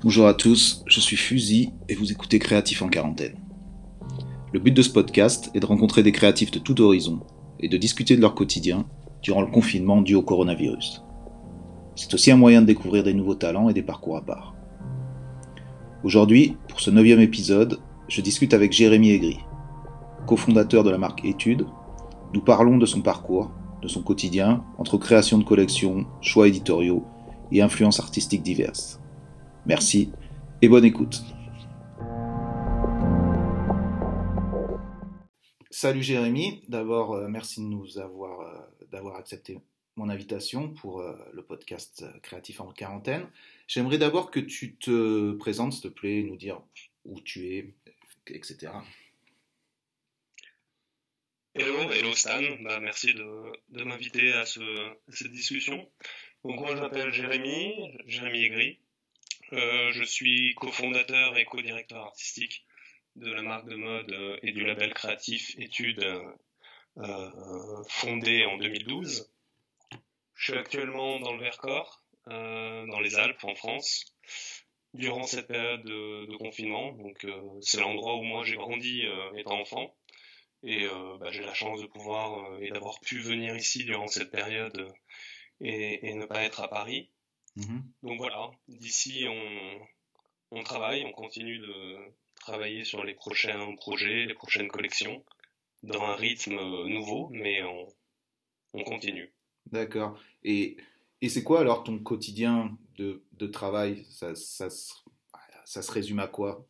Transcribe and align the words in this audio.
Bonjour 0.00 0.28
à 0.28 0.34
tous, 0.34 0.84
je 0.86 1.00
suis 1.00 1.16
Fusil 1.16 1.72
et 1.88 1.96
vous 1.96 2.12
écoutez 2.12 2.38
Créatif 2.38 2.82
en 2.82 2.88
quarantaine. 2.88 3.34
Le 4.52 4.60
but 4.60 4.70
de 4.70 4.80
ce 4.80 4.90
podcast 4.90 5.50
est 5.54 5.60
de 5.60 5.66
rencontrer 5.66 6.04
des 6.04 6.12
créatifs 6.12 6.52
de 6.52 6.60
tout 6.60 6.80
horizon 6.80 7.18
et 7.58 7.68
de 7.68 7.76
discuter 7.76 8.14
de 8.14 8.20
leur 8.20 8.36
quotidien 8.36 8.86
durant 9.22 9.40
le 9.40 9.50
confinement 9.50 10.00
dû 10.00 10.14
au 10.14 10.22
coronavirus. 10.22 11.02
C'est 11.96 12.14
aussi 12.14 12.30
un 12.30 12.36
moyen 12.36 12.60
de 12.60 12.66
découvrir 12.66 13.02
des 13.02 13.12
nouveaux 13.12 13.34
talents 13.34 13.70
et 13.70 13.74
des 13.74 13.82
parcours 13.82 14.16
à 14.16 14.24
part. 14.24 14.54
Aujourd'hui, 16.04 16.56
pour 16.68 16.78
ce 16.78 16.92
neuvième 16.92 17.20
épisode, 17.20 17.80
je 18.06 18.20
discute 18.20 18.54
avec 18.54 18.70
Jérémy 18.70 19.10
Aigri, 19.10 19.40
cofondateur 20.28 20.84
de 20.84 20.90
la 20.90 20.98
marque 20.98 21.24
Études. 21.24 21.66
Nous 22.34 22.40
parlons 22.40 22.78
de 22.78 22.86
son 22.86 23.02
parcours, 23.02 23.50
de 23.82 23.88
son 23.88 24.02
quotidien, 24.02 24.62
entre 24.78 24.96
création 24.96 25.38
de 25.38 25.44
collections, 25.44 26.06
choix 26.20 26.46
éditoriaux 26.46 27.04
et 27.50 27.62
influences 27.62 27.98
artistiques 27.98 28.44
diverses. 28.44 29.00
Merci 29.68 30.10
et 30.62 30.68
bonne 30.68 30.86
écoute. 30.86 31.20
Salut 35.70 36.02
Jérémy, 36.02 36.64
d'abord 36.68 37.12
euh, 37.12 37.28
merci 37.28 37.60
de 37.60 37.66
nous 37.66 37.98
avoir 37.98 38.40
euh, 38.40 38.86
d'avoir 38.90 39.16
accepté 39.16 39.58
mon 39.96 40.08
invitation 40.08 40.70
pour 40.72 41.00
euh, 41.00 41.14
le 41.34 41.44
podcast 41.44 42.06
Créatif 42.22 42.62
en 42.62 42.72
quarantaine. 42.72 43.28
J'aimerais 43.66 43.98
d'abord 43.98 44.30
que 44.30 44.40
tu 44.40 44.76
te 44.76 45.32
présentes, 45.32 45.74
s'il 45.74 45.82
te 45.82 45.88
plaît, 45.88 46.22
nous 46.22 46.36
dire 46.36 46.62
où 47.04 47.20
tu 47.20 47.48
es, 47.48 47.74
etc. 48.28 48.72
Hello, 51.52 51.90
hello 51.92 52.14
Stan, 52.14 52.40
bah, 52.62 52.80
merci 52.80 53.12
de, 53.12 53.52
de 53.68 53.84
m'inviter 53.84 54.32
à, 54.32 54.46
ce, 54.46 54.60
à, 54.60 54.96
cette 55.10 55.30
discussion. 55.30 55.86
Donc 56.42 56.58
moi 56.58 56.74
je 56.74 56.80
m'appelle 56.80 57.12
Jérémy, 57.12 57.74
Jérémy 58.06 58.44
Aigri. 58.44 58.78
Euh, 59.52 59.92
je 59.92 60.04
suis 60.04 60.54
cofondateur 60.54 61.38
et 61.38 61.44
co-directeur 61.46 62.04
artistique 62.04 62.66
de 63.16 63.32
la 63.32 63.42
marque 63.42 63.66
de 63.68 63.76
mode 63.76 64.12
euh, 64.12 64.36
et 64.42 64.52
du 64.52 64.64
label 64.64 64.92
créatif 64.92 65.54
Études 65.58 66.04
euh, 66.98 67.82
fondé 67.88 68.44
en 68.44 68.58
2012. 68.58 69.30
Je 70.34 70.44
suis 70.44 70.58
actuellement 70.58 71.18
dans 71.20 71.32
le 71.32 71.40
Vercors, 71.40 72.04
euh, 72.28 72.86
dans 72.86 73.00
les 73.00 73.16
Alpes 73.16 73.42
en 73.42 73.54
France, 73.54 74.14
durant 74.92 75.24
cette 75.24 75.48
période 75.48 75.82
de, 75.82 76.26
de 76.26 76.36
confinement. 76.36 76.92
Donc 76.92 77.26
c'est 77.62 77.80
l'endroit 77.80 78.16
où 78.16 78.22
moi 78.22 78.44
j'ai 78.44 78.56
grandi 78.56 79.04
étant 79.36 79.60
enfant. 79.60 79.94
Et 80.64 80.86
bah, 81.20 81.30
j'ai 81.30 81.42
la 81.42 81.54
chance 81.54 81.80
de 81.80 81.86
pouvoir 81.86 82.60
et 82.60 82.70
d'avoir 82.70 83.00
pu 83.00 83.20
venir 83.20 83.56
ici 83.56 83.84
durant 83.84 84.08
cette 84.08 84.30
période 84.30 84.92
et, 85.60 86.08
et 86.08 86.14
ne 86.14 86.26
pas 86.26 86.42
être 86.42 86.60
à 86.60 86.68
Paris. 86.68 87.10
Mmh. 87.58 87.80
Donc 88.04 88.18
voilà, 88.18 88.50
d'ici 88.68 89.26
on, 89.28 90.56
on 90.56 90.62
travaille, 90.62 91.04
on 91.04 91.10
continue 91.10 91.58
de 91.58 91.96
travailler 92.36 92.84
sur 92.84 93.02
les 93.02 93.14
prochains 93.14 93.74
projets, 93.74 94.26
les 94.26 94.34
prochaines 94.34 94.68
collections, 94.68 95.24
dans 95.82 96.02
un 96.02 96.14
rythme 96.14 96.54
nouveau, 96.86 97.28
mais 97.30 97.64
on, 97.64 97.88
on 98.74 98.84
continue. 98.84 99.32
D'accord. 99.66 100.16
Et, 100.44 100.76
et 101.20 101.28
c'est 101.28 101.42
quoi 101.42 101.60
alors 101.60 101.82
ton 101.82 101.98
quotidien 101.98 102.78
de, 102.96 103.24
de 103.32 103.46
travail? 103.48 104.06
Ça, 104.08 104.36
ça, 104.36 104.68
ça, 104.70 105.82
se 105.82 105.90
résume 105.90 106.20
à 106.20 106.28
quoi? 106.28 106.64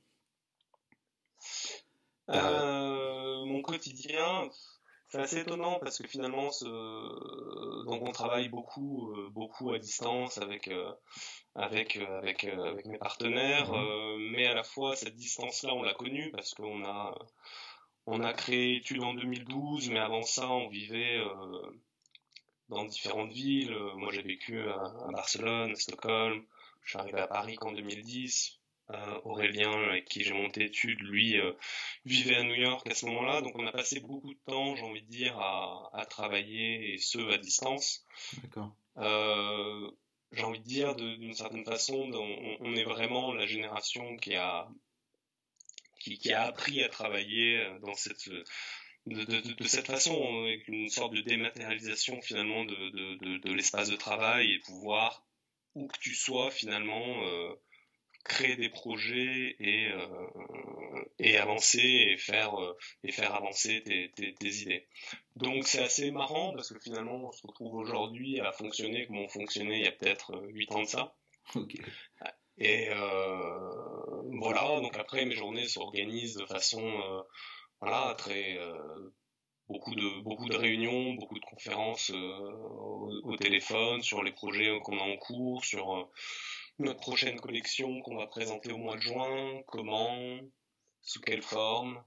Euh, 2.31 3.45
Mon 3.45 3.61
quotidien, 3.61 4.49
c'est 5.09 5.21
assez 5.21 5.39
étonnant 5.39 5.79
parce 5.81 5.99
que 5.99 6.07
finalement, 6.07 6.51
ce... 6.51 6.67
donc 7.85 8.03
on 8.07 8.13
travaille 8.13 8.49
beaucoup, 8.51 9.11
euh, 9.13 9.31
beaucoup 9.31 9.73
à 9.73 9.79
distance 9.79 10.37
avec 10.39 10.69
euh, 10.69 10.93
avec 11.55 11.97
euh, 11.97 12.19
avec 12.19 12.45
avec 12.45 12.87
mes 12.87 12.99
partenaires, 12.99 13.73
mais 14.33 14.47
à 14.47 14.55
la 14.55 14.63
fois 14.63 14.97
cette 14.97 15.17
distance-là, 15.17 15.75
on 15.75 15.83
l'a 15.83 15.95
connue 15.95 16.31
parce 16.33 16.55
qu'on 16.55 16.85
a 16.85 17.19
on 18.07 18.23
a 18.23 18.33
créé 18.35 18.77
études 18.77 19.03
en 19.03 19.15
2012, 19.15 19.91
mais 19.91 19.99
avant 19.99 20.23
ça, 20.23 20.49
on 20.51 20.69
vivait 20.69 21.21
dans 22.69 22.85
différentes 22.85 23.33
villes. 23.33 23.77
Moi, 23.97 24.13
j'ai 24.13 24.23
vécu 24.23 24.61
à, 24.69 24.75
à, 24.75 25.11
Barcelone, 25.13 25.73
à 25.73 25.75
Stockholm. 25.75 26.43
Je 26.85 26.91
suis 26.91 26.99
arrivé 26.99 27.21
à 27.21 27.27
Paris 27.27 27.57
qu'en 27.57 27.73
2010. 27.73 28.58
Euh, 28.91 29.21
Aurélien, 29.25 29.71
avec 29.91 30.07
qui 30.07 30.25
j'ai 30.25 30.33
monté 30.33 30.65
études, 30.65 31.01
lui 31.01 31.39
euh, 31.39 31.53
vivait 32.07 32.37
à 32.37 32.43
New 32.43 32.55
York 32.55 32.87
à 32.87 32.95
ce 32.95 33.05
moment-là, 33.05 33.43
donc 33.43 33.53
on 33.59 33.67
a 33.67 33.73
passé 33.73 34.01
beaucoup 34.01 34.33
de 34.33 34.41
temps, 34.47 34.77
j'ai 34.77 34.83
envie 34.83 35.03
de 35.03 35.11
dire, 35.11 35.39
à, 35.39 35.91
à 35.93 36.07
travailler 36.07 36.95
et 36.95 36.99
ce 36.99 37.19
à 37.31 37.37
distance. 37.37 38.07
D'accord. 38.43 38.75
Euh, 38.97 39.91
j'ai 40.33 40.43
envie 40.43 40.61
de 40.61 40.65
dire, 40.65 40.97
d'une 40.97 41.35
certaine 41.35 41.67
façon, 41.67 42.11
on, 42.13 42.57
on, 42.61 42.75
est 42.77 42.85
vraiment 42.85 43.35
la 43.35 43.47
génération 43.47 44.17
qui 44.17 44.35
a 44.37 44.69
qui, 46.01 46.19
qui 46.19 46.33
a 46.33 46.45
appris 46.45 46.83
à 46.83 46.89
travailler 46.89 47.59
euh, 47.59 47.79
dans 47.81 47.95
cette 47.95 48.31
de, 49.07 49.25
de, 49.25 49.55
de, 49.55 49.65
cette 49.65 49.87
façon, 49.87 50.45
avec 50.45 50.67
une 50.69 50.89
sorte 50.89 51.13
de 51.13 51.21
dématérialisation 51.21 52.23
finalement 52.23 52.65
de, 52.65 53.39
de 53.39 53.53
l'espace 53.53 53.91
de 53.91 53.97
travail 53.97 54.53
et 54.53 54.59
pouvoir 54.61 55.27
où 55.75 55.87
que 55.89 55.99
tu 55.99 56.15
sois 56.15 56.51
finalement 56.51 57.23
euh, 57.25 57.55
créer 58.25 58.57
des 58.57 58.69
projets 58.69 59.57
et, 59.59 59.89
euh, 59.89 61.05
et 61.19 61.37
avancer 61.39 61.79
et 61.79 62.17
faire, 62.19 62.61
euh, 62.61 62.77
et 63.05 63.13
faire 63.13 63.35
avancer 63.35 63.83
tes, 63.85 64.11
tes, 64.13 64.35
tes 64.35 64.49
idées. 64.49 64.87
Donc 65.37 65.67
c'est 65.67 65.83
assez 65.83 66.11
marrant 66.11 66.53
parce 66.53 66.73
que 66.73 66.81
finalement 66.81 67.29
on 67.29 67.33
se 67.33 67.47
retrouve 67.47 67.75
aujourd'hui 67.75 68.41
à 68.41 68.53
fonctionner 68.53 69.07
comme 69.07 69.19
on 69.19 69.29
fonctionnait 69.29 69.79
il 69.79 69.85
y 69.85 69.89
a 69.89 69.93
peut-être 69.93 70.41
8 70.51 70.73
ans 70.73 70.83
de 70.83 70.89
ça. 70.89 71.15
Et 72.59 72.89
euh, 72.91 74.23
voilà, 74.41 74.81
donc 74.81 74.97
après 74.97 75.25
mes 75.25 75.37
journées 75.37 75.69
s'organisent 75.69 76.35
de 76.37 76.47
façon 76.47 76.83
euh, 76.83 77.23
voilà, 77.81 78.15
très 78.19 78.59
euh, 78.59 79.13
beaucoup 79.69 79.95
de 79.95 80.23
beaucoup 80.23 80.49
de 80.49 80.57
réunions, 80.57 81.15
beaucoup 81.15 81.39
de 81.39 81.45
conférences 81.45 82.11
au, 82.11 83.11
au, 83.23 83.37
téléphone 83.37 84.03
sur 84.03 84.25
les 84.25 84.33
projets 84.33 84.77
qu'on 84.83 84.99
a 84.99 85.03
en 85.03 85.17
cours, 85.19 85.65
sur 85.65 86.11
notre 86.79 87.01
prochaine 87.01 87.41
collection 87.41 88.01
qu'on 88.03 88.17
va 88.17 88.27
présenter 88.27 88.73
au 88.73 88.79
mois 88.79 88.97
de 88.97 89.03
juin, 89.03 89.63
comment, 89.67 90.39
sous 91.03 91.21
quelle 91.21 91.43
forme, 91.43 92.03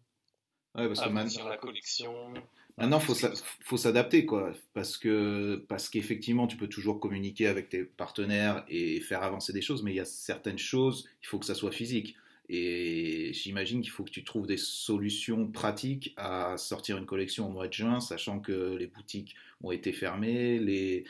ouais, 0.76 0.88
parce 0.88 1.02
que 1.02 1.50
la 1.50 1.58
collection. 1.58 2.34
Maintenant, 2.78 3.00
faut 3.00 3.16
faut 3.60 3.78
s'adapter 3.78 4.26
quoi, 4.26 4.54
parce 4.74 4.98
que 4.98 5.66
parce 5.68 5.90
qu'effectivement, 5.90 6.48
tu 6.48 6.58
peux 6.58 6.70
toujours 6.70 7.00
communiquer 7.00 7.48
avec 7.48 7.70
tes 7.70 7.84
partenaires 7.84 8.64
et 8.70 9.02
faire 9.02 9.24
avancer 9.24 9.52
des 9.52 9.62
choses, 9.62 9.84
mais 9.84 9.92
il 9.92 9.98
y 9.98 10.00
a 10.00 10.06
certaines 10.06 10.58
choses, 10.58 11.10
il 11.22 11.28
faut 11.28 11.38
que 11.38 11.46
ça 11.46 11.56
soit 11.56 11.72
physique. 11.72 12.16
Et 12.54 13.32
j'imagine 13.34 13.82
qu'il 13.82 13.92
faut 13.92 14.04
que 14.04 14.10
tu 14.10 14.26
trouves 14.26 14.46
des 14.46 14.58
solutions 14.58 15.48
pratiques 15.48 16.14
à 16.18 16.58
sortir 16.58 16.98
une 16.98 17.06
collection 17.06 17.48
au 17.48 17.50
mois 17.50 17.68
de 17.68 17.74
juin, 17.74 18.02
sachant 18.02 18.42
que 18.42 18.76
les 18.76 18.88
boutiques 18.88 19.36
ont 19.62 19.72
été 19.72 19.94
fermées, 19.94 20.60
les, 20.60 21.06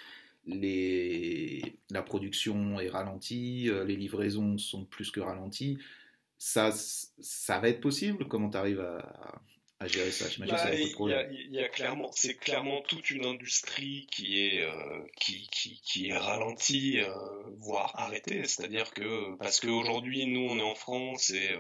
les, 0.46 1.62
la 1.90 2.02
production 2.02 2.80
est 2.80 2.90
ralentie, 2.90 3.70
euh, 3.70 3.84
les 3.84 3.96
livraisons 3.96 4.58
sont 4.58 4.86
plus 4.86 5.12
que 5.12 5.20
ralenties. 5.20 5.78
Ça, 6.38 6.72
ça 6.72 7.60
va 7.60 7.70
être 7.70 7.82
possible? 7.82 8.28
Comment 8.28 8.50
tu 8.50 8.58
arrives 8.58 8.80
à, 8.82 9.42
à, 9.80 9.88
gérer 9.88 10.12
ça? 10.12 10.28
J'imagine 10.28 10.56
bah, 10.56 10.74
Il 10.74 11.54
y, 11.54 11.60
a 11.60 11.70
clairement, 11.70 12.10
c'est 12.14 12.34
clairement 12.34 12.82
toute 12.82 13.12
une 13.12 13.26
industrie 13.26 14.08
qui 14.12 14.40
est 14.40 14.64
euh, 14.64 15.04
qui, 15.20 15.48
qui, 15.52 15.80
qui, 15.84 16.10
est 16.10 16.18
ralentie, 16.18 17.00
euh, 17.00 17.14
voire 17.60 17.94
arrêtée. 18.00 18.44
C'est-à-dire 18.46 18.92
que 18.92 19.36
parce 19.36 19.60
qu'aujourd'hui, 19.60 20.26
nous, 20.26 20.48
on 20.50 20.58
est 20.58 20.64
en 20.64 20.76
France 20.76 21.30
et 21.30 21.56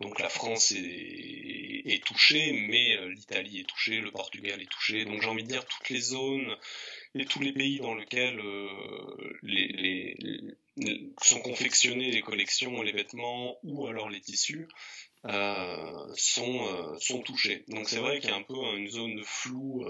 donc 0.00 0.18
la 0.18 0.28
France 0.28 0.72
est, 0.72 1.82
est 1.84 2.04
touchée, 2.04 2.66
mais 2.68 2.96
l'Italie 3.10 3.60
est 3.60 3.68
touchée, 3.68 4.00
le 4.00 4.10
Portugal 4.10 4.60
est 4.60 4.70
touché. 4.70 5.04
Donc 5.04 5.22
j'ai 5.22 5.28
envie 5.28 5.44
de 5.44 5.48
dire 5.48 5.64
toutes 5.64 5.88
les 5.90 6.00
zones 6.00 6.56
et 7.18 7.24
tous 7.24 7.40
les 7.40 7.52
pays 7.52 7.80
dans 7.80 7.94
lesquels 7.94 8.38
euh, 8.40 9.16
sont 11.22 11.40
confectionnés 11.40 12.10
les 12.10 12.22
collections, 12.22 12.82
les 12.82 12.92
vêtements 12.92 13.56
ou 13.62 13.86
alors 13.86 14.08
les 14.08 14.20
tissus 14.20 14.68
euh, 15.24 16.14
sont, 16.14 16.66
euh, 16.66 16.96
sont 16.98 17.22
touchés. 17.22 17.64
Donc 17.68 17.88
c'est 17.88 17.98
vrai 17.98 18.20
qu'il 18.20 18.30
y 18.30 18.32
a 18.32 18.36
un 18.36 18.42
peu 18.42 18.54
une 18.76 18.88
zone 18.88 19.16
de 19.16 19.22
flou 19.22 19.86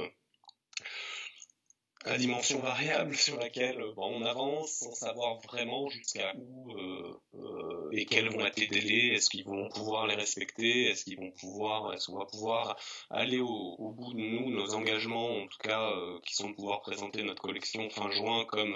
à 2.07 2.19
dimension 2.19 2.61
variable 2.61 3.15
sur 3.17 3.39
laquelle 3.39 3.79
bon, 3.97 4.21
on 4.21 4.25
avance 4.25 4.71
sans 4.71 4.95
savoir 4.95 5.39
vraiment 5.41 5.89
jusqu'à 5.89 6.33
où 6.37 6.73
euh, 6.73 7.21
euh, 7.35 7.89
et 7.93 8.07
quels 8.07 8.29
vont 8.31 8.45
être 8.47 8.59
les 8.59 8.69
délais, 8.69 9.15
est-ce 9.15 9.31
qu'ils 9.31 9.45
vont 9.45 9.69
pouvoir 9.69 10.07
les 10.07 10.15
respecter, 10.15 10.85
est-ce 10.85 11.05
qu'ils 11.05 11.19
vont 11.19 11.33
pouvoir, 11.33 11.93
est-ce 11.93 12.07
qu'on 12.07 12.19
va 12.19 12.27
pouvoir 12.27 12.77
aller 13.11 13.41
au, 13.41 13.77
au, 13.79 13.93
bout 13.93 14.15
de 14.15 14.21
nous, 14.21 14.51
nos 14.51 14.75
engagements, 14.75 15.43
en 15.43 15.47
tout 15.47 15.59
cas, 15.59 15.91
euh, 15.91 16.19
qui 16.25 16.35
sont 16.35 16.51
de 16.51 16.55
pouvoir 16.55 16.81
présenter 16.81 17.23
notre 17.23 17.43
collection 17.43 17.89
fin 17.91 18.11
juin 18.11 18.45
comme 18.47 18.75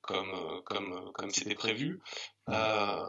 comme 0.00 0.62
comme 0.64 1.12
comme 1.12 1.30
c'était 1.30 1.54
prévu? 1.54 2.00
Euh, 2.48 3.04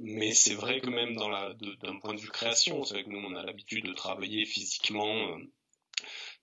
mais 0.00 0.32
c'est 0.32 0.54
vrai 0.54 0.80
que 0.80 0.88
même 0.88 1.14
dans 1.14 1.28
la 1.28 1.52
d'un 1.82 1.98
point 1.98 2.14
de 2.14 2.20
vue 2.20 2.30
création, 2.30 2.84
c'est 2.84 2.94
vrai 2.94 3.04
que 3.04 3.10
nous 3.10 3.18
on 3.18 3.36
a 3.36 3.42
l'habitude 3.42 3.84
de 3.84 3.92
travailler 3.92 4.46
physiquement 4.46 5.36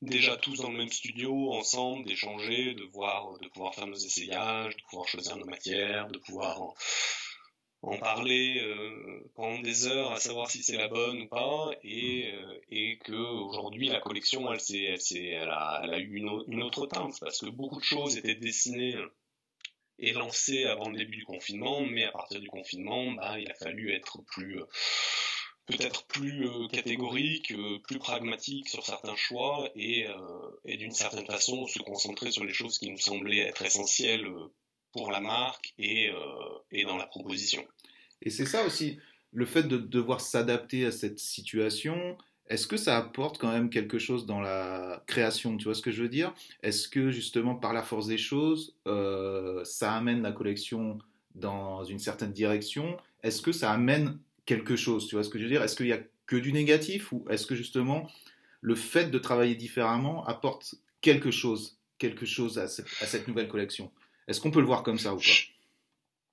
déjà 0.02 0.38
tous 0.38 0.62
dans 0.62 0.72
le 0.72 0.78
même 0.78 0.92
studio, 0.92 1.54
ensemble, 1.54 2.06
d'échanger, 2.06 2.74
de 2.74 2.84
voir, 2.86 3.38
de 3.40 3.48
pouvoir 3.50 3.74
faire 3.76 3.88
nos 3.88 3.96
essayages, 3.96 4.76
de 4.76 4.84
pouvoir 4.90 5.08
choisir 5.08 5.38
nos 5.38 5.46
matières, 5.46 6.08
de 6.08 6.20
pouvoir 6.20 6.74
en 7.82 7.98
parler 7.98 8.62
pendant 9.36 9.60
des 9.62 9.88
heures 9.88 10.12
à 10.12 10.20
savoir 10.20 10.50
si 10.50 10.64
c'est 10.64 10.78
la 10.78 10.88
bonne 10.88 11.22
ou 11.22 11.28
pas. 11.28 11.72
Et, 11.84 12.34
et 12.70 12.98
que 13.00 13.14
aujourd'hui 13.14 13.90
la 13.90 14.00
collection 14.00 14.52
elle, 14.52 14.60
elle, 14.70 14.98
elle, 15.16 15.50
a, 15.50 15.82
elle 15.84 15.94
a 15.94 16.00
eu 16.00 16.16
une, 16.16 16.44
une, 16.48 16.64
autre 16.64 16.86
teinte. 16.88 17.20
Parce 17.20 17.40
que 17.40 17.50
beaucoup 17.50 17.80
de 17.80 17.86
choses 17.86 18.18
étaient 18.18 18.36
dessinées 18.36 18.96
et 20.00 20.14
lancées 20.14 20.66
avant 20.66 20.90
le 20.90 20.98
début 20.98 21.18
du 21.18 21.26
confinement. 21.26 21.82
Mais 21.82 22.06
à 22.06 22.12
partir 22.12 22.40
du 22.40 22.48
confinement 22.48 23.12
bah, 23.12 23.40
il 23.40 23.50
a 23.50 23.56
fallu 23.56 23.92
être 23.94 24.22
plus 24.28 24.60
peut-être 25.68 26.06
plus 26.06 26.48
euh, 26.48 26.68
catégorique, 26.70 27.52
euh, 27.52 27.78
plus 27.80 28.00
pragmatique 28.00 28.70
sur 28.70 28.84
certains 28.86 29.16
choix 29.16 29.70
et, 29.76 30.08
euh, 30.08 30.14
et 30.66 30.78
d'une 30.78 30.92
certaine 30.92 31.26
façon 31.26 31.68
se 31.68 31.80
concentrer 31.80 32.32
sur 32.32 32.46
les 32.46 32.54
choses 32.54 32.80
qui 32.80 32.90
nous 32.90 32.98
semblaient 32.98 33.40
être 33.40 33.64
essentielles 33.64 34.26
pour 34.94 35.12
la 35.12 35.20
marque 35.20 35.74
et, 35.78 36.10
et 36.72 36.84
dans 36.86 36.98
la 36.98 37.06
proposition. 37.06 37.64
Et 38.24 38.32
c'est 38.32 38.48
ça 38.48 38.66
aussi, 38.66 38.98
le 39.32 39.46
fait 39.46 39.64
de 39.64 39.78
devoir 39.78 40.22
s'adapter 40.22 40.86
à 40.86 40.92
cette 40.92 41.20
situation, 41.20 42.18
est-ce 42.48 42.66
que 42.66 42.78
ça 42.78 42.98
apporte 42.98 43.38
quand 43.38 43.52
même 43.52 43.70
quelque 43.70 44.00
chose 44.00 44.26
dans 44.26 44.40
la 44.40 45.04
création? 45.06 45.56
Tu 45.58 45.66
vois 45.66 45.76
ce 45.76 45.84
que 45.84 45.92
je 45.92 46.02
veux 46.02 46.10
dire? 46.10 46.34
Est-ce 46.64 46.88
que 46.88 47.12
justement 47.12 47.54
par 47.54 47.74
la 47.74 47.84
force 47.84 48.08
des 48.08 48.18
choses, 48.18 48.76
ça 49.66 49.94
amène 49.94 50.24
la 50.24 50.32
collection 50.32 50.98
dans 51.36 51.84
une 51.84 52.00
certaine 52.00 52.32
direction? 52.32 52.98
Est-ce 53.22 53.44
que 53.44 53.52
ça 53.52 53.72
amène 53.72 54.18
quelque 54.48 54.76
chose. 54.76 55.08
Tu 55.08 55.14
vois 55.14 55.24
ce 55.24 55.30
que 55.30 55.38
je 55.38 55.44
veux 55.44 55.50
dire? 55.50 55.62
Est-ce 55.62 55.76
qu'il 55.76 55.86
y 55.86 55.94
a 55.94 56.00
que 56.26 56.36
du 56.36 56.52
négatif 56.52 57.12
ou 57.12 57.24
est-ce 57.30 57.46
que 57.46 57.54
justement 57.54 58.10
le 58.62 58.74
fait 58.74 59.12
de 59.12 59.20
travailler 59.20 59.54
différemment 59.54 60.26
apporte 60.26 60.74
quelque 61.02 61.30
chose, 61.30 61.78
quelque 62.00 62.26
chose 62.26 62.58
à 62.58 62.68
cette, 62.68 63.28
nouvelle 63.28 63.48
collection? 63.48 63.92
Est-ce 64.28 64.42
qu'on 64.42 64.50
peut 64.50 64.62
le 64.62 64.66
voir 64.66 64.82
comme 64.82 64.98
ça 64.98 65.14
ou 65.14 65.18
pas? 65.18 65.24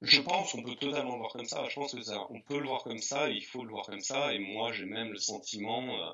Je 0.00 0.20
pense 0.20 0.52
qu'on 0.52 0.62
peut 0.62 0.74
totalement 0.74 1.12
le 1.12 1.18
voir 1.18 1.32
comme 1.32 1.44
ça. 1.44 1.66
Je 1.68 1.74
pense 1.74 1.94
que 1.94 2.02
ça, 2.02 2.26
on 2.30 2.40
peut 2.40 2.58
le 2.58 2.66
voir 2.66 2.82
comme 2.82 2.98
ça, 2.98 3.28
il 3.28 3.44
faut 3.44 3.64
le 3.64 3.70
voir 3.70 3.86
comme 3.86 4.00
ça. 4.00 4.32
Et 4.32 4.38
moi, 4.38 4.72
j'ai 4.72 4.84
même 4.84 5.12
le 5.12 5.18
sentiment, 5.18 5.82
euh, 5.82 6.12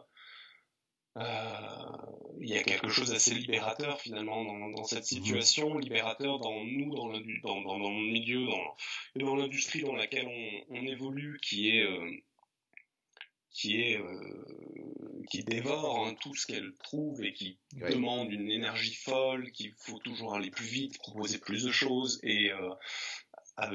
il 1.16 2.48
y 2.48 2.56
a 2.56 2.62
quelque 2.62 2.88
chose 2.88 3.10
d'assez 3.10 3.34
libérateur 3.34 4.00
finalement 4.00 4.44
dans, 4.44 4.84
cette 4.84 5.00
mhm. 5.00 5.04
situation, 5.18 5.78
libérateur 5.78 6.38
dans 6.38 6.64
nous, 6.64 6.94
dans 6.94 7.08
le, 7.08 7.20
dans, 7.42 7.60
dans, 7.62 7.78
dans 7.78 7.90
le 7.90 8.12
milieu, 8.12 8.46
dans, 8.46 9.26
dans 9.26 9.36
l'industrie 9.36 9.82
dans 9.82 9.94
laquelle 9.94 10.26
on, 10.26 10.76
on, 10.76 10.86
évolue, 10.86 11.38
qui 11.42 11.76
est 11.76 11.82
euh, 11.82 12.10
qui 13.50 13.82
est 13.82 13.98
euh, 13.98 15.24
qui 15.30 15.44
dévore 15.44 16.06
hein, 16.06 16.14
tout 16.20 16.34
ce 16.34 16.46
qu'elle 16.46 16.72
trouve 16.82 17.22
et 17.24 17.32
qui 17.32 17.58
demande 17.74 18.32
une 18.32 18.50
énergie 18.50 18.94
folle, 18.94 19.50
qu'il 19.52 19.72
faut 19.78 19.98
toujours 19.98 20.34
aller 20.34 20.50
plus 20.50 20.66
vite, 20.66 20.98
proposer 20.98 21.38
plus 21.38 21.64
de 21.64 21.70
choses 21.70 22.20
et 22.22 22.50
euh, 22.52 22.70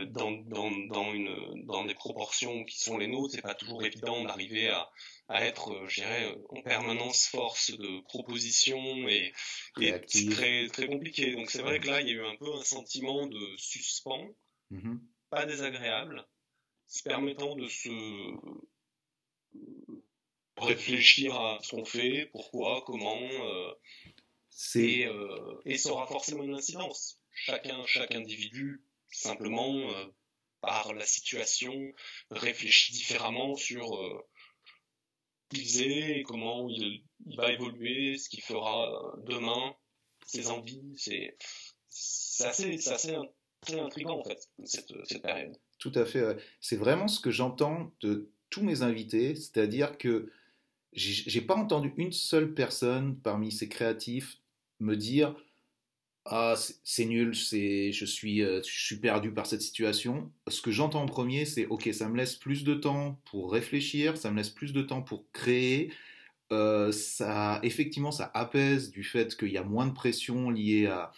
dans, 0.07 0.31
dans, 0.31 0.71
dans, 0.87 1.13
une, 1.13 1.65
dans 1.65 1.85
des 1.85 1.93
proportions 1.95 2.63
qui 2.65 2.79
sont 2.79 2.97
les 2.97 3.07
nôtres, 3.07 3.33
c'est 3.35 3.41
pas 3.41 3.55
toujours 3.55 3.83
évident 3.83 4.23
d'arriver 4.23 4.69
à, 4.69 4.89
à 5.27 5.45
être, 5.45 5.71
euh, 5.71 5.87
je 5.87 6.01
dirais, 6.01 6.35
en 6.49 6.61
permanence 6.61 7.27
force 7.27 7.71
de 7.71 8.01
proposition 8.01 9.07
et, 9.07 9.33
et 9.81 9.93
c'est 10.07 10.29
très, 10.29 10.67
très 10.67 10.87
compliqué. 10.87 11.33
Donc 11.35 11.49
c'est 11.49 11.61
vrai 11.61 11.79
que 11.79 11.87
là, 11.87 12.01
il 12.01 12.07
y 12.07 12.11
a 12.11 12.13
eu 12.13 12.25
un 12.25 12.35
peu 12.35 12.53
un 12.53 12.63
sentiment 12.63 13.27
de 13.27 13.57
suspens, 13.57 14.29
mm-hmm. 14.71 14.99
pas 15.29 15.45
désagréable, 15.45 16.25
se 16.87 17.03
permettant 17.03 17.55
de 17.55 17.67
se 17.67 17.89
réfléchir 20.57 21.35
à 21.35 21.59
ce 21.61 21.75
qu'on 21.75 21.85
fait, 21.85 22.29
pourquoi, 22.31 22.83
comment, 22.85 23.19
euh, 23.21 23.73
et, 24.75 25.05
euh, 25.05 25.61
et 25.65 25.77
ça 25.77 25.91
aura 25.91 26.07
forcément 26.07 26.43
une 26.43 26.53
incidence. 26.53 27.19
Chacun, 27.31 27.85
chaque 27.85 28.15
individu 28.15 28.81
simplement 29.11 29.75
euh, 29.75 30.05
par 30.61 30.93
la 30.93 31.05
situation 31.05 31.73
réfléchit 32.31 32.93
différemment 32.93 33.55
sur 33.55 33.95
euh, 33.95 34.27
qui 35.49 35.61
il 35.61 35.81
est 35.81 36.23
comment 36.23 36.67
il, 36.69 37.03
va 37.37 37.51
évoluer, 37.51 38.17
ce 38.17 38.29
qu'il 38.29 38.41
fera 38.41 39.15
demain, 39.25 39.75
ses 40.25 40.49
envies. 40.49 40.93
C'est 40.95 41.35
assez, 42.45 42.75
assez, 42.89 43.15
très 43.61 43.79
intriguant 43.79 44.19
en 44.19 44.23
fait, 44.23 44.49
cette, 44.65 44.91
cette 45.05 45.21
période. 45.21 45.55
Tout 45.79 45.91
à 45.95 46.05
fait. 46.05 46.37
C'est 46.59 46.77
vraiment 46.77 47.07
ce 47.07 47.19
que 47.19 47.31
j'entends 47.31 47.93
de 48.01 48.31
tous 48.49 48.63
mes 48.63 48.81
invités, 48.81 49.35
c'est-à-dire 49.35 49.97
que 49.97 50.31
j'ai 50.93 51.41
pas 51.41 51.55
entendu 51.55 51.93
une 51.97 52.13
seule 52.13 52.53
personne 52.53 53.19
parmi 53.19 53.51
ces 53.51 53.67
créatifs 53.67 54.37
me 54.79 54.95
dire 54.95 55.35
ah 56.27 56.55
c'est 56.83 57.05
nul, 57.05 57.35
c'est 57.35 57.91
je 57.91 58.03
suis 58.05 58.41
euh, 58.41 58.61
je 58.63 58.85
suis 58.85 58.97
perdu 58.97 59.31
par 59.31 59.45
cette 59.45 59.61
situation. 59.61 60.31
Ce 60.47 60.59
que 60.61 60.71
j'entends 60.71 61.03
en 61.03 61.05
premier, 61.05 61.45
c'est 61.45 61.67
ok, 61.67 61.89
ça 61.93 62.09
me 62.09 62.17
laisse 62.17 62.35
plus 62.35 62.63
de 62.63 62.73
temps 62.73 63.21
pour 63.29 63.51
réfléchir, 63.51 64.17
ça 64.17 64.31
me 64.31 64.37
laisse 64.37 64.49
plus 64.49 64.73
de 64.73 64.81
temps 64.81 65.03
pour 65.03 65.25
créer. 65.33 65.93
Euh, 66.51 66.91
ça 66.91 67.59
effectivement 67.63 68.11
ça 68.11 68.31
apaise 68.33 68.91
du 68.91 69.03
fait 69.03 69.35
qu'il 69.37 69.49
y 69.51 69.57
a 69.57 69.63
moins 69.63 69.87
de 69.87 69.93
pression 69.93 70.49
liée 70.51 70.87
à 70.87 71.11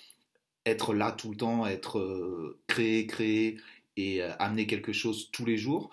être 0.66 0.94
là 0.94 1.12
tout 1.14 1.32
le 1.32 1.38
temps, 1.38 1.66
être 1.68 2.00
euh, 2.00 2.60
créé, 2.68 3.58
et 3.98 4.22
amener 4.22 4.68
quelque 4.68 4.94
chose 4.94 5.32
tous 5.32 5.46
les 5.46 5.58
jours. 5.58 5.90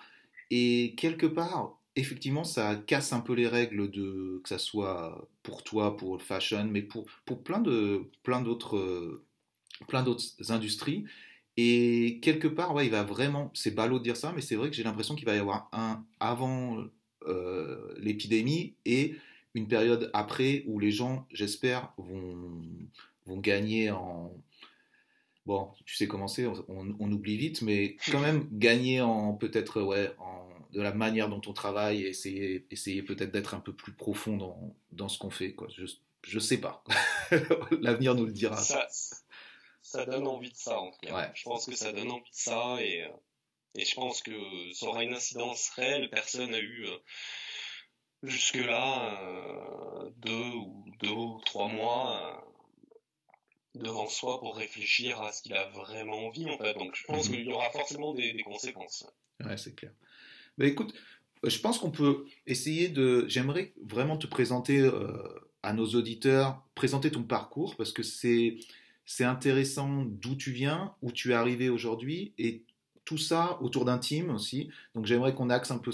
Et 0.51 0.95
quelque 0.97 1.25
part, 1.25 1.79
effectivement, 1.95 2.43
ça 2.43 2.75
casse 2.75 3.13
un 3.13 3.21
peu 3.21 3.33
les 3.33 3.47
règles 3.47 3.89
de 3.89 4.41
que 4.43 4.49
ça 4.49 4.57
soit 4.57 5.27
pour 5.43 5.63
toi, 5.63 5.97
pour 5.97 6.17
le 6.17 6.21
fashion, 6.21 6.65
mais 6.65 6.81
pour, 6.81 7.05
pour 7.25 7.43
plein 7.43 7.59
de 7.59 8.03
plein 8.23 8.41
d'autres 8.41 9.23
plein 9.87 10.03
d'autres 10.03 10.51
industries. 10.51 11.05
Et 11.57 12.19
quelque 12.21 12.47
part, 12.47 12.73
ouais, 12.73 12.85
il 12.85 12.91
va 12.91 13.03
vraiment, 13.03 13.49
c'est 13.53 13.73
ballot 13.73 13.99
de 13.99 14.03
dire 14.03 14.17
ça, 14.17 14.33
mais 14.35 14.41
c'est 14.41 14.55
vrai 14.55 14.69
que 14.69 14.75
j'ai 14.75 14.83
l'impression 14.83 15.15
qu'il 15.15 15.25
va 15.25 15.35
y 15.35 15.39
avoir 15.39 15.69
un 15.71 16.03
avant 16.19 16.83
euh, 17.27 17.93
l'épidémie 17.97 18.75
et 18.85 19.15
une 19.53 19.67
période 19.67 20.11
après 20.13 20.63
où 20.67 20.79
les 20.79 20.91
gens, 20.91 21.25
j'espère, 21.31 21.93
vont, 21.97 22.61
vont 23.25 23.37
gagner 23.37 23.89
en, 23.89 24.33
bon, 25.45 25.69
tu 25.85 25.95
sais 25.95 26.07
comment 26.07 26.27
c'est, 26.27 26.45
on, 26.45 26.95
on, 26.99 27.11
oublie 27.11 27.37
vite, 27.37 27.61
mais 27.61 27.95
quand 28.11 28.19
même 28.19 28.47
gagner 28.51 28.99
en 29.01 29.33
peut-être 29.33 29.81
ouais, 29.81 30.13
en 30.19 30.44
de 30.75 30.81
la 30.81 30.93
manière 30.93 31.29
dont 31.29 31.41
on 31.47 31.53
travaille 31.53 32.03
et 32.03 32.09
essayer, 32.09 32.67
essayer 32.69 33.01
peut-être 33.01 33.31
d'être 33.31 33.53
un 33.53 33.61
peu 33.61 33.73
plus 33.73 33.93
profond 33.93 34.35
dans, 34.35 34.75
dans 34.91 35.07
ce 35.07 35.17
qu'on 35.17 35.29
fait. 35.29 35.53
Quoi. 35.53 35.69
Je, 35.75 35.85
je 36.27 36.39
sais 36.39 36.59
pas. 36.59 36.83
L'avenir 37.81 38.13
nous 38.13 38.25
le 38.25 38.33
dira. 38.33 38.57
Ça, 38.57 38.85
ça 39.81 40.05
donne 40.05 40.27
envie 40.27 40.51
de 40.51 40.57
ça, 40.57 40.77
en 40.77 40.91
tout 40.91 40.99
cas. 40.99 41.31
Je 41.33 41.43
pense 41.43 41.65
que 41.65 41.75
ça 41.75 41.93
donne 41.93 42.11
envie 42.11 42.29
de 42.29 42.35
ça 42.35 42.77
et, 42.81 43.03
euh, 43.03 43.09
et 43.75 43.85
je 43.85 43.95
pense 43.95 44.21
que 44.21 44.33
ça 44.73 44.87
aura 44.87 45.03
une 45.03 45.13
incidence 45.13 45.69
réelle. 45.69 46.09
Personne 46.09 46.51
n'a 46.51 46.59
eu 46.59 46.87
euh, 46.87 46.97
jusque-là 48.23 49.21
euh, 49.23 50.09
deux, 50.17 50.51
ou, 50.55 50.85
deux 50.99 51.09
ou 51.09 51.39
trois 51.45 51.69
mois 51.69 52.45
devant 53.75 54.07
soi 54.07 54.41
pour 54.41 54.57
réfléchir 54.57 55.21
à 55.21 55.31
ce 55.31 55.41
qu'il 55.41 55.53
a 55.53 55.69
vraiment 55.69 56.27
envie, 56.27 56.49
en 56.49 56.57
fait. 56.57 56.73
Donc 56.73 56.95
je 56.95 57.03
pense 57.05 57.29
mhm. 57.29 57.35
qu'il 57.35 57.45
y 57.45 57.53
aura 57.53 57.69
forcément 57.69 58.13
des, 58.13 58.33
des 58.33 58.43
conséquences. 58.43 59.07
Ouais, 59.39 59.55
c'est 59.55 59.73
clair. 59.73 59.91
Mais 60.57 60.69
écoute, 60.69 60.93
je 61.43 61.59
pense 61.59 61.79
qu'on 61.79 61.91
peut 61.91 62.25
essayer 62.47 62.89
de. 62.89 63.25
J'aimerais 63.27 63.73
vraiment 63.83 64.17
te 64.17 64.27
présenter 64.27 64.79
euh, 64.79 65.17
à 65.63 65.73
nos 65.73 65.87
auditeurs, 65.87 66.63
présenter 66.75 67.11
ton 67.11 67.23
parcours 67.23 67.75
parce 67.75 67.91
que 67.91 68.03
c'est 68.03 68.57
c'est 69.05 69.23
intéressant 69.23 70.03
d'où 70.05 70.35
tu 70.35 70.51
viens, 70.51 70.93
où 71.01 71.11
tu 71.11 71.31
es 71.31 71.33
arrivé 71.35 71.69
aujourd'hui 71.69 72.33
et 72.37 72.63
tout 73.05 73.19
ça 73.19 73.59
autour 73.61 73.85
d'un 73.85 73.99
team 73.99 74.31
aussi. 74.31 74.71
Donc 74.95 75.05
j'aimerais 75.05 75.35
qu'on 75.35 75.51
axe 75.51 75.69
un 75.69 75.77
peu 75.77 75.91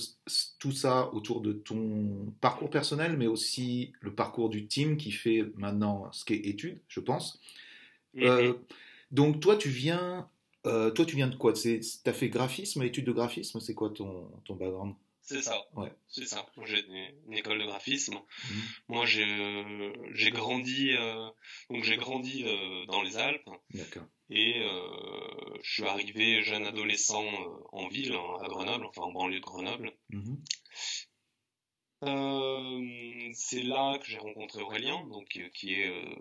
tout 0.60 0.72
ça 0.72 1.14
autour 1.14 1.42
de 1.42 1.52
ton 1.52 2.34
parcours 2.40 2.70
personnel, 2.70 3.18
mais 3.18 3.28
aussi 3.28 3.92
le 4.00 4.16
parcours 4.16 4.50
du 4.50 4.66
team 4.66 4.96
qui 4.96 5.12
fait 5.12 5.52
maintenant 5.58 6.10
ce 6.14 6.24
qu'est 6.24 6.38
études, 6.38 6.80
je 6.88 7.02
pense. 7.02 7.42
Euh, 8.18 8.54
donc 9.12 9.42
toi, 9.42 9.58
tu 9.58 9.70
viens 9.70 10.30
euh, 10.66 10.92
toi, 10.92 11.06
tu 11.06 11.16
viens 11.16 11.28
de 11.28 11.36
quoi? 11.36 11.54
Tu 11.54 11.82
as 12.06 12.14
fait 12.14 12.30
graphisme, 12.30 12.84
études 12.84 13.06
de 13.06 13.12
graphisme? 13.12 13.60
C'est 13.60 13.74
quoi 13.74 13.90
ton, 13.90 14.30
ton 14.46 14.56
background? 14.56 14.96
C'est 15.22 15.42
ça. 15.42 15.56
Ouais. 15.76 15.92
C'est 16.08 16.26
ça. 16.26 16.46
J'ai 16.66 16.84
une 17.28 17.34
école 17.34 17.60
de 17.60 17.66
graphisme. 17.66 18.16
Mhm. 18.16 18.62
Moi, 18.90 19.06
j'ai 19.06 20.32
grandi, 20.32 20.92
euh, 20.92 21.30
donc 21.70 21.84
j'ai 21.84 21.96
grandi 21.96 22.44
euh, 22.46 22.86
dans 22.88 23.02
les 23.02 23.18
Alpes. 23.18 23.50
D'accord. 23.74 24.04
Et 24.30 24.62
je 25.62 25.72
suis 25.72 25.84
arrivé 25.84 26.42
jeune 26.42 26.66
adolescent 26.66 27.26
en 27.74 27.88
ville, 27.90 28.14
hein, 28.14 28.38
à 28.42 28.48
Grenoble, 28.48 28.86
enfin 28.86 29.02
en 29.02 29.12
banlieue 29.12 29.40
de 29.40 29.46
Grenoble. 29.46 29.92
Mhm. 30.10 30.42
Euh, 32.04 33.30
c'est 33.34 33.62
là 33.62 33.98
que 34.00 34.06
j'ai 34.06 34.18
rencontré 34.18 34.62
Aurélien, 34.62 35.06
donc 35.12 35.38
euh, 35.38 35.48
qui 35.54 35.76
est 35.76 35.90
euh, 35.90 36.16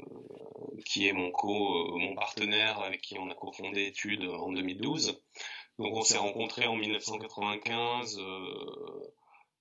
qui 0.85 1.09
est 1.09 1.13
mon 1.13 1.31
co 1.31 1.99
mon 1.99 2.15
partenaire 2.15 2.81
avec 2.81 3.01
qui 3.01 3.19
on 3.19 3.31
a 3.31 3.35
cofondé 3.35 3.87
études 3.87 4.25
en 4.25 4.53
2012. 4.53 5.23
Donc 5.79 5.97
on 5.97 6.03
s'est 6.03 6.19
rencontrés 6.19 6.67
en 6.67 6.77
1995. 6.77 8.21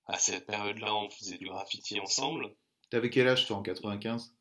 à 0.06 0.18
cette 0.18 0.46
période-là, 0.46 0.94
on 0.94 1.08
faisait 1.08 1.38
du 1.38 1.46
graffiti 1.46 1.98
ensemble. 2.00 2.54
T'avais 2.90 3.10
quel 3.10 3.28
âge 3.28 3.46
toi 3.46 3.56
en 3.56 3.62
95 3.62 4.36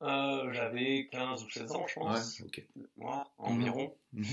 J'avais 0.00 1.08
15 1.12 1.44
ou 1.44 1.50
16 1.50 1.72
ans, 1.72 1.86
je 1.86 1.94
pense. 1.94 2.40
Ouais, 2.40 2.46
ok. 2.46 2.66
Moi, 2.96 3.30
environ. 3.38 3.94
Mhm. 4.12 4.26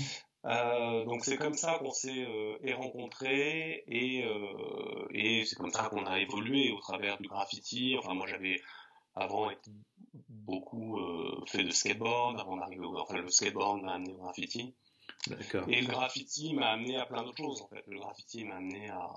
Euh, 0.46 1.04
donc 1.04 1.24
c'est 1.24 1.36
comme 1.36 1.54
ça 1.54 1.78
qu'on 1.78 1.90
s'est 1.90 2.24
euh, 2.24 2.76
rencontrés 2.76 3.82
et, 3.88 4.24
euh, 4.24 5.08
et 5.10 5.44
c'est 5.44 5.56
comme 5.56 5.72
ça 5.72 5.88
qu'on 5.88 6.06
a 6.06 6.20
évolué 6.20 6.70
au 6.70 6.78
travers 6.78 7.18
du 7.18 7.26
graffiti. 7.28 7.96
Enfin 7.98 8.14
moi 8.14 8.26
j'avais 8.28 8.60
avant 9.16 9.50
été 9.50 9.72
beaucoup 10.28 10.98
euh, 10.98 11.42
fait 11.46 11.64
de 11.64 11.70
skateboard 11.70 12.38
avant 12.38 12.56
d'arriver 12.56 12.84
au 12.84 12.96
enfin 12.96 13.18
le 13.18 13.28
skateboard 13.28 13.82
m'a 13.82 13.94
amené 13.94 14.12
au 14.12 14.18
graffiti. 14.18 14.74
Et 15.68 15.80
le 15.80 15.88
graffiti 15.88 16.54
m'a 16.54 16.68
amené 16.68 16.96
à 16.96 17.06
plein 17.06 17.24
d'autres 17.24 17.42
choses 17.42 17.62
en 17.62 17.68
fait. 17.68 17.82
Le 17.88 17.98
graffiti 17.98 18.44
m'a 18.44 18.56
amené 18.56 18.88
à, 18.90 19.10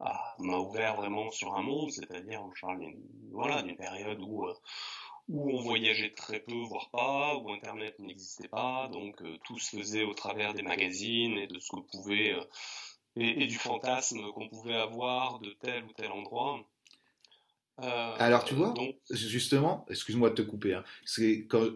à 0.00 0.34
m'a 0.38 0.58
ouvert 0.58 0.96
vraiment 0.96 1.30
sur 1.30 1.54
un 1.54 1.62
monde, 1.62 1.90
c'est-à-dire 1.90 2.42
d'une 2.78 3.02
voilà 3.32 3.60
d'une 3.62 3.76
période 3.76 4.20
où 4.22 4.46
euh, 4.46 4.54
où 5.28 5.50
on 5.50 5.62
voyageait 5.62 6.14
très 6.14 6.40
peu, 6.40 6.54
voire 6.54 6.90
pas, 6.90 7.36
où 7.36 7.50
Internet 7.52 7.98
n'existait 7.98 8.48
pas, 8.48 8.88
donc 8.92 9.20
euh, 9.22 9.36
tout 9.44 9.58
se 9.58 9.76
faisait 9.76 10.04
au 10.04 10.14
travers 10.14 10.54
des 10.54 10.62
magazines 10.62 11.36
et 11.36 11.46
de 11.46 11.58
ce 11.58 11.70
que 11.70 11.80
pouvait 11.80 12.32
euh, 12.32 12.44
et, 13.16 13.46
du 13.46 13.56
fantasme 13.56 14.20
qu'on 14.32 14.48
pouvait 14.48 14.76
avoir 14.76 15.40
de 15.40 15.50
tel 15.60 15.84
ou 15.84 15.92
tel 15.92 16.10
endroit. 16.12 16.64
Euh, 17.80 18.14
Alors 18.18 18.44
tu 18.44 18.54
vois, 18.54 18.74
justement, 19.10 19.84
excuse-moi 19.90 20.30
de 20.30 20.34
te 20.34 20.42
couper, 20.42 20.74
hein, 20.74 20.84
c'est 21.04 21.46
quand, 21.46 21.68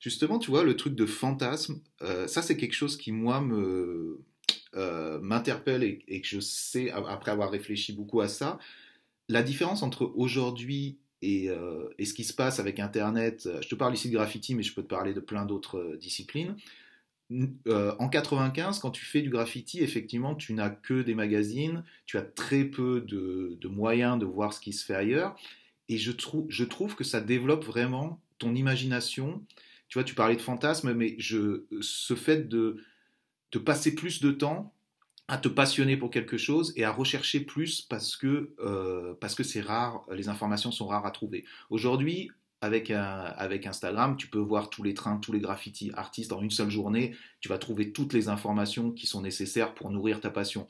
justement 0.00 0.38
tu 0.38 0.50
vois 0.50 0.62
le 0.62 0.76
truc 0.76 0.94
de 0.94 1.06
fantasme, 1.06 1.80
ça 2.00 2.42
c'est 2.42 2.56
quelque 2.56 2.74
chose 2.74 2.96
qui 2.96 3.10
moi 3.10 3.40
me 3.40 4.22
m'interpelle 4.74 5.82
et, 5.82 6.04
et, 6.08 6.20
que 6.20 6.28
je 6.28 6.40
sais 6.40 6.90
après 6.90 7.30
avoir 7.30 7.50
réfléchi 7.50 7.92
beaucoup 7.92 8.20
à 8.20 8.28
ça. 8.28 8.58
La 9.28 9.42
différence 9.42 9.82
entre 9.82 10.12
aujourd'hui 10.14 10.98
euh, 11.24 11.88
et, 11.98 12.04
ce 12.04 12.14
qui 12.14 12.24
se 12.24 12.32
passe 12.32 12.60
avec 12.60 12.78
Internet, 12.78 13.46
euh, 13.46 13.60
je 13.60 13.68
te 13.68 13.74
parle 13.74 13.94
ici 13.94 14.08
de 14.08 14.14
graffiti, 14.14 14.54
mais 14.54 14.62
je 14.62 14.74
peux 14.74 14.82
te 14.82 14.88
parler 14.88 15.14
de 15.14 15.20
plein 15.20 15.44
d'autres 15.44 15.78
euh, 15.78 15.96
disciplines. 15.96 16.56
en 17.68 18.08
95, 18.08 18.78
quand 18.78 18.90
tu 18.90 19.04
fais 19.04 19.20
du 19.20 19.30
graffiti, 19.30 19.80
effectivement, 19.80 20.34
tu 20.34 20.54
n'as 20.54 20.70
que 20.70 21.02
des 21.02 21.14
magazines, 21.14 21.84
tu 22.06 22.16
as 22.18 22.22
très 22.22 22.64
peu 22.64 23.00
de, 23.00 23.68
moyens 23.68 24.18
de 24.18 24.24
voir 24.24 24.52
ce 24.52 24.60
qui 24.60 24.72
se 24.72 24.84
fait 24.84 24.94
ailleurs. 24.94 25.36
Et 25.88 25.98
je, 25.98 26.12
trouve 26.12 26.94
que 26.94 27.04
ça 27.04 27.20
développe 27.20 27.64
vraiment 27.64 28.20
ton 28.38 28.54
imagination. 28.54 29.42
Tu 29.88 29.98
vois, 29.98 30.04
tu 30.04 30.14
parlais 30.14 30.36
de 30.36 30.40
fantasme, 30.40 30.92
mais 30.94 31.16
je, 31.18 31.64
ce 31.80 32.14
fait 32.14 32.48
de, 32.48 32.76
de 33.52 33.58
passer 33.58 33.94
plus 33.94 34.20
de 34.20 34.30
temps 34.30 34.72
à 35.28 35.36
te 35.36 35.48
passionner 35.48 35.96
pour 35.98 36.10
quelque 36.10 36.38
chose 36.38 36.72
et 36.74 36.84
à 36.84 36.90
rechercher 36.90 37.40
plus 37.40 37.82
parce 37.82 38.16
que 38.16 38.54
euh, 38.60 39.14
parce 39.20 39.34
que 39.34 39.42
c'est 39.42 39.60
rare, 39.60 40.04
les 40.10 40.28
informations 40.28 40.72
sont 40.72 40.86
rares 40.86 41.06
à 41.06 41.10
trouver. 41.10 41.44
Aujourd'hui, 41.68 42.30
avec 42.62 42.90
avec 42.90 43.66
Instagram, 43.66 44.16
tu 44.16 44.28
peux 44.28 44.38
voir 44.38 44.70
tous 44.70 44.82
les 44.82 44.94
trains, 44.94 45.18
tous 45.18 45.32
les 45.32 45.40
graffitis 45.40 45.92
artistes 45.94 46.32
en 46.32 46.42
une 46.42 46.50
seule 46.50 46.70
journée. 46.70 47.14
Tu 47.40 47.48
vas 47.48 47.58
trouver 47.58 47.92
toutes 47.92 48.14
les 48.14 48.28
informations 48.28 48.90
qui 48.90 49.06
sont 49.06 49.20
nécessaires 49.20 49.74
pour 49.74 49.90
nourrir 49.90 50.20
ta 50.20 50.30
passion. 50.30 50.66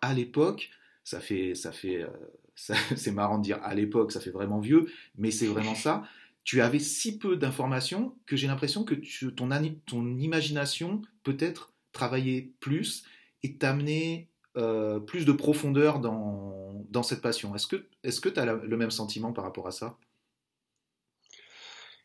À 0.00 0.14
l'époque, 0.14 0.70
ça 1.04 1.20
fait 1.20 1.54
ça 1.54 1.70
fait 1.70 2.02
euh, 2.02 2.08
c'est 2.96 3.12
marrant 3.12 3.38
de 3.38 3.44
dire 3.44 3.58
à 3.62 3.74
l'époque, 3.74 4.12
ça 4.12 4.20
fait 4.20 4.30
vraiment 4.30 4.60
vieux, 4.60 4.90
mais 5.18 5.30
c'est 5.30 5.46
vraiment 5.46 5.74
ça. 5.74 6.04
Tu 6.42 6.62
avais 6.62 6.78
si 6.78 7.18
peu 7.18 7.36
d'informations 7.36 8.16
que 8.24 8.34
j'ai 8.34 8.46
l'impression 8.46 8.82
que 8.82 8.94
tu, 8.94 9.32
ton, 9.34 9.50
ton 9.86 10.18
imagination 10.18 11.02
peut-être 11.22 11.74
travaillait 11.92 12.50
plus 12.60 13.04
et 13.42 13.56
t'amener 13.56 14.28
euh, 14.56 15.00
plus 15.00 15.24
de 15.24 15.32
profondeur 15.32 16.00
dans, 16.00 17.02
cette 17.02 17.22
passion. 17.22 17.54
Est-ce 17.54 17.66
que 17.66 17.76
que 17.76 18.28
tu 18.28 18.40
as 18.40 18.44
le 18.44 18.76
même 18.76 18.90
sentiment 18.90 19.32
par 19.32 19.44
rapport 19.44 19.66
à 19.66 19.70
ça? 19.70 19.96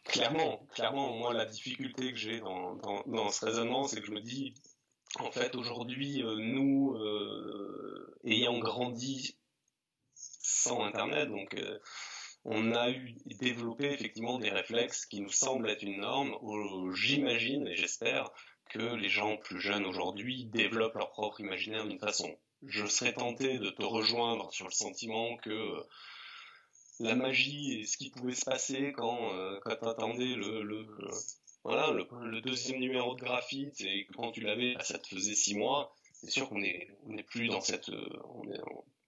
Clairement, 0.04 0.65
clairement, 0.74 1.18
moi 1.18 1.34
la 1.34 1.46
difficulté 1.46 2.12
que 2.12 2.18
j'ai 2.18 2.39
dans, 2.39 2.75
dans, 3.08 3.30
ce 3.30 3.46
raisonnement, 3.46 3.86
c'est 3.86 4.00
que 4.00 4.06
je 4.06 4.12
me 4.12 4.22
dis, 4.22 4.54
en 5.20 5.32
fait, 5.32 5.56
aujourd'hui, 5.56 6.22
euh, 6.24 6.36
nous, 6.38 6.96
euh, 6.96 8.15
ayant 8.24 8.60
grandi 8.60 9.38
sans 10.13 10.84
Internet, 10.84 11.30
donc 11.30 11.56
on 12.46 12.74
a 12.74 12.92
eu 12.92 13.15
développé 13.25 13.92
effectivement 13.92 14.38
des 14.38 14.51
réflexes 14.51 15.08
qui 15.08 15.20
nous 15.20 15.32
semblent 15.32 15.70
être 15.70 15.82
une 15.82 16.01
norme. 16.01 16.36
J'imagine 16.94 17.68
et 17.68 17.75
j'espère 17.75 18.30
que 18.75 18.96
les 18.96 19.08
gens 19.08 19.38
plus 19.38 19.62
jeunes 19.62 19.86
aujourd'hui 19.86 20.46
développent 20.46 20.96
leur 20.96 21.12
propre 21.12 21.39
imaginaire 21.39 21.86
d'une 21.86 22.00
façon. 22.00 22.38
Je 22.63 22.86
serais 22.86 23.13
tenté 23.13 23.58
de 23.58 23.70
te 23.70 23.84
rejoindre 23.84 24.51
sur 24.51 24.65
le 24.65 24.74
sentiment 24.74 25.38
que 25.38 25.50
euh, 25.50 25.84
la 27.00 27.15
magie 27.15 27.79
et 27.79 27.86
ce 27.86 27.96
qui 27.96 28.10
pouvait 28.10 28.36
se 28.36 28.44
passer 28.44 28.91
quand, 28.91 29.34
euh, 29.34 29.60
quand 29.63 29.77
tu 29.77 29.88
attendais 29.88 30.36
le, 30.36 30.62
le, 30.63 30.86
voilà, 31.63 31.91
le, 31.91 32.41
deuxième 32.41 32.79
numéro 32.79 33.15
de 33.15 33.22
graphite 33.22 33.79
et 33.79 34.08
quand 34.13 34.34
tu 34.34 34.41
l'avais, 34.41 34.74
bah, 34.74 34.84
ça 34.84 35.00
te 35.00 35.08
faisait 35.08 35.36
six 35.36 35.55
mois. 35.55 35.96
C'est 36.12 36.29
sûr 36.29 36.50
qu'on 36.50 36.60
n'est 36.60 36.89
est 37.17 37.24
plus 37.24 37.48
dans 37.48 37.62
cette. 37.62 37.88
Euh, 37.89 38.10
on 38.25 38.51
est, 38.51 38.60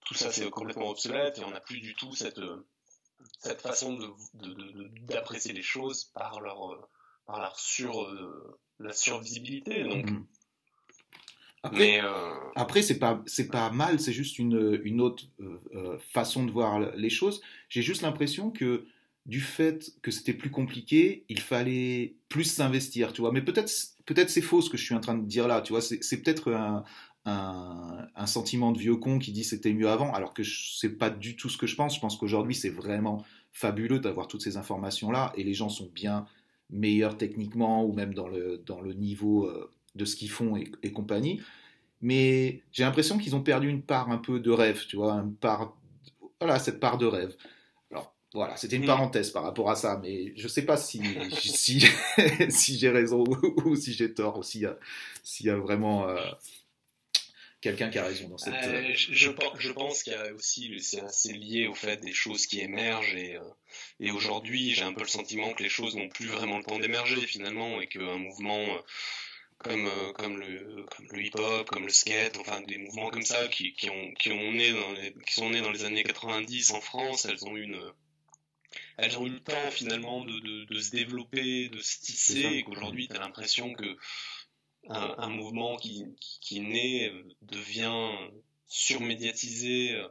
tout 0.06 0.14
ça, 0.14 0.32
c'est 0.32 0.50
complètement 0.50 0.90
obsolète 0.90 1.40
et 1.40 1.44
on 1.44 1.52
n'a 1.52 1.60
plus 1.60 1.82
du 1.82 1.94
tout 1.96 2.16
cette, 2.16 2.40
cette 3.40 3.62
façon 3.62 4.00
d'apprécier 4.34 5.52
les 5.52 5.62
choses 5.62 6.06
par 6.14 6.40
leur, 6.40 6.88
par 7.28 7.40
leur 7.40 7.60
sur 7.60 8.10
la 8.80 8.94
survisibilité. 8.94 9.84
Donc. 9.84 10.10
Mhm. 10.10 10.26
Après, 11.64 12.02
euh, 12.02 12.34
après 12.56 12.82
c'est 12.82 13.00
pas 13.00 13.22
c'est 13.26 13.50
pas 13.50 13.72
mal, 13.72 14.00
c'est 14.00 14.14
juste 14.14 14.40
une, 14.40 14.80
une 14.84 15.02
autre 15.02 15.26
euh, 15.42 15.60
euh, 15.76 15.98
façon 16.14 16.46
de 16.46 16.52
voir 16.52 16.80
les 16.96 17.10
choses. 17.10 17.42
J'ai 17.68 17.82
juste 17.82 18.04
l'impression 18.04 18.52
que 18.52 18.86
du 19.26 19.42
fait 19.42 19.92
que 20.02 20.12
c'était 20.12 20.34
plus 20.34 20.52
compliqué, 20.52 21.26
il 21.28 21.42
fallait 21.42 22.16
plus 22.30 22.46
s'investir, 22.46 23.12
tu 23.12 23.22
vois. 23.22 23.32
Mais 23.32 23.42
peut-être 23.42 23.70
peut-être 24.06 24.30
c'est 24.30 24.42
faux 24.42 24.62
ce 24.62 24.70
que 24.70 24.78
je 24.78 24.84
suis 24.84 24.96
en 24.96 25.02
train 25.02 25.16
de 25.16 25.26
dire 25.26 25.48
là, 25.48 25.62
tu 25.62 25.74
vois. 25.74 25.82
C'est 25.82 26.22
peut-être 26.22 26.54
un, 26.54 26.86
un, 27.26 28.08
un, 28.16 28.28
sentiment 28.28 28.72
de 28.72 28.80
vieux 28.80 28.96
con 28.96 29.20
qui 29.20 29.34
dit 29.34 29.44
c'était 29.44 29.74
mieux 29.74 29.90
avant, 29.90 30.14
alors 30.14 30.34
que 30.34 30.44
c'est 30.44 30.98
pas 30.98 31.10
du 31.10 31.36
tout 31.36 31.50
ce 31.50 31.58
que 31.58 31.68
je 31.68 31.76
pense. 31.76 31.96
Je 31.96 32.00
pense 32.00 32.16
qu'aujourd'hui 32.16 32.56
c'est 32.56 32.70
vraiment 32.70 33.26
fabuleux 33.52 34.00
d'avoir 34.00 34.28
toutes 34.28 34.44
ces 34.44 34.56
informations 34.56 35.12
là 35.12 35.34
et 35.36 35.44
les 35.44 35.56
gens 35.56 35.70
sont 35.70 35.90
bien 35.94 36.28
meilleurs 36.70 37.18
techniquement 37.18 37.86
ou 37.86 37.94
même 37.94 38.14
dans 38.14 38.28
le, 38.28 38.62
dans 38.66 38.82
le 38.82 38.94
niveau 38.94 39.46
euh, 39.46 39.72
de 39.96 40.06
ce 40.06 40.16
qu'ils 40.16 40.30
font 40.30 40.58
et, 40.58 40.92
compagnie. 40.92 41.42
Mais 42.02 42.62
j'ai 42.72 42.84
l'impression 42.84 43.18
qu'ils 43.18 43.36
ont 43.36 43.42
perdu 43.42 43.70
une 43.70 43.82
part 43.82 44.12
un 44.12 44.18
peu 44.18 44.40
de 44.40 44.52
rêve, 44.52 44.86
tu 44.88 44.98
vois, 44.98 45.14
une 45.14 45.34
part, 45.34 45.76
voilà, 46.40 46.60
cette 46.60 46.80
part 46.80 46.98
de 46.98 47.08
rêve. 47.08 47.36
Alors, 47.90 48.14
voilà, 48.34 48.56
c'était 48.58 48.76
une 48.76 48.84
mm. 48.84 48.88
parenthèse 48.88 49.32
par 49.32 49.44
rapport 49.44 49.70
à 49.72 49.76
ça, 49.76 50.00
mais 50.02 50.34
je 50.36 50.44
ne 50.44 50.48
sais 50.48 50.66
pas 50.66 50.78
si, 50.78 51.02
si, 51.32 51.84
si 52.50 52.78
j'ai 52.78 52.90
raison 52.90 53.24
ou, 53.66 53.76
si 53.76 53.94
j'ai 53.94 54.14
tort, 54.14 54.38
ou 54.38 54.44
s'il 54.44 54.70
y, 55.42 55.50
a 55.50 55.58
vraiment 55.58 56.08
euh, 56.08 56.18
quelqu'un 57.62 57.90
qui 57.90 57.98
a 57.98 58.06
raison 58.06 58.28
dans 58.30 58.38
cette. 58.38 58.54
Euh, 58.54 58.90
euh, 58.90 58.94
je, 58.96 59.14
je, 59.14 59.72
pense 59.72 60.04
qu'il 60.04 60.14
y 60.14 60.16
a 60.16 60.34
aussi, 60.34 60.80
c'est 60.80 61.02
assez 61.02 61.34
lié 61.34 61.68
au 61.68 61.74
fait 61.74 61.98
des 61.98 62.14
choses 62.14 62.46
qui 62.46 62.60
émergent 62.60 63.16
et, 63.16 63.36
euh, 63.36 63.42
et 64.00 64.12
aujourd'hui 64.12 64.74
j'ai 64.74 64.84
un 64.84 64.94
peu 64.94 65.02
le 65.02 65.08
sentiment 65.08 65.54
que 65.54 65.64
les 65.64 65.70
choses 65.70 65.96
n'ont 65.96 66.10
plus 66.10 66.28
vraiment 66.28 66.58
le 66.58 66.64
temps 66.64 66.80
d'émerger 66.80 67.22
finalement 67.22 67.82
et 67.82 67.88
qu'un 67.88 68.18
mouvement 68.18 68.66
comme, 69.58 69.90
comme, 70.14 70.40
le, 70.40 70.86
comme 70.86 71.08
le 71.12 71.26
hip-hop, 71.26 71.68
comme 71.70 71.86
le 71.86 71.92
skate, 71.92 72.38
enfin 72.38 72.62
des 72.62 72.78
mouvements 72.78 73.10
comme 73.10 73.24
ça 73.24 73.48
qui, 73.48 73.74
qui, 73.74 73.90
ont, 73.90 74.12
qui, 74.20 74.32
ont 74.32 74.52
né 74.52 74.72
dans 74.72 74.92
les, 74.94 75.14
qui 75.26 75.34
sont 75.34 75.50
nés 75.50 75.62
dans 75.62 75.72
les 75.72 75.84
années 75.84 76.04
90 76.04 76.72
en 76.72 76.82
France, 76.82 77.26
elles 77.26 77.44
ont 77.46 77.58
eu 77.58 77.64
une 77.64 77.82
elles 78.98 79.18
ont 79.18 79.26
eu 79.26 79.30
le 79.30 79.40
temps 79.40 79.72
finalement 79.72 80.26
de, 80.26 80.40
de, 80.40 80.66
de 80.66 80.80
se 80.80 80.92
développer, 80.92 81.70
de 81.70 81.80
se 81.80 82.00
tisser, 82.00 82.46
et 82.46 82.64
qu'aujourd'hui 82.64 83.08
tu 83.08 83.16
as 83.16 83.20
l'impression 83.20 83.74
que 83.74 83.98
un, 84.90 85.30
mouvement 85.30 85.78
qui, 85.78 86.06
qui, 86.20 86.60
naît 86.60 87.10
euh, 87.10 87.24
devient 87.42 88.12
surmédiatisé 88.68 89.94
euh, 89.94 90.08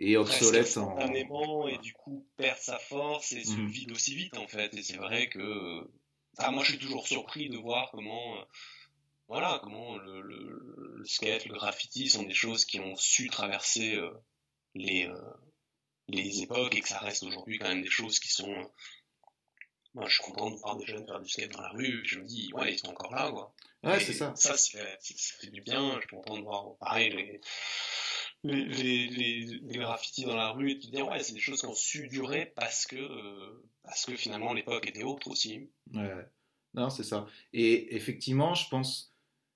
et 0.00 0.16
obsolète 0.16 0.66
instantanément 0.66 1.68
et 1.68 1.78
du 1.78 1.92
coup 1.92 2.26
perd 2.36 2.58
sa 2.58 2.78
force 2.78 3.32
et 3.32 3.44
se 3.44 3.52
mhm. 3.52 3.68
vide 3.68 3.92
aussi 3.92 4.14
vite 4.14 4.36
en 4.36 4.48
fait 4.48 4.74
et 4.74 4.82
c'est 4.82 4.96
vrai 4.96 5.28
que 5.28 5.38
moi 6.50 6.64
je 6.64 6.70
suis 6.70 6.78
toujours 6.78 7.06
surpris 7.06 7.48
de 7.48 7.58
voir 7.58 7.90
comment 7.92 8.36
euh, 8.36 8.44
voilà 9.28 9.60
comment 9.62 9.96
le, 9.98 10.20
le, 10.22 11.02
skate 11.04 11.46
le 11.46 11.54
graffiti 11.54 12.08
sont 12.08 12.24
des 12.24 12.34
choses 12.34 12.64
qui 12.64 12.80
ont 12.80 12.96
su 12.96 13.28
traverser 13.28 13.98
les 14.74 15.08
les 16.08 16.42
époques 16.42 16.74
et 16.76 16.80
que 16.80 16.88
ça 16.88 16.98
reste 16.98 17.22
aujourd'hui 17.22 17.58
quand 17.58 17.68
même 17.68 17.82
des 17.82 17.90
choses 17.90 18.18
qui 18.18 18.28
sont 18.28 18.70
moi 19.94 20.06
je 20.08 20.14
suis 20.14 20.24
content 20.24 20.50
de 20.50 20.56
voir 20.56 20.76
des 20.76 20.86
jeunes 20.86 21.06
faire 21.06 21.20
du 21.20 21.28
skate 21.28 21.52
dans 21.52 21.60
la 21.60 21.70
rue 21.70 22.02
je 22.04 22.18
me 22.18 22.24
dis 22.24 22.50
ouais 22.54 22.72
ils 22.72 22.78
sont 22.78 22.88
encore 22.88 23.14
là 23.14 23.30
quoi 23.30 23.54
Ouais, 23.84 23.98
c'est 23.98 24.12
ça. 24.12 24.32
Ça, 24.36 24.56
ça 24.56 24.78
fait 25.40 25.50
du 25.50 25.60
bien. 25.60 25.94
Je 25.96 26.06
suis 26.06 26.16
content 26.16 26.38
de 26.38 26.42
voir, 26.42 26.76
pareil, 26.78 27.10
les, 27.10 27.40
les, 28.44 29.08
les, 29.08 29.60
les, 29.60 29.78
graffitis 29.78 30.24
dans 30.24 30.36
la 30.36 30.50
rue 30.50 30.70
et 30.70 30.74
de 30.76 30.80
dire, 30.80 31.08
ouais, 31.08 31.22
c'est 31.22 31.34
des 31.34 31.40
choses 31.40 31.60
qui 31.60 31.66
ont 31.66 31.74
su 31.74 32.08
durer 32.08 32.52
parce 32.54 32.86
que, 32.86 32.96
euh, 32.96 33.64
parce 33.82 34.04
que 34.04 34.16
finalement 34.16 34.52
l'époque 34.52 34.86
était 34.86 35.02
autre 35.02 35.28
aussi. 35.28 35.68
Ouais, 35.92 36.26
non, 36.74 36.90
c'est 36.90 37.02
ça. 37.02 37.26
Et 37.52 37.94
effectivement, 37.96 38.54
je 38.54 38.68
pense, 38.68 39.12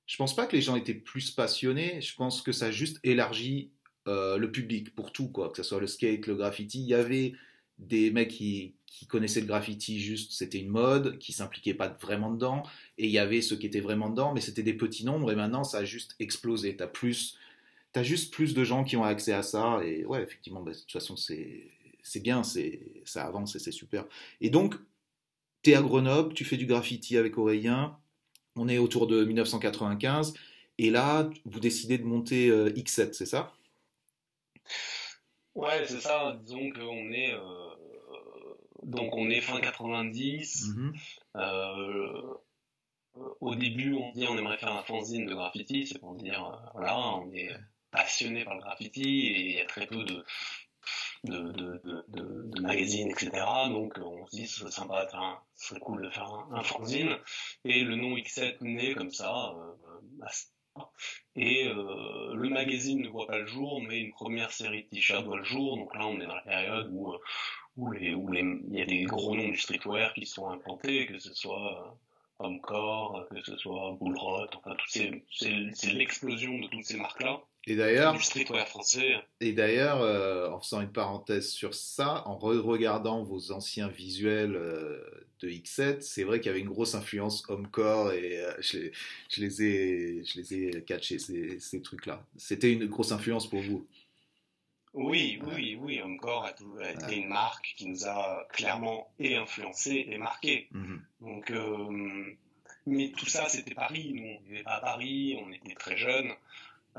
je 0.06 0.16
pense 0.16 0.34
pas 0.34 0.46
que 0.46 0.56
les 0.56 0.62
gens 0.62 0.76
étaient 0.76 0.94
plus 0.94 1.30
passionnés. 1.30 2.00
Je 2.00 2.14
pense 2.16 2.42
que 2.42 2.52
ça 2.52 2.66
a 2.66 2.70
juste 2.72 2.98
élargi 3.04 3.70
euh, 4.08 4.38
le 4.38 4.50
public 4.50 4.94
pour 4.94 5.12
tout, 5.12 5.28
quoi. 5.28 5.50
Que 5.50 5.58
ce 5.58 5.62
soit 5.62 5.80
le 5.80 5.86
skate, 5.86 6.26
le 6.26 6.34
graffiti. 6.34 6.80
Il 6.80 6.88
y 6.88 6.94
avait, 6.94 7.32
des 7.78 8.10
mecs 8.10 8.28
qui, 8.28 8.74
connaissaient 9.08 9.42
le 9.42 9.46
graffiti 9.46 10.00
juste, 10.00 10.32
c'était 10.32 10.58
une 10.58 10.70
mode, 10.70 11.18
qui 11.18 11.32
s'impliquaient 11.32 11.74
pas 11.74 11.88
vraiment 11.88 12.30
dedans, 12.30 12.62
et 12.98 13.04
il 13.04 13.10
y 13.10 13.18
avait 13.18 13.42
ceux 13.42 13.56
qui 13.56 13.66
étaient 13.66 13.80
vraiment 13.80 14.08
dedans, 14.08 14.32
mais 14.32 14.40
c'était 14.40 14.62
des 14.62 14.74
petits 14.74 15.04
nombres, 15.04 15.30
et 15.30 15.36
maintenant 15.36 15.64
ça 15.64 15.78
a 15.78 15.84
juste 15.84 16.16
explosé. 16.18 16.76
T'as 16.76 16.86
plus, 16.86 17.36
as 17.94 18.02
juste 18.02 18.32
plus 18.32 18.54
de 18.54 18.64
gens 18.64 18.84
qui 18.84 18.96
ont 18.96 19.04
accès 19.04 19.32
à 19.32 19.42
ça, 19.42 19.80
et 19.84 20.04
ouais, 20.06 20.22
effectivement, 20.22 20.62
bah, 20.62 20.72
de 20.72 20.78
toute 20.78 20.90
façon, 20.90 21.14
c'est, 21.16 21.68
c'est 22.02 22.20
bien, 22.20 22.42
c'est, 22.42 22.80
ça 23.04 23.24
avance 23.26 23.54
et 23.54 23.58
c'est 23.58 23.72
super. 23.72 24.06
Et 24.40 24.50
donc, 24.50 24.74
tu 25.62 25.70
es 25.70 25.74
à 25.74 25.82
Grenoble, 25.82 26.34
tu 26.34 26.44
fais 26.44 26.56
du 26.56 26.66
graffiti 26.66 27.16
avec 27.16 27.36
Aurélien, 27.38 27.98
on 28.56 28.68
est 28.68 28.78
autour 28.78 29.06
de 29.06 29.24
1995, 29.24 30.34
et 30.78 30.90
là, 30.90 31.28
vous 31.44 31.60
décidez 31.60 31.98
de 31.98 32.04
monter 32.04 32.48
euh, 32.48 32.70
X7, 32.70 33.12
c'est 33.12 33.26
ça? 33.26 33.52
Ouais, 35.56 35.86
c'est 35.86 36.00
ça. 36.00 36.36
Disons 36.42 36.70
qu'on 36.70 37.10
est 37.12 37.32
euh, 37.32 37.66
donc 38.82 39.16
on 39.16 39.30
est 39.30 39.40
fin 39.40 39.58
90. 39.58 40.66
Mhm. 40.68 40.92
Euh, 41.36 42.34
au 43.40 43.54
début, 43.54 43.94
on 43.94 44.12
dit 44.12 44.26
on 44.28 44.36
aimerait 44.36 44.58
faire 44.58 44.76
un 44.76 44.82
fanzine 44.82 45.24
de 45.24 45.34
graffiti, 45.34 45.86
c'est 45.86 45.98
pour 45.98 46.14
dire 46.14 46.44
euh, 46.44 46.70
voilà, 46.74 46.98
on 47.16 47.32
est 47.32 47.50
passionné 47.90 48.44
par 48.44 48.54
le 48.54 48.60
graffiti 48.60 49.02
et 49.02 49.40
il 49.40 49.56
y 49.56 49.60
a 49.60 49.64
très 49.64 49.86
peu 49.86 50.04
de 50.04 50.24
de, 51.24 51.50
de, 51.50 52.04
de, 52.08 52.60
magazines, 52.60 53.10
etc. 53.10 53.30
Donc 53.70 53.98
on 53.98 54.26
se 54.26 54.36
dit 54.36 54.46
ce 54.46 54.60
serait 54.60 54.70
sympa, 54.70 55.08
ce 55.56 55.68
serait 55.68 55.80
cool 55.80 56.04
de 56.04 56.10
faire 56.10 56.30
un, 56.52 56.62
fanzine. 56.62 57.16
Et 57.64 57.82
le 57.82 57.96
nom 57.96 58.14
X7 58.16 58.58
naît 58.60 58.94
comme 58.94 59.10
ça, 59.10 59.54
et 61.36 61.68
euh, 61.68 62.34
le 62.34 62.48
magazine 62.48 63.02
ne 63.02 63.08
voit 63.08 63.26
pas 63.26 63.38
le 63.38 63.46
jour, 63.46 63.82
mais 63.82 64.00
une 64.00 64.12
première 64.12 64.50
série 64.52 64.84
de 64.84 64.88
t-shirts 64.88 65.24
voit 65.24 65.38
le 65.38 65.44
jour. 65.44 65.76
Donc 65.76 65.94
là, 65.94 66.06
on 66.06 66.20
est 66.20 66.26
dans 66.26 66.34
la 66.34 66.42
période 66.42 66.88
où 66.92 67.12
euh, 67.12 67.18
il 68.00 68.74
y 68.74 68.80
a 68.80 68.86
des 68.86 69.04
gros 69.04 69.36
noms 69.36 69.48
du 69.48 69.56
streetwear 69.56 70.14
qui 70.14 70.24
sont 70.26 70.48
implantés, 70.48 71.06
que 71.06 71.18
ce 71.18 71.34
soit 71.34 71.86
euh, 72.40 72.44
Homecore, 72.44 73.26
que 73.30 73.42
ce 73.42 73.56
soit 73.56 73.96
Bullrot, 74.00 74.46
enfin 74.56 74.76
c'est 74.88 75.92
l'explosion 75.92 76.58
de 76.58 76.68
toutes 76.68 76.84
ces 76.84 76.96
marques-là. 76.96 77.40
Et 77.68 77.74
d'ailleurs, 77.74 78.16
français. 78.66 79.16
Et 79.40 79.52
d'ailleurs, 79.52 80.00
euh, 80.00 80.50
en 80.50 80.60
faisant 80.60 80.80
une 80.80 80.92
parenthèse 80.92 81.50
sur 81.50 81.74
ça, 81.74 82.22
en 82.26 82.38
re-regardant 82.38 83.24
vos 83.24 83.50
anciens 83.50 83.88
visuels 83.88 84.54
euh, 84.54 85.02
de 85.40 85.48
X7, 85.48 86.00
c'est 86.00 86.22
vrai 86.22 86.38
qu'il 86.38 86.46
y 86.46 86.50
avait 86.50 86.60
une 86.60 86.68
grosse 86.68 86.94
influence 86.94 87.42
homecore 87.48 88.12
et 88.12 88.38
euh, 88.38 88.52
je, 88.60 88.90
je, 89.28 89.40
les 89.40 89.62
ai, 89.64 90.24
je 90.24 90.38
les 90.38 90.54
ai 90.54 90.84
catchés 90.84 91.18
ces, 91.18 91.58
ces 91.58 91.82
trucs-là. 91.82 92.24
C'était 92.36 92.72
une 92.72 92.86
grosse 92.86 93.10
influence 93.10 93.50
pour 93.50 93.60
vous. 93.62 93.84
Oui, 94.94 95.40
oui, 95.44 95.76
oui, 95.78 96.00
Homecore 96.00 96.44
a, 96.46 96.52
tout, 96.52 96.72
a 96.80 96.90
été 96.90 97.16
une 97.16 97.28
marque 97.28 97.74
qui 97.76 97.86
nous 97.86 98.06
a 98.06 98.46
clairement 98.50 99.12
et 99.18 99.36
influencé 99.36 100.06
et 100.08 100.16
marqué. 100.16 100.68
Mhm. 100.70 101.02
Donc, 101.20 101.52
mais 102.86 103.12
tout 103.16 103.26
ça, 103.26 103.48
c'était 103.48 103.74
Paris. 103.74 104.12
Nous, 104.14 104.24
on 104.24 104.40
vivait 104.48 104.62
pas 104.62 104.76
à 104.76 104.80
Paris, 104.80 105.36
on 105.44 105.52
était 105.52 105.74
très 105.74 105.96
jeunes. 105.96 106.32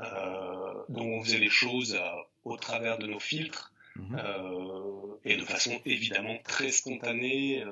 Euh, 0.00 0.84
dont 0.88 1.06
on 1.06 1.24
faisait 1.24 1.38
les 1.38 1.48
choses 1.48 1.94
euh, 1.94 2.22
au 2.44 2.56
travers 2.56 2.98
de 2.98 3.08
nos 3.08 3.18
filtres 3.18 3.72
mhm. 3.96 4.16
euh, 4.16 5.16
et 5.24 5.36
de 5.36 5.44
façon 5.44 5.80
évidemment 5.84 6.38
très 6.44 6.70
spontanée, 6.70 7.64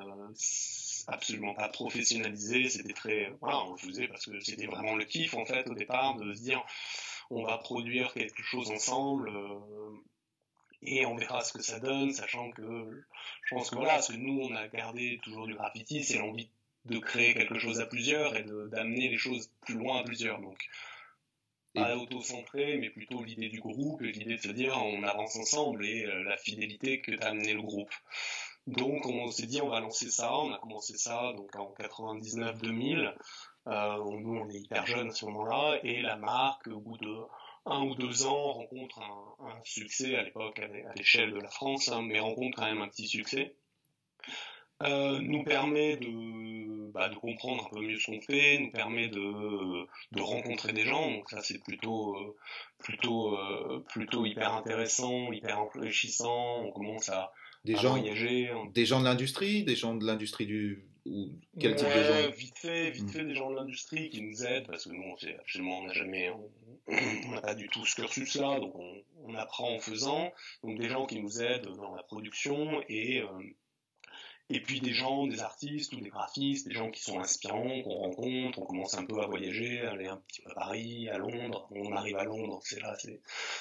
absolument 1.07 1.53
pas 1.53 1.69
professionnalisée. 1.69 2.67
C'était 2.67 2.93
très, 2.93 3.31
voilà, 3.39 3.63
on 3.63 3.71
le 3.71 3.77
faisait 3.77 4.07
parce 4.09 4.25
que 4.25 4.39
c'était 4.41 4.65
vraiment 4.65 4.95
le 4.95 5.05
kiff 5.05 5.35
en 5.35 5.45
fait 5.45 5.69
au 5.69 5.73
départ 5.73 6.17
de 6.17 6.33
se 6.33 6.41
dire 6.41 6.61
on 7.29 7.43
va 7.43 7.57
produire 7.57 8.13
quelque 8.13 8.43
chose 8.43 8.71
ensemble 8.71 9.31
et 10.81 11.05
on 11.05 11.15
verra 11.15 11.43
ce 11.43 11.53
que 11.53 11.63
ça 11.63 11.79
donne, 11.79 12.11
sachant 12.11 12.51
que 12.51 13.05
je 13.45 13.55
pense 13.55 13.69
que 13.69 13.75
voilà, 13.75 14.01
ce 14.01 14.11
que 14.11 14.17
nous 14.17 14.41
on 14.41 14.53
a 14.53 14.67
gardé 14.67 15.19
toujours 15.23 15.47
du 15.47 15.55
graffiti, 15.55 16.03
c'est 16.03 16.19
l'envie 16.19 16.49
de 16.85 16.99
créer 16.99 17.33
quelque 17.33 17.57
chose 17.57 17.79
à 17.79 17.85
plusieurs 17.85 18.35
et 18.35 18.43
d'amener 18.43 19.07
les 19.09 19.17
choses 19.17 19.49
plus 19.61 19.75
loin 19.75 19.99
à 19.99 20.03
plusieurs. 20.03 20.39
Donc 20.41 20.57
pas 21.73 21.95
auto-centré, 21.95 22.77
mais 22.77 22.89
plutôt 22.89 23.23
l'idée 23.23 23.49
du 23.49 23.59
groupe, 23.59 24.01
l'idée 24.01 24.35
de 24.35 24.41
se 24.41 24.49
dire 24.49 24.77
on 24.77 25.03
avance 25.03 25.35
ensemble 25.35 25.85
et 25.85 26.05
euh, 26.05 26.23
la 26.23 26.37
fidélité 26.37 27.01
que 27.01 27.11
t'as 27.11 27.29
amené 27.29 27.53
le 27.53 27.61
groupe. 27.61 27.93
Donc 28.67 29.05
on 29.05 29.31
s'est 29.31 29.45
dit 29.45 29.61
on 29.61 29.69
va 29.69 29.79
lancer 29.79 30.09
ça, 30.09 30.35
on 30.37 30.51
a 30.51 30.57
commencé 30.57 30.97
ça 30.97 31.33
donc 31.35 31.55
en 31.55 31.73
99-2000. 31.79 33.13
Euh, 33.67 33.97
nous 34.19 34.37
on 34.37 34.49
est 34.49 34.59
hyper 34.59 34.85
jeunes 34.85 35.09
à 35.09 35.13
ce 35.13 35.25
moment-là 35.25 35.79
et 35.83 36.01
la 36.01 36.15
marque 36.15 36.67
au 36.67 36.79
bout 36.79 36.97
de 36.97 37.15
un 37.65 37.83
ou 37.83 37.95
deux 37.95 38.25
ans 38.25 38.53
rencontre 38.53 39.01
un, 39.01 39.61
succès 39.63 40.15
à 40.15 40.23
l'époque 40.23 40.59
à 40.59 40.93
l'échelle 40.95 41.33
de 41.33 41.39
la 41.39 41.49
France, 41.49 41.89
hein, 41.89 42.01
mais 42.01 42.19
rencontre 42.19 42.57
quand 42.57 42.65
même 42.65 42.81
un 42.81 42.87
petit 42.87 43.07
succès. 43.07 43.55
Euh, 44.83 45.19
nous 45.21 45.43
permet 45.43 45.97
de, 45.97 46.91
bah, 46.91 47.09
de 47.09 47.15
comprendre 47.15 47.65
un 47.65 47.75
peu 47.75 47.81
mieux 47.81 47.97
ce 47.97 48.11
qu'on 48.11 48.21
fait, 48.21 48.59
nous 48.59 48.69
permet 48.69 49.07
de, 49.07 49.87
de 50.11 50.21
rencontrer 50.21 50.71
des 50.71 50.85
gens, 50.85 51.09
donc 51.09 51.27
ça 51.31 51.41
c'est 51.41 51.57
plutôt, 51.63 52.15
euh, 52.15 52.35
plutôt, 52.77 53.35
euh, 53.35 53.83
plutôt 53.89 54.23
hyper 54.27 54.53
intéressant, 54.53 55.31
hyper 55.31 55.59
enrichissant, 55.59 56.61
on 56.63 56.71
commence 56.71 57.09
à, 57.09 57.33
des 57.65 57.75
gens, 57.75 57.97
voyager. 57.97 58.51
Des 58.75 58.85
gens 58.85 58.99
de 58.99 59.05
l'industrie, 59.05 59.63
des 59.63 59.75
gens 59.75 59.95
de 59.95 60.05
l'industrie 60.05 60.45
du... 60.45 60.85
Ou 61.07 61.31
quel 61.59 61.75
type 61.75 61.87
de 61.87 62.03
gens 62.03 62.29
Vite 62.37 62.59
fait, 62.59 62.91
vite 62.91 63.05
hmm. 63.05 63.09
fait 63.09 63.25
des 63.25 63.33
gens 63.33 63.49
de 63.49 63.55
l'industrie 63.55 64.09
qui 64.11 64.21
nous 64.21 64.45
aident, 64.45 64.67
parce 64.67 64.83
que 64.83 64.89
nous 64.89 65.01
on 65.01 65.39
absolument, 65.39 65.79
on 65.79 65.87
n'a 65.87 65.93
jamais, 65.93 66.29
on 66.87 67.31
n'a 67.31 67.41
pas 67.41 67.55
du 67.55 67.67
tout 67.69 67.83
ce 67.83 67.95
cursus-là, 67.95 68.59
donc 68.59 68.75
on, 68.75 68.93
on, 69.25 69.33
apprend 69.33 69.73
en 69.73 69.79
faisant, 69.79 70.31
donc 70.63 70.77
des 70.77 70.89
gens 70.89 71.07
qui 71.07 71.19
nous 71.19 71.41
aident 71.41 71.75
dans 71.77 71.95
la 71.95 72.03
production 72.03 72.83
et 72.89 73.23
et 74.49 74.61
puis 74.61 74.79
des 74.79 74.93
gens, 74.93 75.27
des 75.27 75.41
artistes 75.41 75.91
ou 75.93 75.99
des 75.99 76.09
graphistes, 76.09 76.67
des 76.67 76.73
gens 76.73 76.89
qui 76.89 77.01
sont 77.01 77.19
inspirants, 77.19 77.81
qu'on 77.83 77.95
rencontre, 77.95 78.59
on 78.59 78.65
commence 78.65 78.93
un 78.93 79.05
peu 79.05 79.21
à 79.21 79.27
voyager, 79.27 79.81
aller 79.81 80.07
un 80.07 80.17
petit 80.17 80.41
peu 80.41 80.51
à 80.51 80.53
Paris, 80.53 81.09
à 81.09 81.17
Londres, 81.17 81.67
on 81.71 81.93
arrive 81.93 82.15
à 82.15 82.23
Londres, 82.23 82.61
c'est 82.63 82.79
là, 82.79 82.95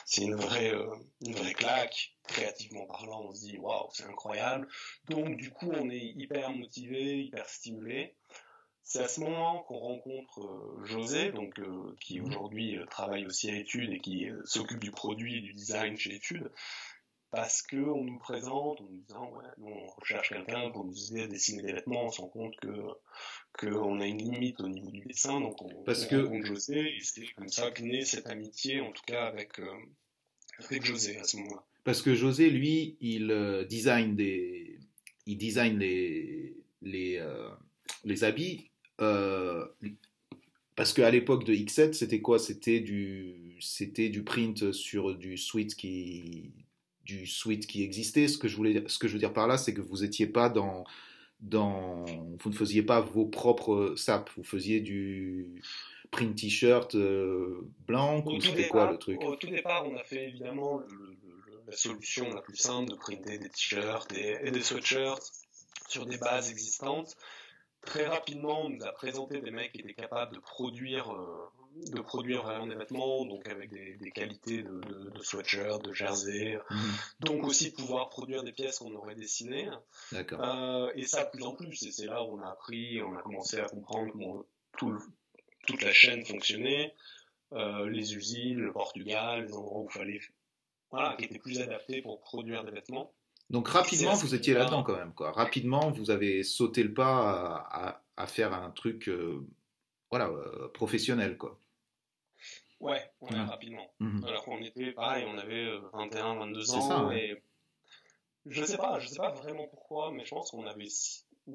c'est 0.04 0.22
une 0.22 0.36
vraie, 0.36 0.72
euh, 0.72 0.94
une 1.22 1.34
vraie 1.34 1.54
claque, 1.54 2.14
créativement 2.28 2.86
parlant, 2.86 3.22
on 3.24 3.34
se 3.34 3.40
dit 3.40 3.58
waouh, 3.58 3.88
c'est 3.92 4.04
incroyable. 4.04 4.68
Donc 5.08 5.36
du 5.36 5.50
coup, 5.50 5.72
on 5.72 5.90
est 5.90 6.12
hyper 6.16 6.50
motivé, 6.50 7.24
hyper 7.24 7.48
stimulé. 7.48 8.14
C'est 8.84 9.02
à 9.02 9.08
ce 9.08 9.18
moment 9.18 9.64
qu'on 9.64 9.78
rencontre 9.78 10.40
euh, 10.40 10.84
José, 10.84 11.32
donc 11.32 11.58
euh, 11.58 11.96
qui 12.00 12.20
aujourd'hui 12.20 12.78
travaille 12.88 13.26
aussi 13.26 13.50
à 13.50 13.56
Études 13.56 13.92
et 13.92 13.98
qui 13.98 14.28
s'occupe 14.44 14.78
du 14.78 14.92
produit 14.92 15.38
et 15.38 15.40
du 15.40 15.52
design 15.52 15.96
chez 15.96 16.14
Études 16.14 16.52
parce 17.30 17.62
que 17.62 17.76
on 17.76 18.04
nous 18.04 18.18
présente 18.18 18.80
en 18.80 18.84
nous 18.84 19.02
disant 19.06 19.30
ouais, 19.32 19.44
nous 19.58 19.68
on 19.68 19.86
recherche 20.00 20.30
quelqu'un 20.30 20.70
pour 20.70 20.84
nous 20.84 21.12
aider 21.12 21.22
à 21.22 21.26
dessiner 21.26 21.62
des 21.62 21.72
vêtements, 21.72 22.06
on 22.06 22.10
se 22.10 22.20
rend 22.20 22.28
compte 22.28 22.56
que 22.56 22.68
qu'on 23.58 24.00
a 24.00 24.06
une 24.06 24.18
limite 24.18 24.60
au 24.60 24.68
niveau 24.68 24.90
du 24.90 25.00
dessin, 25.00 25.40
donc 25.40 25.60
on, 25.62 25.82
parce 25.84 26.06
que... 26.06 26.16
rencontre 26.16 26.46
José, 26.46 26.78
et 26.78 27.00
c'est 27.00 27.26
comme 27.36 27.48
ça 27.48 27.70
que 27.70 27.82
naît 27.82 28.04
cette 28.04 28.26
amitié, 28.26 28.80
en 28.80 28.92
tout 28.92 29.02
cas 29.06 29.26
avec, 29.26 29.58
euh, 29.58 29.70
avec 30.58 30.84
José 30.84 31.18
à 31.18 31.24
ce 31.24 31.38
moment-là. 31.38 31.64
Parce 31.84 32.02
que 32.02 32.14
José, 32.14 32.50
lui, 32.50 32.96
il 33.00 33.30
euh, 33.30 33.64
design 33.64 34.14
des, 34.14 34.78
il 35.24 35.38
design 35.38 35.78
les 35.78 36.56
les, 36.82 37.16
euh, 37.18 37.48
les 38.04 38.24
habits. 38.24 38.70
parce 38.98 40.92
qu'à 40.92 41.10
l'époque 41.10 41.44
de 41.44 41.54
X7, 41.54 41.94
c'était 41.94 42.20
quoi? 42.20 42.38
C'était 42.38 42.80
du, 42.80 43.56
c'était 43.60 44.10
du 44.10 44.22
print 44.22 44.72
sur 44.72 45.16
du 45.16 45.38
suite 45.38 45.74
qui 45.74 46.52
du 47.06 47.26
suite 47.26 47.66
qui 47.66 47.82
existait. 47.82 48.28
Ce 48.28 48.36
que 48.36 48.48
je 48.48 48.56
voulais, 48.56 48.84
ce 48.88 48.98
que 48.98 49.08
je 49.08 49.14
veux 49.14 49.18
dire 49.18 49.32
par 49.32 49.46
là, 49.46 49.56
c'est 49.56 49.72
que 49.72 49.80
vous 49.80 50.04
étiez 50.04 50.26
pas 50.26 50.50
dans, 50.50 50.84
dans, 51.40 52.04
vous 52.04 52.50
ne 52.50 52.54
faisiez 52.54 52.82
pas 52.82 53.00
vos 53.00 53.24
propres 53.24 53.94
SAP, 53.96 54.30
vous 54.36 54.44
faisiez 54.44 54.80
du 54.80 55.62
print 56.10 56.36
t-shirt 56.36 56.94
euh, 56.94 57.68
blanc 57.86 58.22
ou 58.26 58.40
c'était 58.40 58.68
quoi 58.68 58.90
le 58.90 58.98
truc 58.98 59.22
Au 59.22 59.36
tout 59.36 59.48
départ, 59.48 59.86
on 59.86 59.96
a 59.96 60.04
fait 60.04 60.28
évidemment 60.28 60.82
la 61.66 61.76
solution 61.76 62.28
la 62.32 62.42
plus 62.42 62.56
simple 62.56 62.90
de 62.90 62.96
printer 62.96 63.38
des 63.38 63.48
t-shirts 63.48 64.12
et, 64.12 64.36
et, 64.42 64.50
des 64.50 64.62
sweatshirts 64.62 65.32
sur 65.88 66.06
des 66.06 66.18
bases 66.18 66.50
existantes. 66.50 67.16
Très 67.82 68.06
rapidement, 68.06 68.66
on 68.66 68.70
nous 68.70 68.84
a 68.84 68.92
présenté 68.92 69.40
des 69.40 69.52
mecs 69.52 69.72
qui 69.72 69.80
étaient 69.80 69.94
capables 69.94 70.34
de 70.34 70.40
produire 70.40 71.12
euh, 71.12 71.50
de 71.92 72.00
produire 72.00 72.42
vraiment 72.42 72.66
des 72.66 72.74
vêtements, 72.74 73.24
donc 73.26 73.48
avec 73.48 73.70
des, 73.70 74.10
qualités 74.10 74.62
de, 74.62 74.80
de, 75.10 75.22
sweatshirt, 75.22 75.82
de 75.82 75.92
jersey, 75.92 76.58
donc 77.20 77.44
aussi 77.44 77.72
pouvoir 77.72 78.08
produire 78.08 78.42
des 78.42 78.52
pièces 78.52 78.78
qu'on 78.78 78.94
aurait 78.94 79.14
dessinées. 79.14 79.68
Euh, 80.14 80.92
et 80.94 81.04
ça, 81.04 81.24
de 81.24 81.30
plus 81.30 81.44
en 81.44 81.52
plus, 81.54 81.82
et 81.82 81.92
c'est 81.92 82.06
là 82.06 82.22
où 82.22 82.38
on 82.38 82.40
a 82.40 82.50
appris, 82.50 83.02
on 83.02 83.16
a 83.16 83.22
commencé 83.22 83.58
à 83.58 83.66
comprendre 83.66 84.12
comment 84.12 84.44
tout, 84.78 84.98
toute 85.66 85.82
la 85.82 85.92
chaîne 85.92 86.24
fonctionnait, 86.24 86.94
euh, 87.52 87.88
les 87.88 88.14
usines, 88.14 88.58
le 88.58 88.72
Portugal, 88.72 89.46
les 89.46 89.52
endroits 89.52 89.80
où 89.82 89.88
il 89.90 89.98
fallait, 89.98 90.20
voilà, 90.90 91.14
qui 91.16 91.24
étaient 91.24 91.38
plus 91.38 91.60
adaptés 91.60 92.02
pour 92.02 92.20
produire 92.20 92.64
des 92.64 92.72
vêtements. 92.72 93.12
Donc 93.50 93.68
rapidement, 93.68 94.14
vous 94.14 94.34
étiez 94.34 94.54
là-dedans 94.54 94.82
quand 94.82 94.96
même, 94.96 95.14
quoi. 95.14 95.30
Rapidement, 95.30 95.90
vous 95.90 96.10
avez 96.10 96.42
sauté 96.42 96.82
le 96.82 96.92
pas 96.92 97.62
à, 97.70 98.02
à, 98.16 98.26
faire 98.26 98.52
un 98.52 98.70
truc, 98.70 99.08
euh, 99.08 99.46
voilà, 100.10 100.28
euh, 100.28 100.68
professionnel, 100.68 101.36
quoi. 101.36 101.60
Ouais, 102.80 103.10
rapidement. 103.20 103.90
Mhm. 104.00 104.24
Alors 104.24 104.44
qu'on 104.44 104.62
était 104.62 104.92
pareil, 104.92 105.24
on 105.28 105.38
avait 105.38 105.78
21, 105.92 106.36
euh, 106.36 106.38
22 106.40 106.74
ans. 106.74 107.10
et 107.10 107.42
je 108.46 108.64
sais 108.64 108.76
pas, 108.76 108.98
je 109.00 109.08
sais 109.08 109.16
pas 109.16 109.32
vraiment 109.32 109.66
pourquoi, 109.66 110.12
mais 110.12 110.24
je 110.24 110.30
pense 110.30 110.50
qu'on 110.50 110.66
avait 110.66 110.88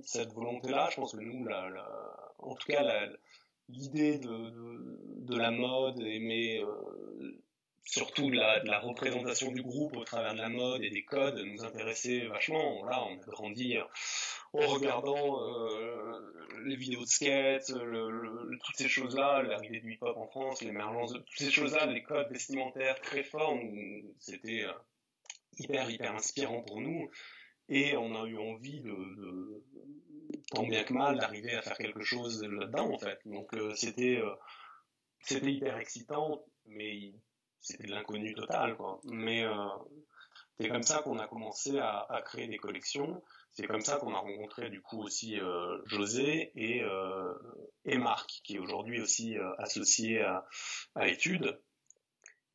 cette 0.03 0.33
volonté-là. 0.33 0.89
Je 0.91 0.95
pense 0.97 1.13
que 1.13 1.21
nous, 1.21 1.47
en 2.39 2.55
tout 2.55 2.67
cas, 2.67 3.07
l'idée 3.69 4.17
de, 4.17 5.25
de, 5.25 5.37
la 5.37 5.51
mode, 5.51 5.99
mais 5.99 6.61
euh, 6.61 7.41
surtout 7.85 8.29
de 8.29 8.35
la, 8.35 8.59
de 8.59 8.67
la, 8.67 8.79
représentation 8.79 9.51
du 9.51 9.61
groupe 9.61 9.95
au 9.95 10.03
travers 10.03 10.33
de 10.33 10.39
la 10.39 10.49
mode 10.49 10.83
et 10.83 10.89
des 10.89 11.05
codes 11.05 11.37
nous 11.37 11.63
intéressait 11.63 12.27
vachement. 12.27 12.83
Là, 12.85 13.05
on 13.05 13.13
a 13.13 13.31
grandi 13.31 13.77
en 14.53 14.67
regardant 14.67 15.41
euh, 15.41 16.59
les 16.65 16.75
vidéos 16.75 17.01
de 17.01 17.09
skate, 17.09 17.67
toutes 17.67 18.75
ces 18.75 18.89
choses-là, 18.89 19.43
l'arrivée 19.43 19.79
du 19.79 19.93
hip-hop 19.93 20.17
en 20.17 20.27
France, 20.27 20.61
l'émergence 20.61 21.13
de 21.13 21.19
toutes 21.19 21.37
ces 21.37 21.51
choses-là, 21.51 21.85
les 21.85 22.03
codes 22.03 22.29
vestimentaires 22.31 22.99
très 23.01 23.23
forts, 23.23 23.57
c'était 24.19 24.63
euh, 24.63 24.73
hyper, 25.57 25.89
hyper 25.89 26.15
inspirant 26.15 26.61
pour 26.63 26.81
nous. 26.81 27.09
Et 27.69 27.95
on 27.95 28.21
a 28.21 28.27
eu 28.27 28.37
envie 28.37 28.81
de, 28.81 29.63
tant 30.51 30.63
bien 30.63 30.83
que 30.83 30.93
mal, 30.93 31.17
d'arriver 31.17 31.55
à 31.55 31.61
faire 31.61 31.77
quelque 31.77 32.03
chose 32.03 32.43
là-dedans, 32.43 32.91
en 32.93 32.97
fait. 32.97 33.19
Donc, 33.25 33.53
euh, 33.53 33.73
c'était, 33.75 34.21
hyper 35.29 35.77
excitant, 35.77 36.43
mais 36.65 37.13
c'était 37.61 37.85
de 37.85 37.91
l'inconnu 37.91 38.33
total, 38.33 38.75
quoi. 38.75 38.99
Mais 39.05 39.45
c'est 40.59 40.67
comme 40.67 40.83
ça 40.83 41.01
qu'on 41.01 41.17
a 41.17 41.27
commencé 41.27 41.79
à, 41.79 42.21
créer 42.25 42.47
des 42.47 42.57
collections. 42.57 43.23
C'est 43.53 43.67
comme 43.67 43.81
ça 43.81 43.97
qu'on 43.97 44.13
a 44.13 44.19
rencontré 44.19 44.69
du 44.69 44.81
coup 44.81 45.01
aussi 45.01 45.39
euh, 45.39 45.77
José 45.85 46.51
et, 46.55 46.81
euh, 46.83 47.33
et 47.85 47.97
Marc, 47.97 48.41
qui 48.43 48.55
est 48.55 48.59
aujourd'hui 48.59 49.01
aussi 49.01 49.37
euh, 49.37 49.53
associé 49.57 50.21
à, 50.21 50.45
à 50.95 51.07
Études. 51.07 51.59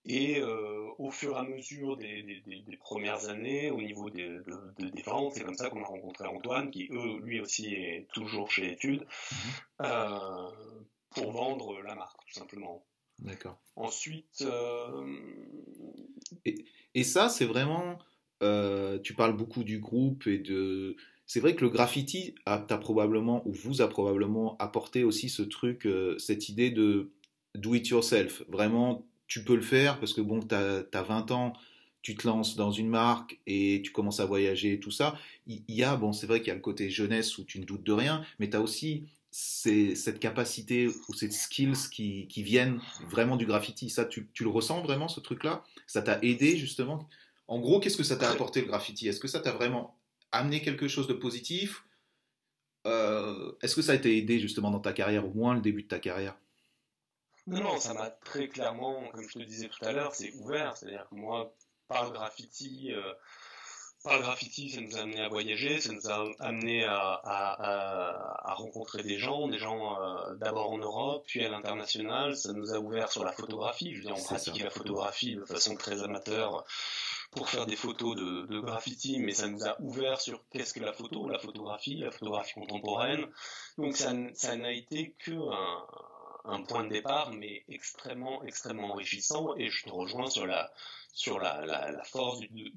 Et 0.09 0.39
euh, 0.39 0.89
au 0.99 1.11
fur 1.11 1.35
et 1.35 1.39
à 1.39 1.43
mesure 1.43 1.97
des, 1.97 2.23
des, 2.23 2.61
des, 2.61 2.77
premières 2.77 3.29
années, 3.29 3.73
au 3.73 3.83
niveau 3.83 4.09
des, 4.09 4.29
de, 4.29 4.89
des 4.89 5.03
ventes, 5.03 5.33
c'est 5.35 5.43
comme 5.43 5.57
ça 5.57 5.69
qu'on 5.69 5.83
a 5.83 5.87
rencontré 5.87 6.27
Antoine, 6.29 6.71
qui 6.71 6.89
eux, 6.93 7.19
lui 7.23 7.41
aussi 7.41 7.75
est 7.75 8.07
toujours 8.13 8.51
chez 8.51 8.71
Études, 8.71 9.03
mhm. 9.03 9.39
euh, 9.83 10.51
pour 11.11 11.33
vendre 11.33 11.83
la 11.83 11.97
marque, 11.97 12.25
tout 12.25 12.35
simplement. 12.35 12.85
D'accord. 13.19 13.59
Ensuite. 13.75 14.43
Euh... 14.43 15.19
Et, 16.45 16.65
et, 16.95 17.03
ça, 17.03 17.29
c'est 17.29 17.47
vraiment. 17.47 17.99
Euh, 18.43 18.99
tu 18.99 19.15
parles 19.15 19.37
beaucoup 19.37 19.65
du 19.65 19.79
groupe 19.79 20.27
et 20.27 20.39
de. 20.39 20.97
C'est 21.27 21.41
vrai 21.41 21.57
que 21.57 21.65
le 21.65 21.71
graffiti 21.71 22.35
a, 22.45 22.59
probablement, 22.59 23.47
ou 23.49 23.53
vous 23.53 23.83
a 23.83 23.89
probablement 23.89 24.57
apporté 24.59 25.03
aussi 25.03 25.29
ce 25.29 25.43
truc, 25.43 25.87
euh, 25.87 26.17
cette 26.19 26.49
idée 26.49 26.71
de 26.71 27.11
do 27.57 27.75
it 27.75 27.89
yourself. 27.89 28.43
Vraiment, 28.49 29.05
tu 29.27 29.43
peux 29.43 29.57
le 29.57 29.63
faire 29.63 29.99
parce 29.99 30.13
que 30.13 30.21
bon, 30.21 30.41
tu 30.41 30.55
as, 30.55 31.03
20 31.03 31.33
ans, 31.33 31.53
tu 32.03 32.15
te 32.15 32.29
lances 32.29 32.55
dans 32.55 32.71
une 32.71 32.89
marque 32.89 33.41
et 33.47 33.83
tu 33.85 33.91
commences 33.91 34.21
à 34.21 34.27
voyager 34.27 34.75
et 34.75 34.81
tout 34.81 34.93
ça. 34.93 35.19
Il 35.49 35.63
y 35.69 35.83
a, 35.83 35.97
bon, 35.97 36.13
c'est 36.13 36.29
vrai 36.29 36.39
qu'il 36.39 36.49
y 36.49 36.53
a 36.53 36.55
le 36.55 36.61
côté 36.61 36.91
jeunesse 36.91 37.39
où 37.39 37.45
tu 37.45 37.59
ne 37.59 37.65
doutes 37.65 37.85
de 37.85 37.93
rien, 37.93 38.25
mais 38.39 38.49
tu 38.49 38.57
as 38.57 38.61
aussi 38.61 39.09
cette 39.33 40.21
capacité 40.21 40.87
ou 40.87 41.15
ces 41.15 41.31
skills 41.31 41.91
qui, 41.91 42.43
viennent 42.43 42.81
vraiment 43.11 43.37
du 43.37 43.47
graffiti. 43.47 43.91
Ça, 43.91 44.05
tu 44.05 44.29
le 44.41 44.49
ressens 44.49 44.81
vraiment, 44.83 45.09
ce 45.09 45.19
truc-là? 45.19 45.65
Ça 45.89 46.03
t'a 46.03 46.21
aidé 46.23 46.57
justement? 46.57 47.09
En 47.49 47.61
gros, 47.61 47.81
qu'est-ce 47.81 47.97
que 47.97 48.03
ça 48.03 48.17
t'a 48.17 48.31
apporté 48.31 48.61
le 48.61 48.67
graffiti? 48.67 49.09
Est-ce 49.09 49.21
que 49.21 49.29
ça 49.29 49.41
t'a 49.41 49.53
vraiment 49.53 49.99
amené 50.33 50.63
quelque 50.63 50.89
chose 50.89 51.07
de 51.07 51.15
positif? 51.15 51.85
Euh, 52.87 53.53
Est-ce 53.63 53.75
que 53.75 53.83
ça 53.83 53.93
a 53.93 53.95
été 53.95 54.17
aidé 54.17 54.39
justement 54.39 54.71
dans 54.71 54.81
ta 54.81 54.93
carrière, 54.93 55.27
au 55.27 55.33
moins 55.33 55.55
le 55.55 55.61
début 55.61 55.83
de 55.83 55.89
ta 55.89 55.99
carrière? 55.99 56.37
Non, 57.47 57.63
non, 57.63 57.79
ça 57.79 57.95
m'a 57.95 58.11
très 58.11 58.49
clairement, 58.49 59.09
comme 59.13 59.29
je 59.29 59.39
te 59.39 59.45
disais 59.45 59.69
tout 59.69 59.85
à 59.85 59.93
l'heure, 59.93 60.15
c'est 60.15 60.35
ouvert. 60.35 60.77
C'est-à-dire 60.77 61.07
que 61.09 61.15
moi, 61.15 61.55
par 61.87 62.05
le 62.07 62.11
graffiti, 62.11 62.93
euh, 62.93 63.13
par 64.03 64.17
le 64.17 64.23
graffiti, 64.23 64.71
ça 64.71 64.81
nous 64.81 64.97
a 64.97 65.01
amené 65.03 65.21
à 65.21 65.29
voyager, 65.29 65.81
ça 65.81 65.93
nous 65.93 66.09
a 66.09 66.29
amené 66.41 66.85
à, 66.85 66.99
à, 67.23 68.51
à, 68.51 68.55
rencontrer 68.55 69.05
des 69.05 69.19
gens, 69.19 69.47
des 69.47 69.59
gens 69.59 70.01
euh, 70.01 70.35
d'abord 70.35 70.73
en 70.73 70.79
Europe, 70.79 71.25
puis 71.29 71.45
à 71.45 71.49
l'international. 71.49 72.37
Ça 72.37 72.53
nous 72.53 72.73
a 72.73 72.79
ouvert 72.81 73.13
sur 73.13 73.25
la 73.25 73.33
photographie. 73.33 73.93
Je 73.95 73.99
veux 73.99 74.05
dire, 74.07 74.17
on 74.17 74.23
pratique 74.25 74.61
la 74.61 74.71
photographie 74.71 75.37
de 75.37 75.45
façon 75.45 75.77
très 75.77 76.03
amateur 76.03 76.65
pour 77.33 77.49
faire 77.49 77.67
des 77.67 77.77
photos 77.77 78.17
de, 78.17 78.47
de 78.47 78.61
graffiti, 78.61 79.19
mais 79.19 79.33
ça 79.33 79.49
nous 79.49 79.65
a 79.65 79.81
ouvert 79.81 80.21
sur 80.21 80.43
qu'est-ce 80.51 80.73
que 80.73 80.81
la 80.81 80.93
photo, 80.93 81.29
la 81.29 81.39
photographie, 81.39 81.97
la 81.97 82.11
photographie 82.11 82.55
contemporaine. 82.55 83.27
Donc 83.79 83.97
ça, 83.97 84.13
ça 84.35 84.57
n'a 84.57 84.73
été 84.73 85.15
que 85.19 85.33
un 85.33 85.87
un 86.47 86.63
point 86.63 86.85
de 86.85 86.91
départ, 86.91 87.33
mais 87.33 87.65
extrêmement, 87.69 88.43
extrêmement 88.45 88.93
enrichissant. 88.93 89.57
Et 89.57 89.69
je 89.69 89.85
te 89.85 89.91
rejoins 89.91 90.31
sur 90.31 90.47
la, 90.47 90.71
sur 91.13 91.39
la, 91.39 91.65
la, 91.67 92.05
force 92.05 92.41
du 92.41 92.73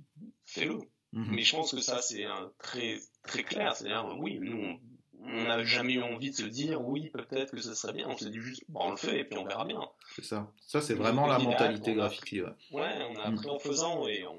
fais-le. 0.46 0.80
Mhm. 1.14 1.36
Mais 1.36 1.42
je 1.42 1.56
pense 1.56 1.72
que 1.74 1.82
ça, 1.82 2.02
c'est 2.02 2.26
très, 2.58 3.00
très 3.24 3.44
clair. 3.44 3.76
C'est-à-dire, 3.76 4.16
oui, 4.20 4.40
nous, 4.42 4.58
on 4.58 4.80
n'a 5.26 5.64
jamais 5.64 5.94
eu 5.94 6.02
envie 6.04 6.32
de 6.32 6.36
se 6.36 6.44
dire, 6.44 6.82
oui, 6.82 7.10
peut-être 7.10 7.52
que 7.52 7.62
ce 7.62 7.74
serait 7.74 7.94
bien. 7.94 8.08
On 8.08 8.18
s'est 8.18 8.30
dit 8.30 8.40
juste, 8.40 8.64
bon, 8.70 8.82
on 8.84 8.92
le 8.92 8.98
fait 8.98 9.20
et 9.20 9.24
puis 9.24 9.38
on 9.38 9.46
verra 9.46 9.66
bien. 9.66 9.82
C'est 10.16 10.26
ça. 10.26 10.52
Ça, 10.66 10.82
c'est 10.82 10.94
vraiment 10.94 11.28
la 11.28 11.40
mentalité 11.40 11.94
graffiti. 11.94 12.42
Ouais. 12.42 12.52
on 12.72 13.16
a 13.18 13.28
appris 13.28 13.50
en 13.50 13.60
faisant 13.60 14.08
et 14.08 14.26
on, 14.26 14.38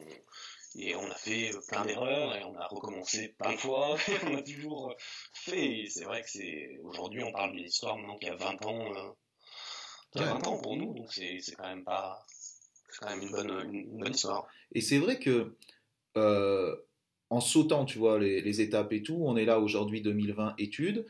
et 0.76 0.94
on 0.94 1.10
a 1.10 1.14
fait 1.14 1.50
plein 1.68 1.84
d'erreurs 1.84 2.36
et 2.36 2.44
on 2.44 2.56
a 2.56 2.66
recommencé 2.66 3.34
plein 3.38 3.52
de 3.52 3.58
fois. 3.58 3.96
on 4.26 4.36
a 4.36 4.42
toujours 4.42 4.94
fait. 5.32 5.86
C'est 5.88 6.04
vrai 6.04 6.22
que 6.22 6.30
c'est 6.30 6.78
aujourd'hui 6.84 7.22
on 7.24 7.32
parle 7.32 7.52
d'une 7.52 7.66
histoire 7.66 7.96
maintenant 7.96 8.18
qui 8.18 8.28
a 8.28 8.36
20 8.36 8.66
ans, 8.66 8.94
euh, 8.94 9.10
qui 10.12 10.20
a 10.20 10.34
20 10.34 10.46
ans 10.46 10.58
pour 10.58 10.76
nous, 10.76 10.94
donc 10.94 11.12
c'est 11.12 11.40
quand 11.56 11.68
même 11.68 11.84
pas, 11.84 12.24
c'est 12.88 13.00
quand 13.00 13.10
même 13.10 13.22
une 13.22 13.30
bonne, 13.30 13.74
une 13.74 13.98
bonne 13.98 14.14
histoire. 14.14 14.46
Et 14.72 14.80
c'est 14.80 14.98
vrai 14.98 15.18
que 15.18 15.56
euh, 16.16 16.76
en 17.30 17.40
sautant, 17.40 17.84
tu 17.84 17.98
vois, 17.98 18.18
les, 18.18 18.60
étapes 18.60 18.92
et 18.92 19.02
tout, 19.02 19.18
on 19.24 19.36
est 19.36 19.44
là 19.44 19.60
aujourd'hui 19.60 20.02
2020 20.02 20.54
études. 20.58 21.06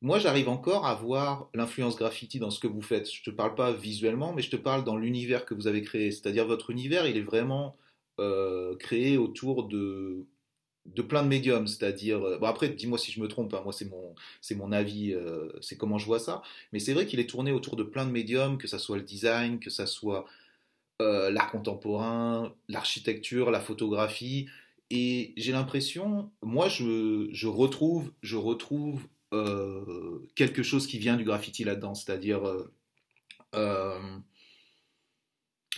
Moi, 0.00 0.18
j'arrive 0.18 0.48
encore 0.48 0.86
à 0.86 0.94
voir 0.96 1.48
l'influence 1.54 1.96
graffiti 1.96 2.40
dans 2.40 2.50
ce 2.50 2.58
que 2.58 2.66
vous 2.66 2.82
faites. 2.82 3.10
Je 3.10 3.22
te 3.22 3.30
parle 3.30 3.54
pas 3.54 3.72
visuellement, 3.72 4.32
mais 4.32 4.42
je 4.42 4.50
te 4.50 4.56
parle 4.56 4.82
dans 4.82 4.96
l'univers 4.96 5.46
que 5.46 5.54
vous 5.54 5.68
avez 5.68 5.82
créé. 5.82 6.10
C'est-à-dire 6.10 6.46
votre 6.46 6.70
univers, 6.70 7.06
il 7.06 7.16
est 7.16 7.22
vraiment 7.22 7.76
euh, 8.18 8.76
créé 8.76 9.16
autour 9.16 9.68
de, 9.68 10.26
de 10.86 11.02
plein 11.02 11.22
de 11.22 11.28
médiums, 11.28 11.68
c'est-à-dire, 11.68 12.22
euh, 12.22 12.38
bon 12.38 12.46
après, 12.46 12.68
dis-moi 12.68 12.98
si 12.98 13.12
je 13.12 13.20
me 13.20 13.28
trompe, 13.28 13.54
hein, 13.54 13.60
moi 13.62 13.72
c'est 13.72 13.88
mon, 13.88 14.14
c'est 14.40 14.56
mon 14.56 14.72
avis, 14.72 15.14
euh, 15.14 15.48
c'est 15.60 15.78
comment 15.78 15.98
je 15.98 16.06
vois 16.06 16.18
ça, 16.18 16.42
mais 16.72 16.78
c'est 16.80 16.92
vrai 16.92 17.06
qu'il 17.06 17.20
est 17.20 17.28
tourné 17.28 17.52
autour 17.52 17.76
de 17.76 17.84
plein 17.84 18.04
de 18.04 18.10
médiums, 18.10 18.58
que 18.58 18.68
ça 18.68 18.78
soit 18.78 18.96
le 18.96 19.02
design, 19.02 19.60
que 19.60 19.70
ça 19.70 19.86
soit 19.86 20.26
l'art 21.00 21.50
contemporain, 21.50 22.54
l'architecture, 22.68 23.50
la 23.50 23.58
photographie, 23.58 24.46
et 24.94 25.32
j'ai 25.36 25.52
l'impression, 25.52 26.30
moi 26.42 26.68
je, 26.68 27.46
retrouve, 27.46 28.12
je 28.22 28.36
retrouve 28.36 29.08
quelque 30.34 30.62
chose 30.62 30.86
qui 30.86 30.98
vient 30.98 31.16
du 31.16 31.24
graffiti 31.24 31.64
là-dedans, 31.64 31.94
c'est-à-dire, 31.94 32.42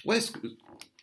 ce 0.04 0.30
que, 0.32 0.56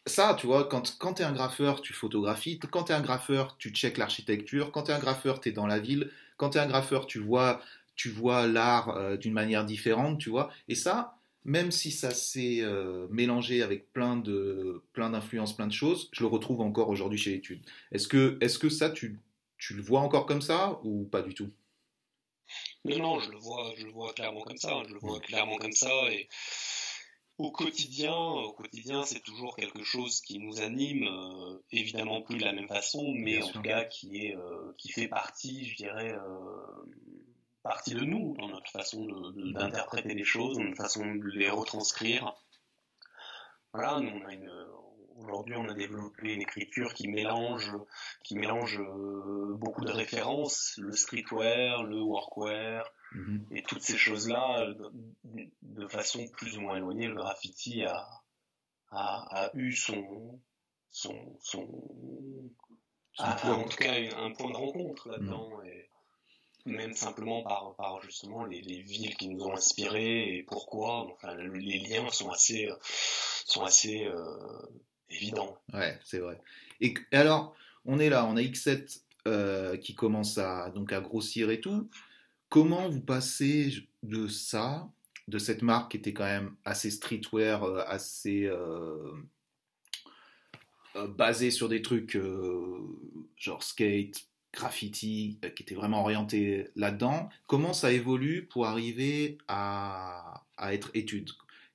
ça, 0.05 0.35
tu 0.37 0.47
vois, 0.47 0.65
quand, 0.65 0.97
quand 0.99 1.15
tu 1.15 1.23
un 1.23 1.31
graffeur, 1.31 1.81
tu 1.81 1.93
photographies. 1.93 2.59
Quand 2.59 2.85
tu 2.85 2.93
un 2.93 3.01
graffeur, 3.01 3.55
tu 3.57 3.69
checkes 3.69 3.97
l'architecture. 3.97 4.71
Quand 4.71 4.83
tu 4.83 4.91
un 4.91 4.99
graffeur, 4.99 5.39
tu 5.39 5.49
es 5.49 5.51
dans 5.51 5.67
la 5.67 5.79
ville. 5.79 6.11
Quand 6.37 6.51
tu 6.51 6.57
un 6.57 6.67
graffeur, 6.67 7.05
tu 7.05 7.19
vois, 7.19 7.61
tu 7.95 8.09
vois 8.09 8.47
l'art 8.47 8.89
euh, 8.89 9.17
d'une 9.17 9.33
manière 9.33 9.63
différente, 9.63 10.19
tu 10.19 10.29
vois. 10.29 10.49
Et 10.67 10.75
ça, 10.75 11.17
même 11.43 11.71
si 11.71 11.91
ça 11.91 12.11
s'est 12.11 12.61
euh, 12.61 13.07
mélangé 13.09 13.61
avec 13.63 13.91
plein 13.93 14.17
de 14.17 14.83
plein 14.93 15.09
d'influences, 15.09 15.55
plein 15.55 15.67
de 15.67 15.73
choses, 15.73 16.09
je 16.13 16.21
le 16.21 16.27
retrouve 16.27 16.61
encore 16.61 16.89
aujourd'hui 16.89 17.17
chez 17.17 17.33
Études. 17.33 17.63
Est-ce 17.91 18.07
que, 18.07 18.37
est 18.41 18.59
que 18.59 18.69
ça, 18.69 18.89
tu, 18.89 19.19
tu 19.57 19.73
le 19.73 19.81
vois 19.81 20.01
encore 20.01 20.25
comme 20.25 20.41
ça 20.41 20.79
ou 20.83 21.05
pas 21.05 21.21
du 21.21 21.33
tout? 21.33 21.49
Non, 22.85 22.97
non, 22.99 23.19
je 23.19 23.31
le 23.31 23.37
vois, 23.37 23.73
je 23.77 23.85
le 23.85 23.91
vois 23.91 24.13
clairement 24.13 24.41
comme 24.41 24.57
ça. 24.57 24.83
Je 24.87 24.93
le 24.93 24.99
vois 24.99 25.19
clairement 25.19 25.57
comme 25.57 25.71
ça 25.71 25.91
et 26.11 26.27
au 27.37 27.51
quotidien, 27.51 28.13
au 28.13 28.53
quotidien, 28.53 29.03
c'est 29.03 29.21
toujours 29.21 29.55
quelque 29.55 29.83
chose 29.83 30.21
qui 30.21 30.37
nous 30.37 30.61
anime, 30.61 31.07
euh, 31.07 31.57
évidemment 31.71 32.21
plus 32.21 32.37
de 32.37 32.43
la 32.43 32.53
même 32.53 32.67
façon, 32.67 33.13
mais 33.15 33.41
en 33.41 33.47
tout 33.47 33.61
cas 33.61 33.83
qui 33.85 34.25
est, 34.25 34.35
euh, 34.35 34.73
qui 34.77 34.89
fait 34.89 35.07
partie, 35.07 35.65
je 35.65 35.75
dirais, 35.75 36.13
partie 37.63 37.93
de 37.93 38.01
nous 38.01 38.35
dans 38.37 38.49
notre 38.49 38.71
façon 38.71 39.05
d'interpréter 39.53 40.13
les 40.13 40.23
choses, 40.23 40.57
dans 40.57 40.63
notre 40.63 40.81
façon 40.81 41.05
de 41.05 41.29
les 41.29 41.49
retranscrire. 41.49 42.33
Voilà, 43.73 43.99
nous 43.99 44.09
on 44.09 44.25
a 44.25 44.33
une, 44.33 44.51
aujourd'hui 45.17 45.55
on 45.55 45.69
a 45.69 45.73
développé 45.73 46.33
une 46.33 46.41
écriture 46.41 46.93
qui 46.93 47.07
mélange, 47.07 47.71
qui 48.23 48.35
mélange 48.35 48.81
beaucoup 49.57 49.85
de 49.85 49.91
références, 49.91 50.75
le 50.77 50.91
streetwear, 50.91 51.83
le 51.83 52.01
workwear, 52.01 52.83
Mhm. 53.13 53.45
Et 53.51 53.63
toutes 53.63 53.81
ces 53.81 53.97
choses-là, 53.97 54.73
de, 55.61 55.87
façon 55.87 56.27
plus 56.29 56.57
ou 56.57 56.61
moins 56.61 56.77
éloignée, 56.77 57.07
le 57.07 57.15
graffiti 57.15 57.83
a, 57.83 58.07
a, 58.91 59.45
a 59.45 59.49
eu 59.55 59.73
son, 59.73 60.39
son, 60.89 61.37
son, 61.41 61.67
en 63.17 63.63
tout 63.67 63.77
cas 63.77 63.93
un 64.17 64.31
point 64.31 64.51
de 64.51 64.55
rencontre 64.55 65.09
là-dedans. 65.09 65.49
Mhm. 65.57 65.65
Et 65.65 65.89
même 66.65 66.93
simplement 66.93 67.43
par, 67.43 67.75
par 67.77 68.01
justement 68.01 68.45
les, 68.45 68.61
les, 68.61 68.81
villes 68.81 69.15
qui 69.15 69.27
nous 69.27 69.43
ont 69.43 69.53
inspirés 69.53 70.35
et 70.35 70.43
pourquoi. 70.43 71.07
Enfin, 71.13 71.35
les 71.35 71.79
liens 71.79 72.09
sont 72.09 72.29
assez, 72.29 72.69
sont 73.45 73.63
assez 73.63 74.05
euh, 74.05 74.37
évidents. 75.09 75.57
Ouais, 75.73 75.99
c'est 76.03 76.19
vrai. 76.19 76.39
Et, 76.79 76.93
alors, 77.11 77.55
on 77.85 77.99
est 77.99 78.09
là, 78.09 78.25
on 78.25 78.37
a 78.37 78.41
X7 78.41 79.01
euh, 79.27 79.77
qui 79.77 79.93
commence 79.93 80.37
à, 80.37 80.71
donc 80.71 80.91
à 80.93 81.01
grossir 81.01 81.51
et 81.51 81.61
tout. 81.61 81.89
Comment 82.49 82.89
vous 82.89 83.01
passez 83.01 83.87
de 84.03 84.27
ça, 84.27 84.89
de 85.27 85.37
cette 85.37 85.61
marque 85.61 85.91
qui 85.91 85.97
était 85.97 86.13
quand 86.13 86.25
même 86.25 86.55
assez 86.65 86.89
streetwear, 86.91 87.63
euh, 87.63 87.83
assez 87.85 88.45
euh, 88.45 89.11
basée 91.09 91.51
sur 91.51 91.69
des 91.69 91.81
trucs 91.81 92.17
genre 93.37 93.63
skate, 93.63 94.25
graffiti, 94.53 95.39
qui 95.55 95.63
était 95.63 95.75
vraiment 95.75 96.01
orienté 96.01 96.67
là-dedans, 96.75 97.29
comment 97.47 97.73
ça 97.73 97.91
évolue 97.91 98.47
pour 98.47 98.67
arriver 98.67 99.37
à, 99.47 100.43
à 100.57 100.73
être 100.73 100.91
étude? 100.93 101.29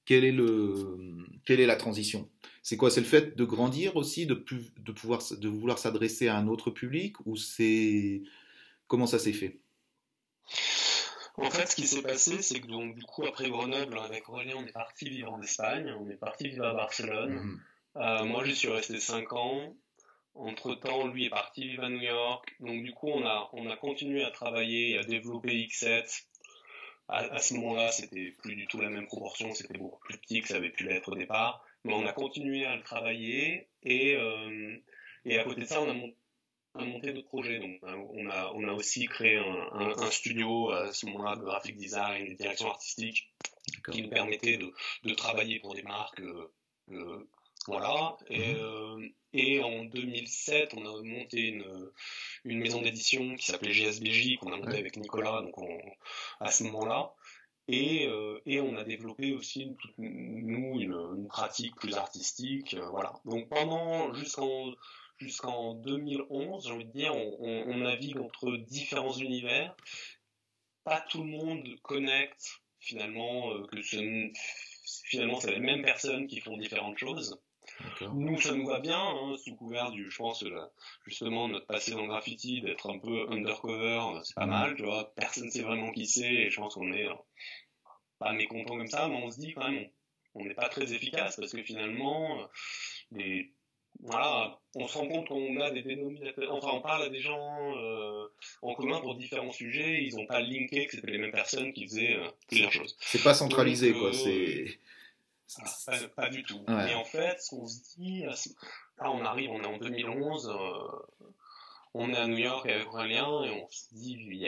Quelle 0.05 0.25
est, 0.25 0.33
le, 0.33 1.27
quelle 1.45 1.59
est 1.59 1.67
la 1.67 1.77
transition? 1.77 2.29
C'est 2.63 2.77
quoi? 2.77 2.91
C'est 2.91 3.01
le 3.01 3.07
fait 3.07 3.37
de 3.37 3.45
grandir 3.45 3.97
aussi, 3.97 4.27
de, 4.27 4.45
de, 4.79 4.93
pouvoir, 4.93 5.21
de 5.31 5.49
vouloir 5.49 5.79
s'adresser 5.79 6.29
à 6.29 6.37
un 6.37 6.47
autre 6.47 6.71
public 6.71 7.17
ou 7.27 7.37
c'est 7.37 8.23
comment 8.87 9.07
ça 9.07 9.19
s'est 9.19 9.33
fait? 9.33 9.61
En 11.39 11.51
fait, 11.51 11.67
ce 11.67 11.77
qui 11.77 11.87
s'est 11.87 12.03
passé, 12.03 12.41
c'est 12.41 12.61
que 12.61 12.67
donc, 12.67 12.95
du 12.95 13.03
coup, 13.03 13.27
après 13.27 13.51
Grenoble, 13.51 13.99
avec 13.99 14.29
Aurélien, 14.29 14.55
on 14.57 14.65
est 14.65 14.73
parti 14.73 15.09
vivre 15.09 15.33
en 15.33 15.43
Espagne, 15.43 15.95
on 16.01 16.09
est 16.09 16.17
parti 16.17 16.49
vivre 16.49 16.65
à 16.65 16.73
Barcelone. 16.73 17.35
Mhm. 17.35 17.61
Euh, 17.97 18.25
moi, 18.25 18.45
je 18.45 18.53
suis 18.53 18.69
resté 18.69 19.01
5 19.01 19.33
ans. 19.33 19.77
Entre-temps, 20.39 21.07
lui 21.09 21.27
est 21.27 21.31
parti 21.31 21.67
vivre 21.69 21.85
à 21.85 21.89
New 21.89 22.01
York. 22.01 22.55
Donc, 22.61 22.83
du 22.85 22.93
coup, 22.93 23.09
on 23.09 23.27
a, 23.27 23.49
on 23.53 23.69
a 23.71 23.77
continué 23.77 24.23
à 24.25 24.31
travailler, 24.31 24.99
à 24.99 25.03
développer 25.03 25.49
X7 25.49 26.27
à, 27.09 27.39
ce 27.39 27.55
moment-là, 27.55 27.93
c'était 27.93 28.33
plus 28.43 28.57
du 28.57 28.67
tout 28.67 28.81
la 28.81 28.91
même 28.91 29.07
proportion, 29.07 29.55
c'était 29.55 29.79
beaucoup 29.79 30.01
plus 30.01 30.19
petit 30.19 30.41
que 30.41 30.49
ça 30.49 30.57
avait 30.57 30.71
pu 30.71 30.85
l'être 30.85 31.11
au 31.13 31.15
départ. 31.15 31.65
Mais 31.85 31.93
on 31.93 32.05
a 32.05 32.13
continué 32.13 32.67
à 32.67 32.75
le 32.75 32.83
travailler 32.83 33.69
et, 33.85 34.17
euh, 34.17 34.77
et 35.25 35.39
à 35.39 35.45
côté 35.45 35.61
de 35.61 35.67
ça, 35.67 35.81
on 35.81 35.91
a, 35.91 36.85
monté 36.85 37.13
d'autres 37.13 37.29
projets. 37.29 37.61
Donc, 37.61 37.79
on 37.83 38.29
a, 38.29 38.53
on 38.55 38.69
a 38.69 38.73
aussi 38.73 39.07
créé 39.07 39.39
un, 39.39 40.11
studio 40.11 40.71
à 40.71 40.93
ce 40.93 41.07
moment-là 41.07 41.37
de 41.37 41.43
graphic 41.43 41.77
design 41.77 42.27
et 42.27 42.31
de 42.31 42.35
direction 42.35 42.69
artistique 42.69 43.33
qui 43.93 44.03
nous 44.03 44.11
permettait 44.11 44.57
de, 44.57 44.73
de 45.05 45.15
travailler 45.15 45.61
pour 45.61 45.75
des 45.75 45.83
marques 45.83 46.21
euh, 46.21 46.53
euh 46.91 47.29
voilà. 47.67 48.17
Et, 48.29 48.55
mhm. 48.55 48.61
euh, 48.61 49.09
et, 49.33 49.61
en 49.63 49.85
2007, 49.85 50.75
on 50.75 50.87
a 50.87 51.03
monté 51.03 51.41
une, 51.49 51.91
une 52.45 52.59
maison 52.59 52.81
d'édition 52.83 53.35
qui 53.37 53.47
s'appelait 53.47 53.73
GSBJ, 53.73 54.37
qu'on 54.39 54.53
a 54.53 54.57
monté 54.57 54.79
avec 54.79 54.97
Nicolas 54.97 55.43
donc 55.43 55.55
à 56.41 56.51
ce 56.51 56.65
moment-là. 56.65 57.13
Et, 57.69 58.07
euh, 58.07 58.41
et, 58.47 58.61
on 58.61 58.77
a 58.77 58.85
développé 58.85 59.33
aussi, 59.33 59.77
nous, 59.99 60.81
une, 60.81 61.27
pratique 61.29 61.75
plus 61.77 61.95
artistique. 61.95 62.75
Euh, 62.75 62.89
voilà. 62.91 63.13
Donc 63.25 63.49
pendant, 63.49 64.15
jusqu'en 64.15 64.73
jusqu'en 65.19 65.75
2011, 65.75 66.67
j'ai 66.67 66.73
envie 66.73 66.85
de 66.85 66.93
dire, 66.93 67.15
on, 67.15 67.37
on, 67.41 67.79
navigue 67.79 68.19
entre 68.19 68.57
différents 68.57 69.15
univers. 69.15 69.75
Pas 70.85 71.01
tout 71.01 71.23
le 71.25 71.31
monde 71.31 71.67
connecte 71.83 72.61
finalement 72.81 73.63
que 73.65 73.83
ce, 73.83 73.97
finalement 75.07 75.41
c'est 75.41 75.53
les 75.53 75.61
mêmes 75.61 75.83
personnes 75.83 76.27
qui 76.27 76.41
font 76.41 76.57
différentes 76.57 76.99
choses. 76.99 77.41
Nous, 78.15 78.41
ça 78.41 78.55
nous 78.55 78.67
va 78.67 78.81
bien, 78.81 78.99
hein, 78.99 79.37
sous 79.43 79.55
couvert 79.55 79.91
du, 79.91 80.11
je 80.11 80.17
pense, 80.17 80.45
justement, 81.07 81.49
notre 81.49 81.67
passé 81.67 81.93
dans 81.93 82.03
le 82.03 82.09
graffiti, 82.09 82.61
d'être 82.61 82.91
un 82.91 82.99
peu 82.99 83.27
undercover, 83.31 84.21
c'est 84.25 84.35
pas 84.35 84.47
mal, 84.47 84.77
tu 84.77 84.85
vois. 84.85 85.13
Personne 85.15 85.51
sait 85.51 85.63
vraiment 85.63 85.93
qui 85.93 86.07
c'est, 86.07 86.33
et 86.33 86.51
je 86.51 86.57
pense 86.57 86.75
qu'on 86.75 86.93
est 86.93 87.07
euh, 87.07 87.15
pas 88.19 88.33
mécontent 88.33 88.77
comme 88.77 88.87
ça, 88.87 89.09
mais 89.09 89.17
on 89.17 89.31
se 89.31 89.39
dit 89.39 89.53
quand 89.55 89.71
même, 89.71 89.89
on 90.35 90.45
n'est 90.45 90.55
pas 90.55 90.69
très 90.69 90.93
efficace, 90.93 91.37
parce 91.37 91.53
que 91.53 91.63
finalement, 91.63 92.41
euh, 92.41 92.45
les, 93.13 93.53
voilà, 94.01 94.59
on 94.75 94.87
se 94.89 94.99
rend 94.99 95.09
compte 95.09 95.29
qu'on 95.29 95.61
a 95.61 95.71
des 95.71 95.83
dénominateurs, 95.83 96.55
enfin, 96.55 96.71
on 96.73 96.81
parle 96.81 97.03
à 97.05 97.09
des 97.09 97.21
gens 97.21 97.77
euh, 97.77 98.27
en 98.63 98.75
commun 98.75 99.01
pour 99.01 99.17
différents 99.17 99.53
sujets, 99.53 100.05
ils 100.05 100.17
n'ont 100.17 100.27
pas 100.27 100.41
linké 100.41 100.87
que 100.87 100.97
c'était 100.97 101.13
les 101.13 101.19
mêmes 101.19 101.33
personnes 101.33 101.73
qui 101.73 101.87
faisaient 101.87 102.19
plusieurs 102.49 102.73
choses. 102.73 102.97
C'est 103.01 103.23
pas 103.23 103.35
centralisé, 103.35 103.93
quoi, 103.93 104.13
c'est 104.13 104.79
pas, 106.17 106.29
du 106.29 106.43
tout. 106.43 106.65
Et 106.69 106.95
en 106.95 107.05
fait, 107.05 107.41
ce 107.41 107.51
qu'on 107.51 107.67
se 107.67 107.81
dit, 107.97 108.23
là 108.23 109.11
on 109.11 109.25
arrive, 109.25 109.51
on 109.51 109.63
est 109.63 109.67
en 109.67 109.79
2011, 109.79 110.49
euh, 110.49 111.33
on 111.95 112.13
est 112.13 112.17
à 112.17 112.27
New 112.27 112.39
York 112.39 112.67
avec 112.69 112.87
Aurélien 112.89 113.45
et 113.45 113.51
on 113.51 113.69
se 113.71 113.95
dit, 113.95 114.17
il 114.19 114.47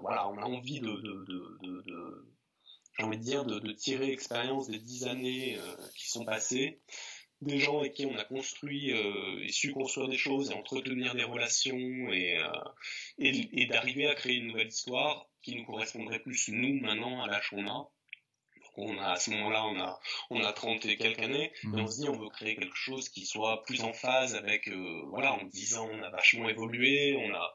voilà, 0.00 0.28
on 0.28 0.38
a 0.38 0.44
envie 0.44 0.80
de, 0.80 0.90
de, 0.90 1.24
de, 1.26 1.82
de 1.86 2.26
j'ai 2.98 3.04
envie 3.04 3.18
de 3.18 3.22
dire, 3.22 3.44
de, 3.44 3.72
tirer 3.72 4.08
l'expérience 4.08 4.68
des 4.68 4.78
dix 4.78 5.06
années 5.06 5.56
euh, 5.56 5.76
qui 5.96 6.08
sont 6.10 6.24
passées, 6.24 6.80
des 7.40 7.60
gens 7.60 7.78
avec 7.78 7.94
qui 7.94 8.06
on 8.06 8.16
a 8.16 8.24
construit 8.24 8.92
euh, 8.92 9.44
et 9.44 9.52
su 9.52 9.72
construire 9.72 10.08
des 10.08 10.16
choses 10.16 10.50
et 10.50 10.54
entretenir 10.54 11.14
des 11.14 11.22
relations 11.22 11.78
et, 11.78 12.42
et, 13.18 13.62
et 13.62 13.66
d'arriver 13.66 14.08
à 14.08 14.14
créer 14.16 14.36
une 14.36 14.48
nouvelle 14.48 14.68
histoire 14.68 15.28
qui 15.42 15.54
nous 15.54 15.64
correspondrait 15.64 16.18
plus, 16.18 16.48
nous, 16.48 16.80
maintenant, 16.80 17.22
à 17.22 17.28
l'âge 17.28 17.50
qu'on 17.50 17.68
a 17.68 17.88
on 18.78 18.98
a, 18.98 19.12
à 19.12 19.16
ce 19.16 19.30
moment-là, 19.30 19.64
on 19.66 19.78
a, 19.80 20.00
on 20.30 20.44
a 20.44 20.52
30 20.52 20.84
et 20.86 20.96
quelques 20.96 21.20
années, 21.20 21.52
et 21.64 21.80
on 21.80 21.86
se 21.86 22.00
dit, 22.00 22.08
on 22.08 22.18
veut 22.18 22.28
créer 22.28 22.56
quelque 22.56 22.76
chose 22.76 23.08
qui 23.08 23.26
soit 23.26 23.62
plus 23.64 23.82
en 23.82 23.92
phase 23.92 24.34
avec, 24.34 24.68
euh, 24.68 25.02
voilà, 25.08 25.32
en 25.32 25.44
10 25.44 25.76
ans, 25.78 25.88
on 25.92 26.02
a 26.02 26.10
vachement 26.10 26.48
évolué, 26.48 27.16
on 27.16 27.34
a 27.34 27.54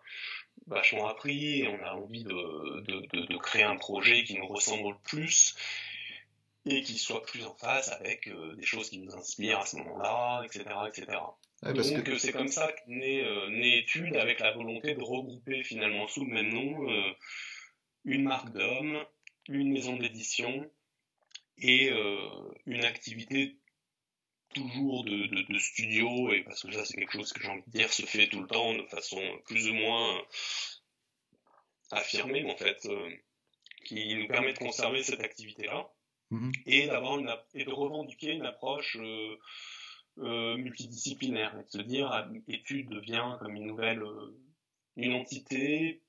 vachement 0.67 1.07
appris, 1.07 1.61
et 1.61 1.67
on 1.67 1.83
a 1.83 1.93
envie 1.93 2.23
de, 2.23 2.81
de, 2.81 3.25
de, 3.25 3.37
créer 3.37 3.63
un 3.63 3.75
projet 3.75 4.23
qui 4.23 4.37
nous 4.37 4.47
ressemble 4.47 4.95
plus, 5.03 5.55
et 6.65 6.81
qui 6.81 6.97
soit 6.97 7.23
plus 7.23 7.45
en 7.45 7.55
phase 7.55 7.91
avec 7.91 8.27
euh, 8.27 8.55
des 8.55 8.65
choses 8.65 8.89
qui 8.89 8.99
nous 8.99 9.13
inspirent 9.15 9.59
à 9.59 9.65
ce 9.65 9.77
moment-là, 9.77 10.43
etc., 10.45 10.63
etc. 10.87 11.17
Donc 11.63 12.19
c'est 12.19 12.31
comme 12.31 12.49
ça 12.49 12.71
que 12.71 12.81
naît, 12.87 13.23
euh, 13.23 13.49
naît 13.49 13.79
Étude 13.79 14.15
avec 14.17 14.39
la 14.39 14.51
volonté 14.51 14.95
de 14.95 15.01
regrouper 15.01 15.63
finalement 15.63 16.07
sous 16.07 16.25
le 16.25 16.33
même 16.33 16.49
nom 16.49 16.87
une 18.05 18.23
marque 18.23 18.51
d'hommes, 18.51 19.03
une 19.49 19.71
maison 19.71 19.97
d'édition, 19.97 20.69
et 21.57 21.89
euh, 21.91 22.29
une 22.65 22.85
activité 22.85 23.57
toujours 24.53 25.03
de, 25.03 25.51
de, 25.51 25.57
studio, 25.57 26.31
et 26.31 26.43
parce 26.43 26.61
que 26.61 26.71
ça 26.71 26.85
c'est 26.85 26.97
quelque 26.97 27.13
chose 27.13 27.33
que 27.33 27.41
j'ai 27.41 27.49
envie 27.49 27.63
de 27.65 27.71
dire 27.71 27.91
se 27.91 28.03
fait 28.03 28.27
tout 28.27 28.41
le 28.41 28.47
temps 28.47 28.73
de 28.73 28.83
façon 28.83 29.19
plus 29.45 29.67
ou 29.67 29.73
moins 29.73 30.21
affirmée 31.91 32.45
en 32.49 32.55
fait, 32.55 32.85
euh, 32.85 33.09
qui 33.85 34.15
nous 34.15 34.27
permet 34.27 34.53
de 34.53 34.59
conserver 34.59 35.01
cette 35.03 35.21
activité-là 35.21 35.89
mhm. 36.29 36.51
et 36.67 36.87
d'avoir 36.87 37.17
une 37.17 37.35
et 37.55 37.65
de 37.65 37.71
revendiquer 37.71 38.31
une 38.31 38.45
approche 38.45 38.97
euh, 38.99 39.37
euh 40.19 40.57
multidisciplinaire, 40.57 41.57
et 41.59 41.63
de 41.63 41.69
se 41.69 41.81
dire 41.81 42.29
étude 42.47 42.89
devient 42.89 43.37
comme 43.39 43.55
une 43.55 43.65
nouvelle 43.65 44.03
une 44.95 45.13
entité 45.13 46.02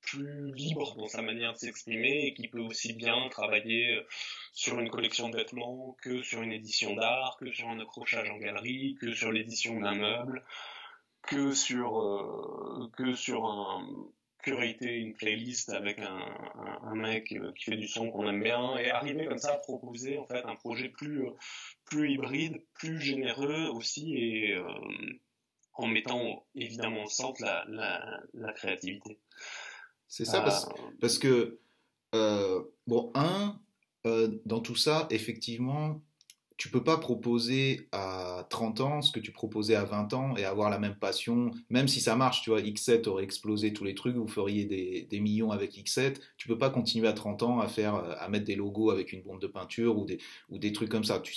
plus 0.00 0.52
libre 0.52 0.94
dans 0.96 1.08
sa 1.08 1.22
manière 1.22 1.52
de 1.52 1.58
s'exprimer 1.58 2.26
et 2.26 2.34
qui 2.34 2.48
peut 2.48 2.60
aussi 2.60 2.92
bien 2.92 3.28
travailler 3.30 3.96
euh, 3.96 4.06
sur 4.52 4.78
une 4.80 4.90
collection 4.90 5.28
de 5.28 5.36
vêtements 5.36 5.96
que 6.02 6.22
sur 6.22 6.42
une 6.42 6.52
édition 6.52 6.94
d'art, 6.94 7.36
que 7.38 7.52
sur 7.52 7.68
un 7.68 7.80
accrochage 7.80 8.30
en 8.30 8.38
galerie, 8.38 8.96
que 9.00 9.12
sur 9.14 9.32
l'édition 9.32 9.78
d'un 9.80 9.94
meuble, 9.94 10.44
que 11.22 11.52
sur 11.52 12.00
euh, 12.00 12.90
que 12.96 13.14
sur 13.14 13.44
un 13.46 13.86
curater 14.42 14.96
une 14.96 15.12
playlist 15.14 15.68
avec 15.68 15.98
un, 15.98 16.34
un, 16.82 16.94
mec 16.94 17.30
euh, 17.32 17.52
qui 17.52 17.64
fait 17.64 17.76
du 17.76 17.86
son 17.86 18.10
qu'on 18.10 18.26
aime 18.26 18.42
bien 18.42 18.78
et 18.78 18.90
arriver 18.90 19.26
comme 19.26 19.38
ça 19.38 19.52
à 19.52 19.58
proposer 19.58 20.16
en 20.16 20.26
fait 20.26 20.44
un 20.44 20.56
projet 20.56 20.88
plus 20.88 21.26
plus 21.84 22.12
hybride, 22.12 22.64
plus 22.74 23.00
généreux 23.00 23.66
aussi 23.66 24.14
et 24.16 24.56
en 25.74 25.86
mettant 25.86 26.46
évidemment 26.54 27.04
au 27.04 27.08
centre 27.08 27.42
la, 27.42 27.64
la, 27.68 28.20
la 28.34 28.52
créativité. 28.52 29.18
C'est 30.10 30.24
ça, 30.24 30.40
parce, 30.40 30.66
ah. 30.68 30.82
parce 31.00 31.18
que, 31.18 31.60
euh, 32.16 32.62
bon, 32.88 33.12
un, 33.14 33.56
euh, 34.06 34.40
dans 34.44 34.58
tout 34.58 34.74
ça, 34.74 35.06
effectivement, 35.10 36.02
tu 36.56 36.68
peux 36.68 36.82
pas 36.82 36.98
proposer 36.98 37.88
à 37.92 38.44
30 38.50 38.80
ans 38.80 39.02
ce 39.02 39.12
que 39.12 39.20
tu 39.20 39.30
proposais 39.30 39.76
à 39.76 39.84
20 39.84 40.12
ans 40.12 40.36
et 40.36 40.44
avoir 40.44 40.68
la 40.68 40.80
même 40.80 40.96
passion, 40.96 41.52
même 41.70 41.86
si 41.86 42.00
ça 42.00 42.16
marche, 42.16 42.42
tu 42.42 42.50
vois, 42.50 42.60
X7 42.60 43.08
aurait 43.08 43.22
explosé 43.22 43.72
tous 43.72 43.84
les 43.84 43.94
trucs, 43.94 44.16
vous 44.16 44.26
feriez 44.26 44.64
des, 44.64 45.06
des 45.08 45.20
millions 45.20 45.52
avec 45.52 45.76
X7, 45.76 46.16
tu 46.36 46.48
peux 46.48 46.58
pas 46.58 46.70
continuer 46.70 47.06
à 47.06 47.12
30 47.12 47.44
ans 47.44 47.60
à 47.60 47.68
faire, 47.68 47.94
à 47.94 48.28
mettre 48.28 48.46
des 48.46 48.56
logos 48.56 48.90
avec 48.90 49.12
une 49.12 49.22
bombe 49.22 49.40
de 49.40 49.46
peinture 49.46 49.96
ou 49.96 50.04
des, 50.04 50.18
ou 50.50 50.58
des 50.58 50.72
trucs 50.72 50.90
comme 50.90 51.04
ça. 51.04 51.20
Tu, 51.20 51.36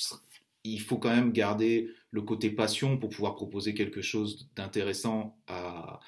il 0.64 0.82
faut 0.82 0.98
quand 0.98 1.14
même 1.16 1.32
garder 1.32 1.92
le 2.10 2.24
côté 2.24 2.50
passion 2.50 2.98
pour 2.98 3.10
pouvoir 3.10 3.36
proposer 3.36 3.76
quelque 3.76 4.02
chose 4.02 4.50
d'intéressant 4.56 5.38
à, 5.48 6.00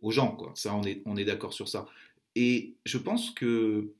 aux 0.00 0.10
gens. 0.10 0.32
Quoi. 0.36 0.52
Ça, 0.54 0.74
on 0.74 0.82
est, 0.84 1.02
on 1.04 1.16
est 1.16 1.24
d'accord 1.24 1.52
sur 1.52 1.68
ça. 1.68 1.86
Et 2.34 2.74
je 2.84 2.98
pense 2.98 3.30
que 3.30 3.92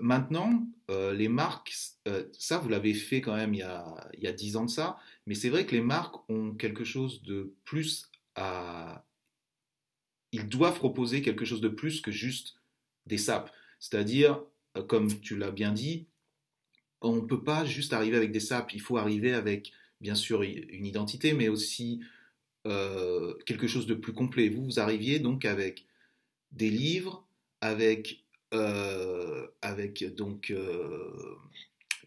maintenant, 0.00 0.66
euh, 0.90 1.12
les 1.12 1.28
marques, 1.28 1.74
euh, 2.08 2.24
ça, 2.32 2.58
vous 2.58 2.68
l'avez 2.68 2.94
fait 2.94 3.20
quand 3.20 3.36
même 3.36 3.54
il 3.54 3.58
y, 3.58 3.62
a, 3.62 4.10
il 4.14 4.22
y 4.22 4.26
a 4.26 4.32
10 4.32 4.56
ans 4.56 4.64
de 4.64 4.70
ça, 4.70 4.98
mais 5.26 5.34
c'est 5.34 5.48
vrai 5.48 5.66
que 5.66 5.72
les 5.72 5.80
marques 5.82 6.28
ont 6.30 6.52
quelque 6.52 6.84
chose 6.84 7.22
de 7.22 7.54
plus 7.64 8.10
à... 8.34 9.04
Ils 10.32 10.48
doivent 10.48 10.78
proposer 10.78 11.20
quelque 11.20 11.44
chose 11.44 11.60
de 11.60 11.68
plus 11.68 12.00
que 12.00 12.10
juste 12.10 12.56
des 13.06 13.18
sapes. 13.18 13.50
C'est-à-dire, 13.80 14.42
euh, 14.76 14.82
comme 14.82 15.20
tu 15.20 15.36
l'as 15.36 15.50
bien 15.50 15.72
dit, 15.72 16.06
on 17.00 17.16
ne 17.16 17.20
peut 17.20 17.42
pas 17.42 17.64
juste 17.64 17.92
arriver 17.92 18.16
avec 18.16 18.32
des 18.32 18.40
sapes, 18.40 18.72
il 18.72 18.80
faut 18.80 18.96
arriver 18.96 19.34
avec, 19.34 19.72
bien 20.00 20.14
sûr, 20.14 20.42
une 20.42 20.86
identité, 20.86 21.32
mais 21.32 21.48
aussi 21.48 22.00
quelque 22.64 23.66
chose 23.66 23.86
de 23.86 23.94
plus 23.94 24.12
complet. 24.12 24.48
Vous, 24.48 24.64
vous 24.64 24.80
arriviez 24.80 25.18
donc 25.18 25.44
avec 25.44 25.84
des 26.52 26.70
livres, 26.70 27.26
avec, 27.60 28.24
avec 29.62 30.04
donc 30.14 30.52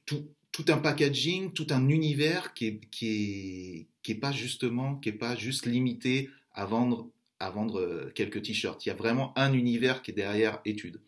tout, 0.05 0.27
tout 0.51 0.65
un 0.69 0.77
packaging, 0.77 1.51
tout 1.53 1.67
un 1.71 1.89
univers 1.89 2.53
qui 2.53 2.67
est, 2.67 2.79
qui 2.89 3.87
qui 4.05 4.11
est 4.11 4.15
pas 4.15 4.31
justement, 4.31 4.97
qui 4.97 5.09
est 5.09 5.13
pas 5.13 5.35
juste 5.35 5.65
limité 5.65 6.29
à 6.53 6.65
vendre, 6.65 7.09
à 7.39 7.49
vendre 7.49 7.79
euh, 7.79 8.11
quelques 8.13 8.43
t-shirts. 8.43 8.85
Il 8.85 8.89
y 8.89 8.91
a 8.91 8.95
vraiment 8.95 9.35
un 9.35 9.51
univers 9.51 10.03
qui 10.03 10.11
est 10.11 10.13
derrière 10.13 10.61
étude. 10.63 11.01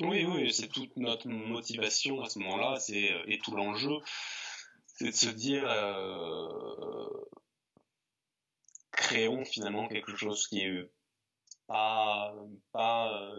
Oui, 0.00 0.24
oui, 0.24 0.52
c'est 0.52 0.66
toute 0.66 0.96
notre 0.96 1.28
motivation 1.28 2.20
à 2.22 2.28
ce 2.28 2.40
moment-là, 2.40 2.80
c'est 2.80 3.12
euh, 3.12 3.22
et 3.28 3.38
tout 3.38 3.54
l'enjeu, 3.54 3.98
c'est 4.88 5.10
de 5.10 5.14
se 5.14 5.28
dire 5.28 5.64
euh, 5.64 7.06
créons 8.96 9.44
finalement 9.44 9.88
quelque 9.88 10.16
chose 10.16 10.46
qui 10.48 10.62
est 10.62 10.90
pas, 11.66 12.34
pas 12.72 13.32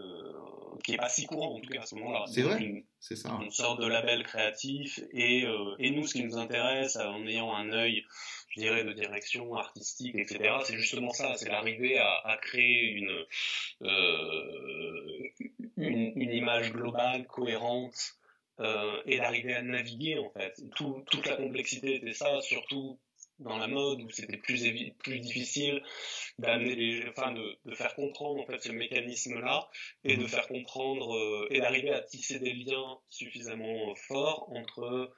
qui 0.84 0.94
est 0.94 0.98
pas 0.98 1.08
si 1.08 1.26
courant 1.26 1.56
en 1.56 1.60
tout 1.60 1.70
cas 1.70 1.82
à 1.82 1.86
ce 1.86 1.94
moment-là. 1.96 2.24
C'est 2.26 2.42
vrai, 2.42 2.84
c'est 3.00 3.16
ça. 3.16 3.38
Une 3.42 3.50
sorte 3.50 3.80
de 3.80 3.86
label 3.86 4.22
créatif 4.22 5.00
et, 5.12 5.46
et 5.78 5.90
nous, 5.90 6.06
ce 6.06 6.14
qui 6.14 6.24
nous 6.24 6.36
intéresse 6.36 6.96
en 6.96 7.26
ayant 7.26 7.54
un 7.54 7.72
œil 7.72 8.04
je 8.50 8.60
dirais, 8.60 8.84
de 8.84 8.92
direction 8.92 9.54
artistique, 9.54 10.14
etc. 10.16 10.56
C'est 10.64 10.76
justement 10.76 11.12
ça, 11.12 11.34
c'est 11.36 11.48
l'arrivée 11.48 11.98
à, 11.98 12.12
à, 12.24 12.36
créer 12.38 12.90
une, 12.92 13.24
euh, 13.82 15.28
une, 15.76 16.12
une, 16.16 16.32
image 16.32 16.72
globale, 16.72 17.26
cohérente, 17.26 18.16
euh, 18.60 19.00
et 19.06 19.18
d'arriver 19.18 19.54
à 19.54 19.62
naviguer, 19.62 20.18
en 20.18 20.30
fait. 20.30 20.60
Tout, 20.74 21.04
toute 21.10 21.26
la 21.26 21.36
complexité 21.36 21.96
était 21.96 22.12
ça, 22.12 22.40
surtout 22.40 22.98
dans 23.38 23.56
la 23.56 23.68
mode 23.68 24.02
où 24.02 24.10
c'était 24.10 24.36
plus, 24.36 24.62
plus 24.98 25.20
difficile 25.20 25.82
d'amener 26.38 26.74
les, 26.74 27.08
enfin 27.08 27.32
de, 27.32 27.58
de, 27.64 27.74
faire 27.74 27.94
comprendre 27.94 28.40
en 28.40 28.46
fait 28.46 28.62
ce 28.62 28.72
mécanisme-là 28.72 29.68
et 30.04 30.16
de 30.16 30.26
faire 30.26 30.48
comprendre 30.48 31.16
euh, 31.16 31.46
et 31.50 31.60
d'arriver 31.60 31.92
à 31.92 32.00
tisser 32.00 32.38
des 32.38 32.52
liens 32.52 32.98
suffisamment 33.08 33.94
forts 33.94 34.50
entre 34.50 35.12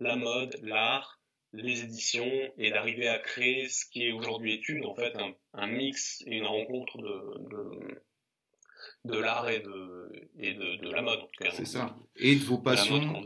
la 0.00 0.16
mode, 0.16 0.58
l'art 0.62 1.22
les 1.52 1.82
éditions 1.82 2.30
et 2.56 2.70
d'arriver 2.70 3.08
à 3.08 3.18
créer 3.18 3.68
ce 3.68 3.84
qui 3.86 4.04
est 4.04 4.12
aujourd'hui 4.12 4.54
étude, 4.54 4.84
en 4.84 4.94
fait, 4.94 5.14
un, 5.54 5.66
mix 5.66 6.22
et 6.26 6.36
une 6.36 6.46
rencontre 6.46 6.98
de, 6.98 8.02
de, 9.04 9.18
l'art 9.18 9.48
et, 9.48 9.60
de, 9.60 10.30
et 10.38 10.54
de, 10.54 10.90
la 10.90 11.02
mode, 11.02 11.20
en 11.20 11.26
tout 11.26 11.44
cas. 11.44 11.50
C'est 11.52 11.66
ça. 11.66 11.96
Et 12.16 12.36
de 12.36 12.44
vos 12.44 12.58
passions. 12.58 13.22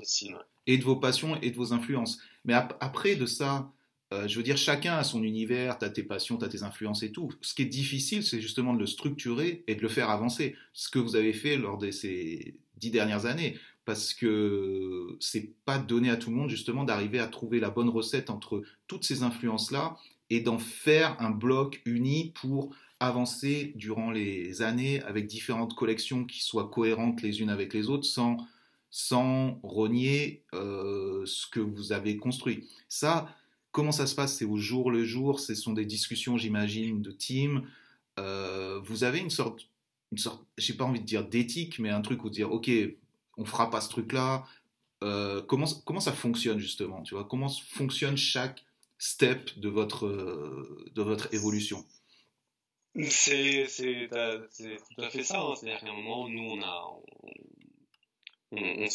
Et 0.66 0.78
de 0.78 0.84
vos 0.84 0.96
passions 0.96 1.40
et 1.40 1.50
de 1.50 1.56
vos 1.56 1.72
influences. 1.72 2.20
Mais 2.44 2.54
après 2.54 3.14
de 3.14 3.26
ça, 3.26 3.72
euh, 4.12 4.28
je 4.28 4.36
veux 4.36 4.44
dire, 4.44 4.56
chacun 4.56 4.94
a 4.94 5.04
son 5.04 5.22
univers, 5.22 5.78
tu 5.78 5.84
as 5.84 5.90
tes 5.90 6.04
passions, 6.04 6.36
tu 6.36 6.44
as 6.44 6.48
tes 6.48 6.62
influences 6.62 7.02
et 7.02 7.10
tout. 7.10 7.32
Ce 7.40 7.54
qui 7.54 7.62
est 7.62 7.66
difficile, 7.66 8.22
c'est 8.22 8.40
justement 8.40 8.72
de 8.72 8.78
le 8.78 8.86
structurer 8.86 9.64
et 9.66 9.74
de 9.74 9.82
le 9.82 9.88
faire 9.88 10.10
avancer. 10.10 10.54
Ce 10.72 10.88
que 10.88 10.98
vous 10.98 11.16
avez 11.16 11.32
fait 11.32 11.56
lors 11.56 11.78
de 11.78 11.90
ces 11.90 12.54
dix 12.76 12.90
dernières 12.90 13.26
années 13.26 13.58
parce 13.84 14.14
que 14.14 15.16
c'est 15.20 15.54
pas 15.64 15.78
donné 15.78 16.10
à 16.10 16.16
tout 16.16 16.30
le 16.30 16.36
monde 16.36 16.50
justement 16.50 16.84
d'arriver 16.84 17.20
à 17.20 17.26
trouver 17.28 17.60
la 17.60 17.70
bonne 17.70 17.88
recette 17.88 18.30
entre 18.30 18.62
toutes 18.88 19.04
ces 19.04 19.22
influences-là 19.22 19.96
et 20.28 20.40
d'en 20.40 20.58
faire 20.58 21.16
un 21.20 21.30
bloc 21.30 21.80
uni 21.84 22.32
pour 22.34 22.74
avancer 22.98 23.72
durant 23.76 24.10
les 24.10 24.62
années 24.62 25.02
avec 25.02 25.26
différentes 25.26 25.74
collections 25.74 26.24
qui 26.24 26.42
soient 26.42 26.68
cohérentes 26.68 27.22
les 27.22 27.40
unes 27.40 27.50
avec 27.50 27.74
les 27.74 27.88
autres 27.88 28.06
sans, 28.06 28.38
sans 28.90 29.60
renier 29.62 30.42
euh, 30.54 31.24
ce 31.26 31.46
que 31.46 31.60
vous 31.60 31.92
avez 31.92 32.16
construit. 32.16 32.66
Ça, 32.88 33.28
comment 33.76 33.92
ça 33.92 34.06
se 34.06 34.14
passe? 34.14 34.38
C'est 34.38 34.46
au 34.46 34.56
jour 34.56 34.90
le 34.90 35.04
jour, 35.04 35.38
ce 35.38 35.54
sont 35.54 35.74
des 35.74 35.84
discussions, 35.84 36.38
j'imagine, 36.38 37.02
de 37.02 37.12
team. 37.12 37.68
Euh, 38.18 38.80
vous 38.82 39.04
avez 39.04 39.18
une 39.18 39.28
sorte, 39.28 39.68
une 40.12 40.16
sorte, 40.16 40.42
j'ai 40.56 40.72
pas 40.72 40.84
envie 40.84 41.00
de 41.00 41.04
dire 41.04 41.28
d'éthique, 41.28 41.78
mais 41.78 41.90
un 41.90 42.00
truc 42.00 42.24
où 42.24 42.30
dire, 42.30 42.50
ok, 42.50 42.70
on 43.36 43.44
fera 43.44 43.68
pas 43.68 43.82
ce 43.82 43.90
truc-là. 43.90 44.46
Euh, 45.04 45.42
comment, 45.42 45.66
comment 45.84 46.00
ça 46.00 46.14
fonctionne 46.14 46.58
justement? 46.58 47.02
Tu 47.02 47.12
vois 47.12 47.24
Comment 47.24 47.50
fonctionne 47.50 48.16
chaque 48.16 48.64
step 48.96 49.58
de 49.58 49.68
votre, 49.68 50.08
de 50.94 51.02
votre 51.02 51.34
évolution? 51.34 51.84
C'est, 53.10 53.66
tout 54.08 55.02
à 55.02 55.10
fait 55.10 55.22
ça. 55.22 55.38
Hein. 55.38 55.52
C'est-à-dire 55.54 55.80
qu'à 55.80 55.90
un 55.90 55.96
moment, 55.96 56.30
nous, 56.30 56.44
on 56.44 56.62
a, 56.62 56.82
on, 58.52 58.58
on, 58.58 58.86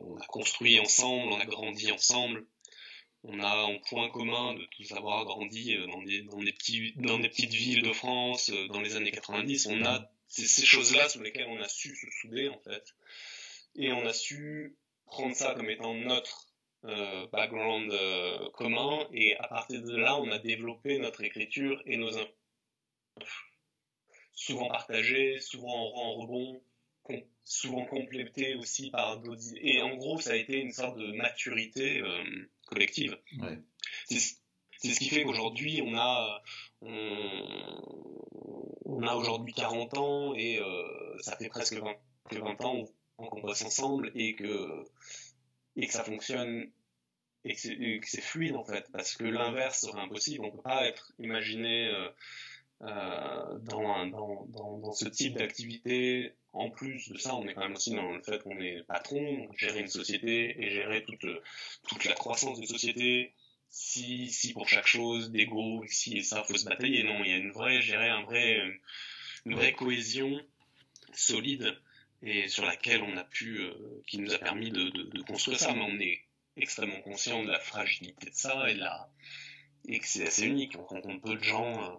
on 0.00 0.16
a 0.16 0.26
construit 0.28 0.80
ensemble, 0.80 1.30
on 1.30 1.38
a 1.38 1.44
grandi 1.44 1.92
ensemble. 1.92 2.46
On 3.24 3.40
a 3.40 3.56
en 3.56 3.78
point 3.80 4.10
commun 4.10 4.54
de 4.54 4.64
tous 4.76 4.92
avoir 4.92 5.24
grandi 5.24 5.74
euh, 5.74 5.86
dans 5.86 6.02
des, 6.02 6.22
dans 6.22 6.38
des, 6.38 6.54
dans 6.96 7.18
des 7.18 7.28
petites 7.28 7.52
villes 7.52 7.82
de 7.82 7.92
France 7.92 8.50
dans 8.70 8.80
les 8.80 8.96
années 8.96 9.10
90. 9.10 9.66
On 9.66 9.84
a 9.84 10.10
ces 10.28 10.64
choses-là 10.64 11.08
sur 11.08 11.22
lesquelles 11.22 11.48
on 11.48 11.60
a 11.60 11.68
su 11.68 11.96
se 11.96 12.06
souder, 12.20 12.48
en 12.48 12.58
fait 12.60 12.94
et 13.78 13.92
on 13.92 14.04
a 14.06 14.12
su 14.12 14.76
prendre 15.06 15.34
ça 15.34 15.54
comme 15.54 15.70
étant 15.70 15.94
notre 15.94 16.48
euh, 16.84 17.26
background 17.28 17.90
euh, 17.92 18.50
commun 18.50 19.06
et 19.12 19.36
à 19.36 19.48
partir 19.48 19.82
de 19.82 19.96
là 19.96 20.16
on 20.16 20.30
a 20.30 20.38
développé 20.38 20.98
notre 20.98 21.22
écriture 21.24 21.82
et 21.86 21.96
nos 21.96 22.10
souvent 24.34 24.68
partagées, 24.68 25.40
souvent 25.40 25.92
en 25.96 26.14
rebond, 26.14 26.62
souvent 27.44 27.84
complétées 27.86 28.54
aussi 28.54 28.90
par 28.90 29.18
d'autres 29.20 29.42
et 29.56 29.80
en 29.80 29.96
gros 29.96 30.20
ça 30.20 30.32
a 30.32 30.36
été 30.36 30.58
une 30.58 30.72
sorte 30.72 30.98
de 30.98 31.12
maturité 31.12 32.00
euh, 32.00 32.24
collective. 32.68 33.18
Ouais. 33.40 33.58
C'est 34.06 34.18
ce 34.92 34.98
qui 34.98 35.08
fait 35.08 35.24
qu'aujourd'hui 35.24 35.82
on 35.84 35.96
a 35.96 36.42
on, 36.82 36.92
a 39.02 39.14
aujourd'hui 39.14 39.52
40 39.52 39.98
ans 39.98 40.34
et 40.34 40.60
ça 41.20 41.36
fait 41.36 41.48
presque 41.48 41.74
20, 41.74 41.96
20 42.32 42.64
ans 42.64 42.84
qu'on 43.16 43.40
bosse 43.40 43.62
ensemble 43.62 44.12
et 44.14 44.34
que, 44.36 44.84
et 45.76 45.86
que 45.86 45.92
ça 45.92 46.04
fonctionne 46.04 46.70
et 47.44 47.54
que 48.00 48.06
c'est 48.06 48.20
fluide 48.20 48.56
en 48.56 48.64
fait, 48.64 48.86
parce 48.92 49.16
que 49.16 49.24
l'inverse 49.24 49.80
serait 49.80 50.00
impossible. 50.00 50.44
On 50.44 50.50
peut 50.50 50.62
pas 50.62 50.86
être 50.86 51.12
imaginé 51.18 51.88
euh, 51.88 52.08
euh, 52.82 53.58
dans, 53.60 54.06
dans, 54.06 54.46
dans, 54.46 54.78
dans, 54.78 54.92
ce 54.92 55.08
type 55.08 55.36
d'activité. 55.36 56.34
En 56.58 56.70
plus 56.70 57.08
de 57.08 57.16
ça, 57.16 57.36
on 57.36 57.46
est 57.46 57.54
quand 57.54 57.60
même 57.60 57.76
aussi 57.76 57.92
dans 57.94 58.10
le 58.10 58.20
fait 58.20 58.42
qu'on 58.42 58.58
est 58.58 58.82
patron, 58.82 59.48
gérer 59.56 59.78
une 59.78 59.86
société 59.86 60.60
et 60.60 60.70
gérer 60.70 61.04
toute, 61.04 61.24
toute 61.88 62.04
la 62.04 62.14
croissance 62.14 62.58
d'une 62.58 62.66
société. 62.66 63.32
Si, 63.70 64.28
si 64.28 64.54
pour 64.54 64.68
chaque 64.68 64.88
chose, 64.88 65.30
d'ego, 65.30 65.84
si 65.86 66.18
et 66.18 66.22
ça, 66.24 66.42
faut 66.42 66.56
se 66.56 66.64
batailler. 66.64 67.04
Non, 67.04 67.22
il 67.22 67.30
y 67.30 67.34
a 67.34 67.36
une 67.36 67.52
vraie, 67.52 67.80
gérer 67.80 68.08
un 68.08 68.22
vrai, 68.22 68.60
une 69.46 69.54
vraie 69.54 69.72
cohésion 69.72 70.40
solide 71.12 71.80
et 72.22 72.48
sur 72.48 72.66
laquelle 72.66 73.04
on 73.04 73.16
a 73.16 73.22
pu, 73.22 73.60
euh, 73.60 74.02
qui 74.08 74.18
nous 74.18 74.34
a 74.34 74.38
permis 74.38 74.72
de, 74.72 74.90
de, 74.90 75.22
construire 75.22 75.60
ça. 75.60 75.72
Mais 75.72 75.82
on 75.82 76.00
est 76.00 76.24
extrêmement 76.56 77.00
conscient 77.02 77.44
de 77.44 77.52
la 77.52 77.60
fragilité 77.60 78.30
de 78.30 78.34
ça 78.34 78.68
et, 78.68 78.74
la, 78.74 79.08
et 79.86 80.00
que 80.00 80.08
c'est 80.08 80.26
assez 80.26 80.44
unique. 80.44 80.76
On 80.76 80.82
rencontre 80.82 81.22
peu 81.22 81.36
de 81.36 81.44
gens 81.44 81.84
euh, 81.84 81.94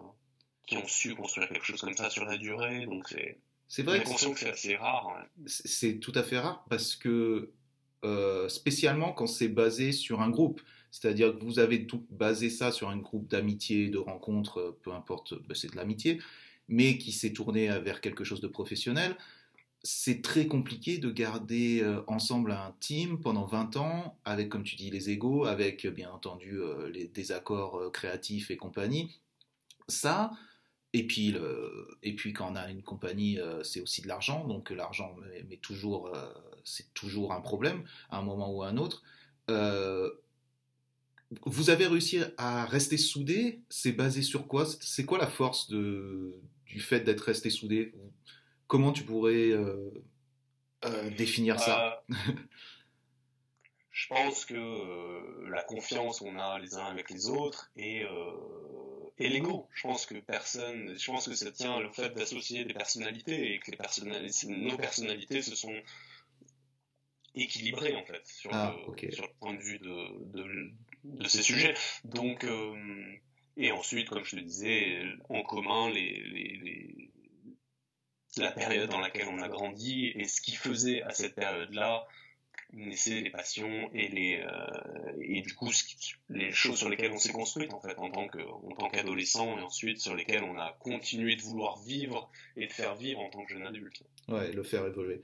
qui 0.66 0.76
ont 0.76 0.86
su 0.86 1.14
construire 1.14 1.48
quelque 1.48 1.64
chose 1.64 1.80
comme 1.80 1.96
ça 1.96 2.10
sur 2.10 2.26
la 2.26 2.36
durée. 2.36 2.84
Donc 2.84 3.08
c'est. 3.08 3.38
C'est 3.70 3.82
vrai. 3.82 4.02
Que 4.02 4.10
c'est 4.36 4.50
assez 4.50 4.76
rare. 4.76 5.24
C'est 5.46 5.98
tout 5.98 6.12
à 6.14 6.22
fait 6.22 6.38
rare 6.38 6.66
parce 6.68 6.94
que 6.94 7.52
euh, 8.04 8.48
spécialement 8.50 9.12
quand 9.12 9.26
c'est 9.26 9.48
basé 9.48 9.92
sur 9.92 10.20
un 10.20 10.28
groupe. 10.28 10.60
C'est-à-dire 10.90 11.38
que 11.38 11.42
vous 11.42 11.58
avez 11.58 11.86
tout 11.86 12.04
basé 12.10 12.50
ça 12.50 12.72
sur 12.72 12.90
un 12.90 12.98
groupe 12.98 13.28
d'amitié, 13.28 13.88
de 13.88 13.98
rencontres, 13.98 14.76
peu 14.82 14.92
importe, 14.92 15.34
ben, 15.46 15.54
c'est 15.54 15.70
de 15.70 15.76
l'amitié, 15.76 16.20
mais 16.68 16.98
qui 16.98 17.12
s'est 17.12 17.32
tourné 17.32 17.68
vers 17.80 18.00
quelque 18.00 18.24
chose 18.24 18.42
de 18.42 18.48
professionnel 18.48 19.16
c'est 19.82 20.20
très 20.22 20.46
compliqué 20.46 20.98
de 20.98 21.10
garder 21.10 21.80
euh, 21.82 22.02
ensemble 22.06 22.52
un 22.52 22.74
team 22.80 23.20
pendant 23.20 23.46
20 23.46 23.76
ans, 23.76 24.18
avec, 24.24 24.48
comme 24.48 24.62
tu 24.62 24.76
dis, 24.76 24.90
les 24.90 25.10
égaux, 25.10 25.44
avec 25.44 25.86
bien 25.86 26.10
entendu 26.10 26.60
euh, 26.60 26.90
les 26.90 27.06
désaccords 27.06 27.78
euh, 27.78 27.90
créatifs 27.90 28.50
et 28.50 28.56
compagnie. 28.56 29.20
Ça, 29.88 30.30
et 30.92 31.06
puis, 31.06 31.36
et 32.02 32.14
puis 32.14 32.32
quand 32.32 32.52
on 32.52 32.56
a 32.56 32.68
une 32.70 32.82
compagnie, 32.82 33.38
c'est 33.62 33.80
aussi 33.80 34.02
de 34.02 34.08
l'argent, 34.08 34.46
donc 34.46 34.70
l'argent, 34.70 35.16
mais, 35.48 35.56
toujours, 35.56 36.12
c'est 36.64 36.92
toujours 36.94 37.32
un 37.32 37.40
problème 37.40 37.84
à 38.10 38.18
un 38.18 38.22
moment 38.22 38.50
ou 38.52 38.62
à 38.62 38.68
un 38.68 38.76
autre. 38.76 39.02
vous 41.46 41.70
avez 41.70 41.86
réussi 41.86 42.20
à 42.38 42.64
rester 42.66 42.96
soudés 42.96 43.60
C'est 43.68 43.92
basé 43.92 44.22
sur 44.22 44.48
quoi? 44.48 44.66
C'est 44.80 45.04
quoi 45.04 45.18
la 45.18 45.28
force 45.28 45.68
du 45.68 46.80
fait 46.80 47.00
d'être 47.00 47.20
resté 47.20 47.50
soudé? 47.50 47.94
Comment 48.70 48.92
tu 48.92 49.02
pourrais 49.02 49.50
euh, 49.50 49.90
euh, 50.84 51.10
définir 51.10 51.58
ça? 51.58 52.04
Euh, 52.08 52.14
Je 53.90 54.06
pense 54.06 54.44
que 54.44 55.50
la 55.50 55.64
confiance 55.64 56.20
qu'on 56.20 56.38
a 56.38 56.56
les 56.60 56.76
uns 56.76 56.84
avec 56.84 57.10
les 57.10 57.28
autres 57.28 57.72
et, 57.74 58.04
et 59.20 59.28
l'ego. 59.28 59.68
Je 59.72 59.82
pense 59.82 60.06
que 60.06 60.14
personne, 60.14 60.98
je 60.98 61.06
pense 61.06 61.28
que 61.28 61.34
ça 61.34 61.52
tient 61.52 61.78
le 61.78 61.92
fait 61.92 62.10
d'associer 62.10 62.64
des 62.64 62.74
personnalités 62.74 63.54
et 63.54 63.58
que 63.60 63.70
les 63.70 63.76
personnalités, 63.76 64.48
nos 64.48 64.76
personnalités 64.76 65.42
se 65.42 65.54
sont 65.54 65.80
équilibrées 67.34 67.94
en 67.94 68.04
fait 68.04 68.26
sur, 68.26 68.50
ah, 68.52 68.74
le, 68.74 69.12
sur 69.12 69.24
le 69.24 69.32
point 69.38 69.54
de 69.54 69.60
vue 69.60 69.78
de, 69.78 70.24
de, 70.32 70.72
de 71.04 71.28
ces 71.28 71.42
sujets. 71.42 71.74
Donc 72.04 72.44
Et 73.56 73.72
ensuite, 73.72 74.08
comme 74.08 74.24
je 74.24 74.36
te 74.36 74.40
disais, 74.40 75.02
en 75.28 75.42
commun, 75.42 75.90
les, 75.90 76.22
les, 76.34 77.10
la 78.38 78.52
période 78.52 78.88
dans 78.88 79.00
laquelle 79.00 79.28
on 79.28 79.42
a 79.42 79.48
grandi 79.48 80.12
et 80.14 80.24
ce 80.24 80.40
qui 80.40 80.52
faisait 80.52 81.02
à 81.02 81.10
cette 81.10 81.34
période-là 81.34 82.06
naissaient 82.72 83.20
les 83.20 83.30
passions 83.30 83.90
et 83.92 84.08
les 84.08 84.40
euh, 84.40 85.12
et 85.20 85.42
du 85.42 85.54
coup 85.54 85.70
les 86.28 86.52
choses 86.52 86.78
sur 86.78 86.88
lesquelles 86.88 87.12
on 87.12 87.18
s'est 87.18 87.32
construit 87.32 87.68
en 87.72 87.80
fait 87.80 87.98
en 87.98 88.10
tant 88.10 88.28
que 88.28 88.38
tant 88.78 88.88
qu'adolescent 88.90 89.58
et 89.58 89.62
ensuite 89.62 90.00
sur 90.00 90.14
lesquelles 90.14 90.44
on 90.44 90.58
a 90.58 90.72
continué 90.80 91.36
de 91.36 91.42
vouloir 91.42 91.78
vivre 91.82 92.30
et 92.56 92.66
de 92.66 92.72
faire 92.72 92.94
vivre 92.94 93.20
en 93.20 93.30
tant 93.30 93.44
que 93.44 93.52
jeune 93.52 93.66
adulte. 93.66 94.02
Ouais, 94.28 94.52
le 94.52 94.62
faire 94.62 94.86
évoluer. 94.86 95.22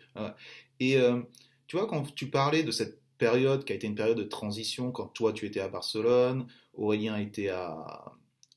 Et 0.80 0.96
euh, 0.96 1.22
tu 1.66 1.76
vois 1.76 1.86
quand 1.86 2.14
tu 2.14 2.28
parlais 2.28 2.62
de 2.62 2.70
cette 2.70 3.00
période 3.18 3.64
qui 3.64 3.72
a 3.72 3.76
été 3.76 3.86
une 3.86 3.94
période 3.94 4.18
de 4.18 4.24
transition 4.24 4.92
quand 4.92 5.06
toi 5.08 5.32
tu 5.32 5.46
étais 5.46 5.60
à 5.60 5.68
Barcelone, 5.68 6.46
Aurélien 6.74 7.16
était 7.16 7.48
à 7.48 8.16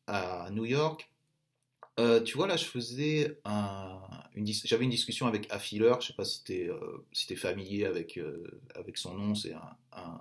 à 0.09 0.49
New 0.51 0.65
York. 0.65 1.08
Euh, 1.99 2.21
tu 2.21 2.37
vois, 2.37 2.47
là, 2.47 2.55
je 2.55 2.63
faisais 2.63 3.39
un, 3.43 3.99
une, 4.33 4.47
j'avais 4.47 4.85
une 4.85 4.89
discussion 4.89 5.27
avec 5.27 5.47
Affiller, 5.51 5.93
je 5.99 6.07
sais 6.07 6.13
pas 6.13 6.23
si 6.23 6.43
tu 6.45 6.53
es, 6.53 6.69
euh, 6.69 7.35
familier 7.35 7.85
avec, 7.85 8.17
euh, 8.17 8.61
avec 8.73 8.97
son 8.97 9.15
nom, 9.15 9.35
c'est 9.35 9.53
un, 9.53 10.19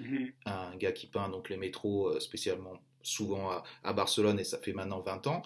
mm-hmm. 0.00 0.32
un, 0.46 0.76
gars 0.76 0.90
qui 0.90 1.06
peint 1.06 1.28
donc 1.28 1.48
les 1.48 1.56
métros 1.56 2.18
spécialement 2.18 2.82
souvent 3.02 3.50
à, 3.50 3.62
à, 3.84 3.92
Barcelone 3.92 4.40
et 4.40 4.44
ça 4.44 4.58
fait 4.58 4.72
maintenant 4.72 5.00
20 5.00 5.28
ans. 5.28 5.42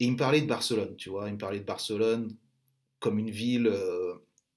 Et 0.00 0.06
il 0.06 0.12
me 0.12 0.16
parlait 0.16 0.40
de 0.40 0.48
Barcelone, 0.48 0.96
tu 0.96 1.10
vois, 1.10 1.28
il 1.28 1.34
me 1.34 1.38
parlait 1.38 1.60
de 1.60 1.64
Barcelone 1.64 2.36
comme 2.98 3.18
une 3.18 3.30
ville 3.30 3.72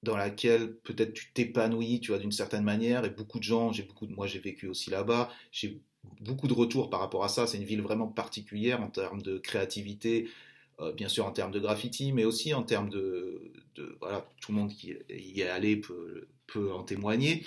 dans 0.02 0.16
laquelle 0.16 0.74
peut-être 0.78 1.12
tu 1.12 1.32
t'épanouis, 1.32 2.00
tu 2.00 2.10
vois, 2.10 2.18
d'une 2.18 2.32
certaine 2.32 2.64
manière, 2.64 3.04
et 3.04 3.10
beaucoup 3.10 3.38
de 3.38 3.44
gens, 3.44 3.72
j'ai 3.72 3.82
beaucoup 3.84 4.06
de, 4.06 4.14
moi 4.14 4.26
j'ai 4.26 4.38
vécu 4.40 4.66
aussi 4.66 4.90
là-bas, 4.90 5.30
j'ai 5.52 5.80
beaucoup 6.20 6.48
de 6.48 6.52
retours 6.52 6.90
par 6.90 7.00
rapport 7.00 7.24
à 7.24 7.28
ça. 7.28 7.46
C'est 7.46 7.58
une 7.58 7.64
ville 7.64 7.82
vraiment 7.82 8.08
particulière 8.08 8.80
en 8.82 8.88
termes 8.88 9.22
de 9.22 9.38
créativité, 9.38 10.28
bien 10.94 11.08
sûr 11.08 11.26
en 11.26 11.32
termes 11.32 11.50
de 11.50 11.60
graffiti, 11.60 12.12
mais 12.12 12.24
aussi 12.24 12.54
en 12.54 12.62
termes 12.62 12.88
de, 12.88 13.52
voilà, 14.00 14.28
tout 14.40 14.52
le 14.52 14.58
monde 14.58 14.70
qui 14.70 14.94
y 15.10 15.40
est 15.40 15.48
allé 15.48 15.76
peut, 15.76 16.28
peut 16.46 16.72
en 16.72 16.84
témoigner. 16.84 17.44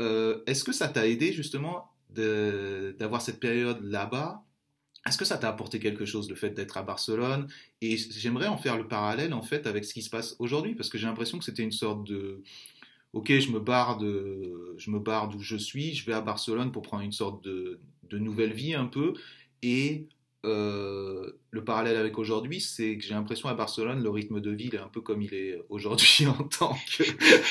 Euh, 0.00 0.42
est-ce 0.46 0.64
que 0.64 0.72
ça 0.72 0.88
t'a 0.88 1.06
aidé 1.06 1.32
justement 1.32 1.90
d'avoir 2.10 3.22
cette 3.22 3.40
période 3.40 3.82
là-bas? 3.82 4.42
Est-ce 5.06 5.18
que 5.18 5.24
ça 5.24 5.38
t'a 5.38 5.48
apporté 5.48 5.78
quelque 5.78 6.04
chose 6.04 6.28
le 6.28 6.34
fait 6.34 6.50
d'être 6.50 6.76
à 6.76 6.82
Barcelone? 6.82 7.46
Et 7.80 7.96
j'aimerais 7.96 8.48
en 8.48 8.58
faire 8.58 8.76
le 8.76 8.88
parallèle 8.88 9.32
en 9.32 9.42
fait 9.42 9.66
avec 9.66 9.84
ce 9.84 9.94
qui 9.94 10.02
se 10.02 10.10
passe 10.10 10.36
aujourd'hui, 10.38 10.74
parce 10.74 10.88
que 10.88 10.98
j'ai 10.98 11.06
l'impression 11.06 11.38
que 11.38 11.44
c'était 11.44 11.62
une 11.62 11.72
sorte 11.72 12.04
de 12.04 12.42
ok, 13.12 13.38
je 13.38 13.50
me 13.52 13.60
barre 13.60 13.98
je 14.00 15.30
d'où 15.30 15.40
je 15.40 15.56
suis, 15.56 15.94
je 15.94 16.04
vais 16.04 16.12
à 16.12 16.20
Barcelone 16.20 16.72
pour 16.72 16.82
prendre 16.82 17.02
une 17.02 17.12
sorte 17.12 17.42
de, 17.44 17.80
de 18.02 18.18
nouvelle 18.18 18.52
vie 18.52 18.74
un 18.74 18.86
peu, 18.86 19.14
et 19.62 20.08
euh, 20.46 21.38
le 21.50 21.64
parallèle 21.64 21.96
avec 21.96 22.18
aujourd'hui, 22.18 22.60
c'est 22.60 22.96
que 22.96 23.04
j'ai 23.04 23.14
l'impression 23.14 23.48
à 23.48 23.54
Barcelone, 23.54 24.02
le 24.02 24.10
rythme 24.10 24.40
de 24.40 24.50
vie 24.50 24.70
est 24.72 24.78
un 24.78 24.88
peu 24.88 25.00
comme 25.00 25.22
il 25.22 25.34
est 25.34 25.58
aujourd'hui 25.68 26.26
en 26.26 26.44
tant, 26.44 26.76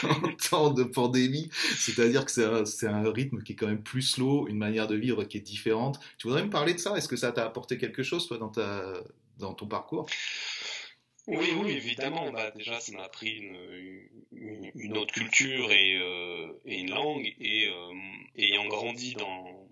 en 0.03 0.31
temps 0.49 0.71
de 0.71 0.83
pandémie. 0.83 1.49
C'est-à-dire 1.51 2.25
que 2.25 2.31
c'est 2.31 2.87
un, 2.87 3.11
rythme 3.11 3.43
qui 3.43 3.53
est 3.53 3.55
quand 3.55 3.67
même 3.67 3.83
plus 3.83 4.01
slow, 4.01 4.47
une 4.47 4.57
manière 4.57 4.87
de 4.87 4.95
vivre 4.95 5.23
qui 5.25 5.37
est 5.37 5.41
différente. 5.41 5.99
Tu 6.17 6.27
voudrais 6.27 6.43
me 6.43 6.49
parler 6.49 6.73
de 6.73 6.79
ça? 6.79 6.95
Est-ce 6.97 7.07
que 7.07 7.15
ça 7.15 7.31
t'a 7.31 7.45
apporté 7.45 7.77
quelque 7.77 8.03
chose, 8.03 8.27
toi, 8.27 8.37
dans, 8.37 8.49
ta, 8.49 9.03
dans 9.37 9.53
ton 9.53 9.67
parcours? 9.67 10.07
Oui, 11.27 11.47
oui, 11.57 11.71
évidemment. 11.71 12.31
Bah, 12.31 12.51
déjà, 12.51 12.79
ça 12.79 12.91
m'a 12.93 13.03
appris 13.03 13.31
une, 13.31 14.71
une, 14.75 14.97
autre 14.97 15.13
culture 15.13 15.71
et, 15.71 15.97
euh, 15.97 16.53
et 16.65 16.81
une 16.81 16.91
langue. 16.91 17.33
Et 17.39 17.67
euh, 17.67 17.93
ayant 18.37 18.67
grandi 18.67 19.15
dans, 19.15 19.64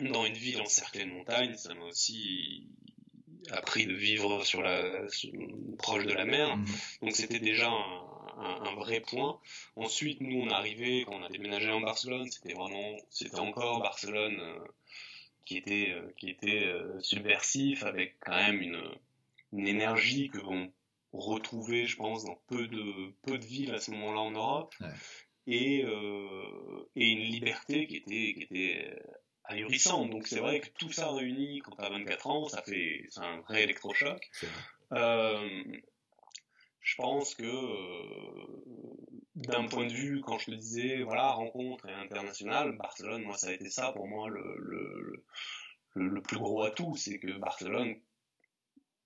dans 0.00 0.24
une 0.24 0.34
ville 0.34 0.60
encerclée 0.60 1.04
de 1.04 1.10
montagnes, 1.10 1.56
ça 1.56 1.74
m'a 1.74 1.84
aussi 1.84 2.68
appris 3.50 3.86
de 3.86 3.94
vivre 3.94 4.44
sur 4.44 4.62
la 4.62 5.06
proche 5.78 6.04
de 6.04 6.12
la 6.12 6.24
mer. 6.24 6.56
Mhm. 6.56 6.66
Donc 7.02 7.16
c'était 7.16 7.40
déjà 7.40 7.68
un, 7.68 8.64
un, 8.64 8.74
vrai 8.74 9.00
point. 9.00 9.40
Ensuite, 9.76 10.20
nous 10.20 10.40
on 10.40 10.48
est 10.48 10.52
arrivé 10.52 11.04
quand 11.04 11.16
on 11.16 11.22
a 11.22 11.28
déménagé 11.28 11.70
en 11.70 11.80
Barcelone, 11.80 12.30
c'était 12.30 12.54
vraiment, 12.54 12.96
c'était 13.10 13.38
encore 13.38 13.80
Barcelone 13.80 14.38
euh, 14.40 14.58
qui 15.44 15.56
était 15.56 15.90
euh, 15.90 16.12
qui 16.16 16.30
était 16.30 16.64
euh, 16.66 17.00
subversif 17.00 17.82
avec 17.82 18.16
quand 18.20 18.36
même 18.36 18.60
une, 18.60 18.82
une 19.52 19.66
énergie 19.66 20.28
que 20.28 20.38
vont 20.38 20.72
retrouver, 21.12 21.86
je 21.86 21.96
pense, 21.96 22.24
dans 22.24 22.40
peu 22.48 22.68
de 22.68 23.12
peu 23.22 23.38
de 23.38 23.44
villes 23.44 23.74
à 23.74 23.80
ce 23.80 23.90
moment-là 23.90 24.20
en 24.20 24.30
Europe. 24.30 24.74
Et, 25.48 25.80
et 25.80 27.04
une 27.04 27.24
liberté 27.24 27.88
qui 27.88 27.96
était, 27.96 28.34
qui 28.34 28.42
était 28.42 28.94
Donc 30.08 30.26
c'est 30.26 30.40
vrai 30.40 30.60
que 30.60 30.68
tout 30.78 30.92
ça 30.92 31.10
réuni 31.10 31.60
quand 31.60 31.76
tu 31.76 31.84
as 31.84 31.90
24 31.90 32.26
ans, 32.26 32.48
ça 32.48 32.62
fait 32.62 33.06
c'est 33.10 33.20
un 33.20 33.40
vrai 33.40 33.64
électrochoc. 33.64 34.30
Euh, 34.92 35.62
je 36.80 36.94
pense 36.96 37.34
que 37.34 37.44
euh, 37.44 38.46
d'un 39.34 39.66
point 39.66 39.86
de 39.86 39.92
vue, 39.92 40.20
quand 40.20 40.38
je 40.38 40.46
te 40.46 40.54
disais, 40.54 41.02
voilà, 41.02 41.30
rencontre 41.30 41.86
internationale, 41.86 42.76
Barcelone, 42.76 43.22
moi 43.22 43.36
ça 43.36 43.48
a 43.48 43.52
été 43.52 43.70
ça 43.70 43.92
pour 43.92 44.06
moi 44.08 44.28
le, 44.28 44.56
le, 44.58 45.24
le, 45.94 46.22
plus 46.22 46.38
gros 46.38 46.62
atout, 46.62 46.96
c'est 46.96 47.18
que 47.18 47.38
Barcelone 47.38 47.94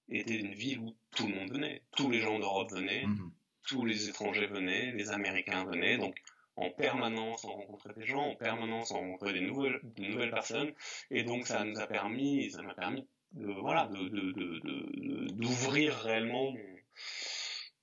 était 0.09 0.39
une 0.39 0.55
ville 0.55 0.80
où 0.80 0.97
tout 1.14 1.26
le 1.26 1.34
monde 1.34 1.51
venait, 1.51 1.82
tous 1.97 2.11
les 2.11 2.20
gens 2.20 2.39
d'Europe 2.39 2.72
venaient, 2.72 3.05
mm-hmm. 3.05 3.30
tous 3.68 3.84
les 3.84 4.09
étrangers 4.09 4.47
venaient, 4.47 4.93
les 4.93 5.11
Américains 5.11 5.64
venaient, 5.64 5.99
donc 5.99 6.16
en 6.57 6.70
permanence 6.70 7.44
on 7.44 7.52
rencontrait 7.52 7.94
des 7.94 8.07
gens, 8.07 8.22
en 8.22 8.36
permanence 8.36 8.90
on 8.90 9.00
rencontrait 9.00 9.34
des 9.34 9.40
nouvelles, 9.40 9.80
de 9.82 10.04
nouvelles 10.04 10.30
personnes, 10.30 10.72
et 11.11 11.22
donc 11.22 11.46
ça 11.46 11.64
nous 11.64 11.78
a 11.78 11.86
permis, 11.86 12.50
ça 12.50 12.62
m'a 12.62 12.74
permis 12.74 13.07
de, 13.32 13.52
voilà, 13.61 13.86
de, 13.86 15.30
d'ouvrir 15.32 15.94
réellement 15.94 16.54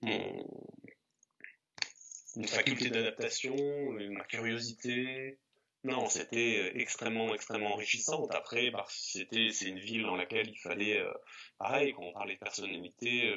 mon, 0.02 0.48
une 2.36 2.48
faculté 2.48 2.90
d'adaptation, 2.90 3.56
ma 4.12 4.24
curiosité. 4.26 5.38
Non, 5.86 6.08
c'était 6.08 6.72
extrêmement, 6.80 7.36
extrêmement 7.36 7.74
enrichissant. 7.74 8.26
Après, 8.28 8.72
bah, 8.72 8.86
c'était, 8.88 9.50
c'est 9.52 9.66
une 9.66 9.80
ville 9.80 10.04
dans 10.04 10.16
laquelle 10.16 10.50
il 10.50 10.58
fallait, 10.58 10.98
euh, 10.98 11.12
pareil, 11.58 11.94
quand 11.94 12.04
on 12.04 12.14
parlait 12.14 12.36
de 12.36 12.40
personnalité, 12.40 13.36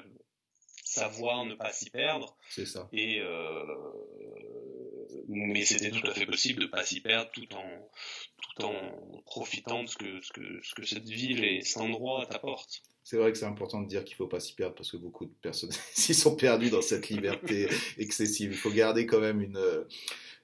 savoir 0.84 1.44
ne 1.44 1.56
pas 1.56 1.72
s'y 1.72 1.90
perdre. 1.90 2.36
C'est 2.48 2.64
ça. 2.64 2.88
Et 2.92 3.18
euh, 3.20 3.64
mais 5.28 5.64
c'était 5.64 5.90
tout 5.90 6.06
à 6.06 6.14
fait 6.14 6.26
possible 6.26 6.62
de 6.62 6.66
pas 6.66 6.84
s'y 6.84 7.00
perdre 7.00 7.30
tout 7.32 7.54
en 7.54 7.90
tout 8.38 8.64
en 8.64 9.22
profitant 9.24 9.84
de 9.84 9.88
ce 9.88 9.96
que 9.96 10.20
ce 10.22 10.32
que 10.32 10.60
ce 10.62 10.74
que 10.74 10.86
cette 10.86 11.08
ville 11.08 11.44
et 11.44 11.62
cet 11.62 11.78
endroit 11.78 12.26
t'apportent. 12.26 12.82
C'est 13.02 13.18
vrai 13.18 13.30
que 13.30 13.38
c'est 13.38 13.46
important 13.46 13.82
de 13.82 13.86
dire 13.86 14.04
qu'il 14.04 14.16
faut 14.16 14.26
pas 14.26 14.40
s'y 14.40 14.54
perdre 14.54 14.74
parce 14.74 14.90
que 14.90 14.96
beaucoup 14.96 15.26
de 15.26 15.34
personnes 15.42 15.70
s'y 15.92 16.14
sont 16.14 16.36
perdues 16.36 16.70
dans 16.70 16.82
cette 16.82 17.08
liberté 17.08 17.68
excessive. 17.98 18.50
Il 18.52 18.58
faut 18.58 18.70
garder 18.70 19.06
quand 19.06 19.20
même 19.20 19.40
une 19.40 19.86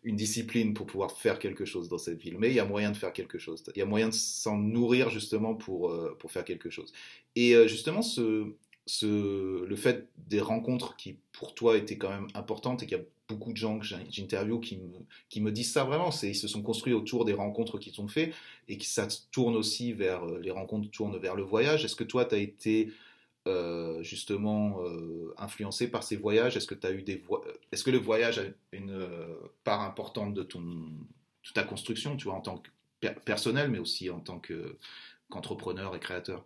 une 0.04 0.16
discipline 0.16 0.74
pour 0.74 0.86
pouvoir 0.86 1.12
faire 1.12 1.38
quelque 1.38 1.64
chose 1.64 1.88
dans 1.88 1.98
cette 1.98 2.20
ville. 2.20 2.36
Mais 2.38 2.48
il 2.48 2.54
y 2.54 2.60
a 2.60 2.64
moyen 2.64 2.90
de 2.90 2.96
faire 2.96 3.12
quelque 3.12 3.38
chose. 3.38 3.62
Il 3.74 3.78
y 3.78 3.82
a 3.82 3.86
moyen 3.86 4.08
de 4.08 4.14
s'en 4.14 4.56
nourrir 4.56 5.10
justement 5.10 5.54
pour, 5.54 5.90
euh, 5.90 6.16
pour 6.18 6.32
faire 6.32 6.44
quelque 6.44 6.70
chose. 6.70 6.92
Et 7.36 7.54
euh, 7.54 7.68
justement, 7.68 8.02
ce, 8.02 8.52
ce, 8.86 9.64
le 9.64 9.76
fait 9.76 10.08
des 10.28 10.40
rencontres 10.40 10.96
qui 10.96 11.18
pour 11.32 11.54
toi 11.54 11.76
étaient 11.76 11.98
quand 11.98 12.10
même 12.10 12.26
importantes 12.34 12.82
et 12.82 12.86
qu'il 12.86 12.98
y 12.98 13.00
a 13.00 13.04
beaucoup 13.28 13.52
de 13.52 13.56
gens 13.56 13.78
que 13.78 13.86
j'interviewe 13.86 14.60
qui 14.60 15.40
me, 15.40 15.50
disent 15.50 15.72
ça 15.72 15.84
vraiment, 15.84 16.10
ils 16.22 16.34
se 16.34 16.48
sont 16.48 16.62
construits 16.62 16.92
autour 16.92 17.24
des 17.24 17.32
rencontres 17.32 17.78
qu'ils 17.78 18.00
ont 18.00 18.08
fait 18.08 18.32
et 18.68 18.78
que 18.78 18.84
ça 18.84 19.06
tourne 19.30 19.56
aussi 19.56 19.92
vers 19.92 20.24
les 20.26 20.50
rencontres 20.50 20.90
tournent 20.90 21.18
vers 21.18 21.34
le 21.34 21.42
voyage. 21.42 21.84
Est-ce 21.84 21.96
que 21.96 22.04
toi 22.04 22.24
tu 22.24 22.34
as 22.34 22.38
été 22.38 22.92
euh, 23.48 24.02
justement 24.02 24.82
euh, 24.82 25.34
influencé 25.38 25.88
par 25.88 26.02
ces 26.02 26.16
voyages? 26.16 26.56
Est-ce 26.56 26.66
que 26.66 26.74
est-ce 27.72 27.84
que 27.84 27.90
le 27.90 27.98
voyage 27.98 28.38
a 28.38 28.44
une 28.72 28.90
euh, 28.90 29.34
part 29.64 29.80
importante 29.80 30.34
de 30.34 30.42
ton 30.42 30.60
de 30.60 31.52
ta 31.54 31.64
construction, 31.64 32.16
tu 32.16 32.24
vois, 32.24 32.34
en 32.34 32.40
tant 32.40 32.58
que 32.58 33.08
personnel, 33.24 33.68
mais 33.68 33.80
aussi 33.80 34.10
en 34.10 34.20
tant 34.20 34.40
qu'entrepreneur 34.40 35.96
et 35.96 36.00
créateur? 36.00 36.44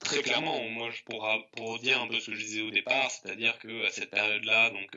Très 0.00 0.22
clairement, 0.22 0.68
moi, 0.68 0.90
je 0.90 1.02
pourrais 1.04 1.38
pour 1.56 1.78
dire 1.78 2.00
un 2.00 2.08
peu 2.08 2.20
ce 2.20 2.30
que 2.30 2.36
je 2.36 2.44
disais 2.44 2.60
au 2.60 2.70
départ, 2.70 3.10
c'est-à-dire 3.10 3.58
que 3.58 3.86
à 3.86 3.90
cette 3.90 4.10
période-là, 4.10 4.70
donc 4.70 4.96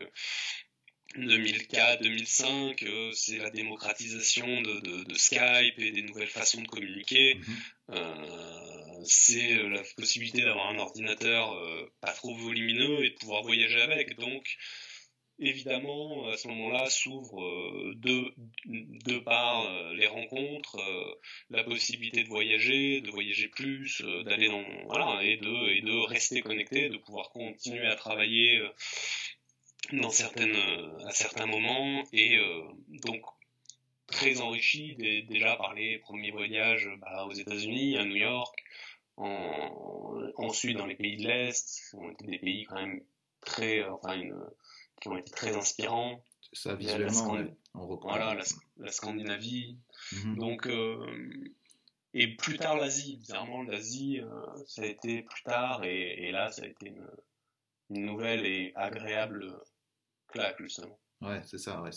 2004-2005, 1.15 2.83
euh, 2.83 2.87
euh, 2.87 3.11
c'est 3.13 3.37
la 3.37 3.49
démocratisation 3.49 4.61
de, 4.61 5.03
de, 5.03 5.13
Skype 5.15 5.79
et 5.79 5.91
des 5.91 6.03
nouvelles 6.03 6.27
façons 6.27 6.61
de 6.61 6.67
communiquer. 6.67 7.35
Mm-hmm. 7.35 7.95
Euh, 7.95 9.03
c'est 9.05 9.63
la 9.63 9.81
possibilité 9.97 10.41
d'avoir 10.41 10.69
un 10.69 10.77
ordinateur 10.77 11.55
pas 12.01 12.11
trop 12.11 12.35
volumineux 12.35 13.05
et 13.05 13.11
de 13.11 13.15
pouvoir 13.15 13.43
voyager 13.43 13.81
avec. 13.81 14.17
Donc, 14.17 14.57
évidemment, 15.39 16.27
à 16.27 16.37
ce 16.37 16.47
moment-là, 16.49 16.89
s'ouvre 16.89 17.41
euh, 17.41 17.93
de, 17.95 18.33
de 18.65 19.19
par 19.19 19.65
euh, 19.65 19.93
les 19.93 20.07
rencontres, 20.07 20.77
euh, 20.77 21.15
la 21.49 21.63
possibilité 21.63 22.23
de 22.23 22.29
voyager, 22.29 23.01
de 23.01 23.09
voyager 23.09 23.47
plus, 23.47 24.01
d'aller 24.25 24.47
dans 24.49 24.63
voilà 24.87 25.23
et 25.23 25.37
de 25.37 25.69
et 25.69 25.81
de 25.81 26.07
rester 26.07 26.41
connecté, 26.41 26.89
de 26.89 26.97
pouvoir 26.97 27.29
continuer 27.31 27.87
à 27.87 27.95
travailler 27.95 28.61
dans 29.93 30.09
certaines 30.09 30.57
à 31.05 31.11
certains 31.11 31.45
moments. 31.45 32.03
Et 32.13 32.37
donc 33.03 33.21
très 34.07 34.41
enrichi 34.41 34.95
déjà 35.29 35.55
par 35.55 35.73
les 35.73 35.99
premiers 35.99 36.31
voyages 36.31 36.89
bah, 36.99 37.25
aux 37.25 37.33
États-Unis, 37.33 37.97
à 37.97 38.05
New 38.05 38.15
York, 38.15 38.63
ensuite 39.17 40.77
dans 40.77 40.87
les 40.87 40.95
pays 40.95 41.17
de 41.17 41.27
l'Est, 41.27 41.89
qui 41.89 41.95
ont 41.95 42.11
été 42.11 42.25
des 42.25 42.39
pays 42.39 42.63
quand 42.65 42.75
même 42.75 43.01
très, 43.41 43.83
enfin, 43.87 44.21
qui 45.01 45.07
ont 45.07 45.17
été 45.17 45.31
très 45.31 45.55
inspirants. 45.55 46.23
Ça, 46.53 46.75
visuellement, 46.75 47.37
on 47.75 47.87
reprend. 47.87 48.09
Voilà, 48.09 48.37
la, 48.77 48.91
Scandinavie. 48.91 49.77
Mhm. 50.11 50.37
Donc, 50.37 50.67
euh, 50.67 51.05
et 52.13 52.35
plus 52.35 52.57
tard 52.57 52.75
l'Asie. 52.75 53.17
Bizarrement, 53.17 53.63
l'Asie, 53.63 54.19
euh, 54.19 54.27
ça 54.65 54.81
a 54.81 54.85
été 54.85 55.23
plus 55.23 55.43
tard, 55.43 55.83
et, 55.83 56.31
là, 56.31 56.51
ça 56.51 56.63
a 56.63 56.67
été 56.67 56.87
une, 56.87 57.07
nouvelle 57.89 58.45
et 58.45 58.71
agréable 58.75 59.51
claque, 60.27 60.61
justement. 60.61 60.99
Ouais, 61.21 61.41
c'est 61.45 61.57
ça, 61.57 61.81
ouais. 61.81 61.89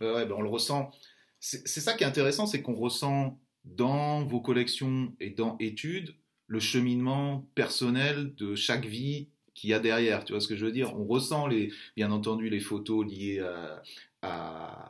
ouais 0.00 0.26
ben, 0.26 0.32
on 0.32 0.42
le 0.42 0.48
ressent. 0.48 0.90
C'est 1.38 1.66
ça 1.66 1.92
qui 1.92 2.04
est 2.04 2.06
intéressant, 2.06 2.46
c'est 2.46 2.62
qu'on 2.62 2.74
ressent 2.74 3.38
dans 3.64 4.24
vos 4.24 4.40
collections 4.40 5.14
et 5.20 5.30
dans 5.30 5.58
études 5.58 6.16
le 6.46 6.60
cheminement 6.60 7.46
personnel 7.54 8.34
de 8.34 8.54
chaque 8.54 8.86
vie 8.86 9.28
qu'il 9.54 9.70
y 9.70 9.74
a 9.74 9.78
derrière. 9.78 10.24
Tu 10.24 10.32
vois 10.32 10.40
ce 10.40 10.48
que 10.48 10.56
je 10.56 10.66
veux 10.66 10.72
dire? 10.72 10.94
On 10.98 11.04
ressent 11.04 11.46
les, 11.46 11.72
bien 11.96 12.10
entendu 12.10 12.48
les 12.50 12.60
photos 12.60 13.06
liées 13.06 13.40
à, 13.40 13.82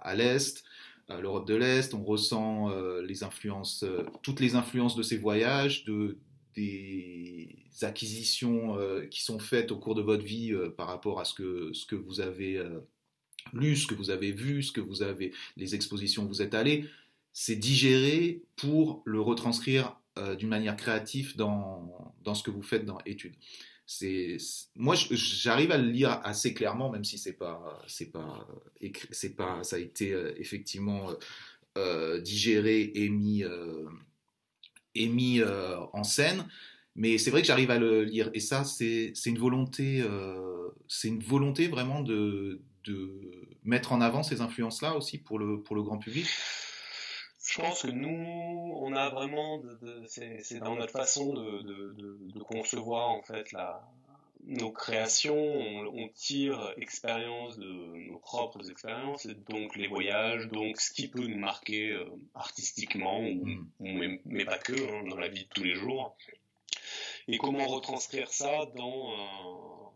à, 0.03 0.15
l'Est, 0.15 0.65
à 1.09 1.21
l'Europe 1.21 1.47
de 1.47 1.55
l'Est. 1.55 1.95
On 1.95 2.05
ressent 2.05 2.71
euh, 2.71 3.03
les 3.03 3.23
influences, 3.23 3.83
euh, 3.83 4.05
toutes 4.23 4.41
les 4.41 4.55
influences 4.55 4.97
de 4.97 5.03
ces 5.03 5.19
voyages, 5.19 5.85
de, 5.85 6.19
des 6.55 7.57
acquisitions 7.83 8.79
euh, 8.79 9.07
qui 9.07 9.23
sont 9.23 9.39
faites 9.39 9.73
au 9.73 9.79
cours 9.79 9.95
de 9.95 10.03
votre 10.03 10.25
vie 10.25 10.55
par 10.77 10.87
rapport 10.87 11.21
à 11.21 11.25
ce 11.25 11.35
que, 11.35 11.73
ce 11.73 11.87
que 11.87 11.97
vous 11.97 12.21
avez 12.21 12.63
lu, 13.53 13.77
ce 13.77 13.87
que 13.87 13.95
vous 13.95 14.11
avez 14.11 14.33
vu, 14.33 14.63
ce 14.63 14.73
que 14.73 14.81
vous 14.81 15.03
avez, 15.03 15.33
les 15.57 15.75
expositions 15.75 16.25
où 16.25 16.29
vous 16.29 16.43
êtes 16.43 16.55
allé. 16.55 16.87
C'est 17.33 17.57
digéré 17.57 18.43
pour 18.57 19.03
le 19.05 19.21
retranscrire 19.21 19.97
d'une 20.39 20.49
manière 20.49 20.77
créative 20.77 21.37
dans, 21.37 22.15
dans 22.23 22.37
ce 22.37 22.45
que 22.45 22.53
vous 22.53 22.63
faites 22.63 22.85
dans 22.85 22.99
études 23.05 23.35
moi 24.77 24.95
j'arrive 25.11 25.71
à 25.71 25.79
le 25.79 25.91
lire 25.91 26.21
assez 26.25 26.55
clairement 26.55 26.91
même 26.91 27.05
si 27.05 27.19
c'est 27.19 27.35
pas 27.35 27.83
c'est 27.87 28.11
pas 28.11 28.47
c'est 29.11 29.37
pas 29.37 29.63
ça 29.63 29.77
a 29.77 29.79
été 29.79 30.13
euh, 30.13 30.33
effectivement 30.39 31.11
euh, 31.11 31.15
euh, 31.77 32.21
digéré 32.21 32.93
et 32.95 33.09
mis 33.09 33.45
et 34.95 35.09
mis 35.09 35.43
en 35.43 36.05
scène. 36.05 36.47
Mais 36.97 37.19
c'est 37.19 37.33
vrai 37.33 37.41
que 37.41 37.49
j'arrive 37.49 37.73
à 37.73 37.79
le 37.81 38.05
lire. 38.05 38.31
Et 38.33 38.39
ça 38.39 38.63
c'est 38.65 39.13
une 39.27 39.39
volonté 39.39 40.03
c'est 40.89 41.09
une 41.09 41.23
volonté 41.23 41.69
vraiment 41.69 42.01
de, 42.01 42.61
mettre 43.65 43.93
en 43.93 44.01
avant 44.01 44.23
ces 44.23 44.41
influences 44.41 44.83
là 44.83 44.95
aussi 44.95 45.19
pour 45.19 45.39
le 45.39 45.83
grand 45.83 45.99
public 45.99 46.27
je 47.55 47.61
pense 47.61 47.83
que 47.83 47.91
nous, 47.91 48.73
on 48.81 48.97
a 48.97 49.11
vraiment, 49.11 49.63
c'est 50.09 50.59
dans 50.59 50.75
notre 50.75 50.93
façon 50.93 51.33
de, 51.33 52.43
concevoir 52.43 53.11
en 53.11 53.23
fait 53.23 53.53
la, 53.53 53.81
nos 54.45 54.73
créations, 54.73 55.37
on, 55.37 56.09
tire 56.09 56.75
expérience 56.79 57.57
de 57.57 58.11
nos 58.11 58.19
propres 58.19 58.69
expériences, 58.71 59.27
et 59.27 59.35
donc 59.35 59.77
les 59.77 59.87
voyages, 59.87 60.49
donc 60.49 60.81
ce 60.81 60.93
qui 60.93 61.07
peut 61.07 61.27
nous 61.27 61.39
marquer 61.39 61.91
euh, 61.91 62.05
artistiquement, 62.35 63.21
ou, 63.21 63.47
mm. 63.47 63.69
même, 63.79 64.19
mais 64.25 64.45
pas 64.45 64.59
que, 64.59 64.73
hein, 64.73 65.05
dans 65.09 65.17
la 65.17 65.29
vie 65.29 65.45
de 65.45 65.49
tous 65.51 65.63
les 65.63 65.77
jours. 65.77 66.17
Et 67.29 67.39
comment 67.39 67.67
retranscrire 67.67 68.33
ça 68.33 68.67
dans, 68.75 69.93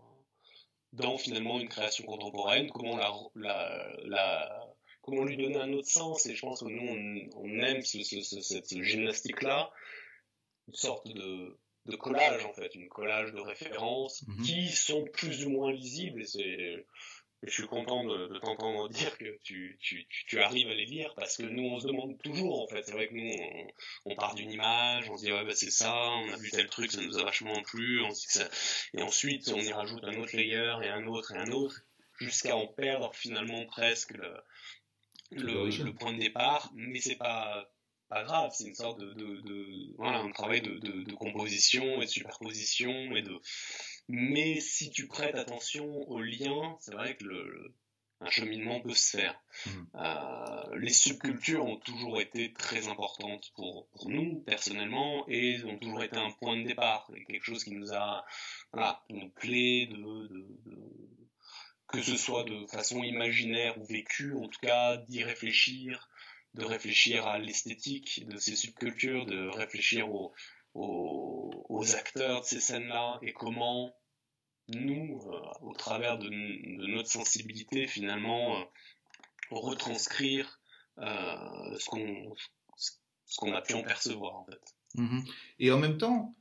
dans 0.92 1.18
finalement 1.18 1.59
une 1.59 1.68
création 1.68 2.04
contemporaine, 2.04 2.70
comment 2.70 2.96
la, 2.96 3.12
la, 3.34 3.92
la 4.04 4.68
comment 5.09 5.24
lui 5.24 5.36
donner 5.36 5.59
un 5.59 5.72
autre 5.72 5.88
sens. 5.88 6.26
Et 6.26 6.34
je 6.34 6.40
pense 6.40 6.61
que 6.61 6.68
nous, 6.68 7.30
on, 7.34 7.59
aime 7.61 7.82
cette 7.82 8.82
gymnastique-là, 8.82 9.70
une 10.68 10.74
sorte 10.74 11.09
de, 11.09 11.56
collage, 11.98 12.44
en 12.44 12.52
fait, 12.52 12.74
une 12.74 12.88
collage 12.88 13.32
de 13.32 13.40
références 13.40 14.24
mhm. 14.26 14.42
qui 14.44 14.68
sont 14.68 15.04
plus 15.04 15.46
ou 15.46 15.50
moins 15.50 15.72
lisibles. 15.72 16.22
Et 16.22 16.26
c'est, 16.26 16.86
je 17.42 17.50
suis 17.50 17.66
content 17.66 18.04
de, 18.04 18.38
t'entendre 18.40 18.88
dire 18.88 19.16
que 19.16 19.38
tu, 19.42 20.40
arrives 20.40 20.68
à 20.68 20.74
les 20.74 20.84
lire 20.84 21.14
parce 21.14 21.36
que 21.36 21.44
nous, 21.44 21.64
on 21.64 21.80
se 21.80 21.86
demande 21.86 22.20
toujours, 22.22 22.62
en 22.62 22.66
fait. 22.66 22.82
C'est 22.82 22.92
vrai 22.92 23.09
que 23.09 23.14
nous, 23.14 23.32
on, 24.04 24.14
part 24.16 24.34
d'une 24.34 24.50
image, 24.50 25.09
on 25.09 25.16
se 25.16 25.24
dit, 25.24 25.32
ouais, 25.32 25.44
bah, 25.44 25.54
c'est 25.54 25.70
ça, 25.70 25.94
on 25.94 26.30
a 26.30 26.36
vu 26.36 26.50
tel 26.50 26.68
truc, 26.68 26.90
ça 26.90 27.00
nous 27.00 27.18
a 27.18 27.24
vachement 27.24 27.62
plu, 27.62 28.02
et 28.94 29.02
ensuite, 29.02 29.48
on 29.48 29.61
y 29.61 29.72
rajoute 29.72 30.04
un 30.04 30.18
autre 30.20 30.36
layer 30.36 30.74
et 30.82 30.88
un 30.88 31.06
autre 31.06 31.32
et 31.32 31.38
un 31.38 31.50
autre 31.52 31.82
jusqu'à 32.20 32.56
en 32.56 32.66
perdre 32.66 33.14
finalement 33.14 33.64
presque 33.66 34.12
le, 34.12 34.34
le, 35.31 35.91
point 35.93 36.12
de 36.12 36.18
départ, 36.18 36.70
mais 36.74 37.01
c'est 37.01 37.16
pas 37.16 37.68
pas 38.09 38.24
grave, 38.24 38.53
c'est 38.55 38.66
une 38.66 38.74
sorte 38.74 38.99
de, 39.01 39.12
de, 39.12 39.95
voilà, 39.99 40.20
un 40.20 40.31
travail 40.31 40.62
de, 40.62 40.79
de, 40.79 41.12
composition 41.14 42.01
et 42.01 42.07
de 42.07 42.11
superposition 42.11 43.14
et 43.14 43.22
de. 43.22 43.39
Mais 44.09 44.61
si 44.61 44.91
tu 44.91 45.07
prêtes 45.07 45.35
attention 45.35 45.87
aux 46.09 46.22
liens, 46.22 46.76
c'est 46.81 46.95
vrai 46.95 47.16
que 47.16 47.24
le, 47.24 47.74
un 48.20 48.31
cheminement 48.31 48.81
peut 48.81 48.95
se 48.95 49.16
faire. 49.16 49.41
Mmh. 49.66 49.70
Euh, 49.97 50.76
les 50.79 50.93
subcultures 50.93 51.64
ont 51.64 51.76
toujours 51.76 52.20
été 52.20 52.53
très 52.53 52.89
importantes 52.89 53.53
pour, 53.55 53.89
pour, 53.91 54.09
nous 54.09 54.41
personnellement 54.41 55.29
et 55.29 55.62
ont 55.64 55.79
toujours 55.79 56.03
été 56.03 56.16
un 56.16 56.31
point 56.31 56.57
de 56.57 56.64
départ, 56.66 57.11
quelque 57.29 57.45
chose 57.45 57.64
qui 57.64 57.72
nous 57.72 57.93
a, 57.93 58.24
voilà, 58.72 59.05
une 59.11 59.31
clé 59.33 59.87
de, 59.87 60.29
que 61.89 62.03
ce 62.03 62.16
soit 62.16 62.45
de 62.45 62.66
façon 62.66 63.03
imaginaire 63.03 63.78
ou 63.78 63.84
vécue, 63.84 64.34
en 64.34 64.49
tout 64.49 64.61
cas 64.61 64.99
d'y 65.09 65.24
réfléchir, 65.24 66.09
de 66.55 66.64
réfléchir 66.64 67.26
à 67.26 67.39
l'esthétique 67.39 68.26
de 68.26 68.36
ces 68.36 68.57
subcultures, 68.57 69.26
de 69.26 69.49
réfléchir 69.49 70.12
aux, 70.12 70.32
aux, 70.74 71.97
acteurs 71.97 72.43
de 72.43 72.47
ces 72.47 72.61
scènes-là 72.61 73.18
et 73.22 73.32
comment 73.32 73.95
nous, 74.68 75.20
euh, 75.32 75.41
au 75.62 75.74
travers 75.74 76.18
de, 76.18 76.28
notre 76.93 77.09
sensibilité, 77.09 77.86
finalement, 77.86 78.61
euh, 78.61 78.64
retranscrire 79.51 80.61
euh, 80.99 81.78
ce 81.78 81.86
qu'on 81.86 82.34
ce 83.28 83.36
qu'on 83.36 83.55
a 83.55 83.61
pu 83.61 83.74
en 83.74 83.82
percevoir 83.82 84.36
en 84.36 84.45
fait. 84.47 84.61
Mm-hmm. 84.97 85.32
Et 85.59 85.70
en 85.70 85.78
même 85.78 85.99
temps, 85.99 86.34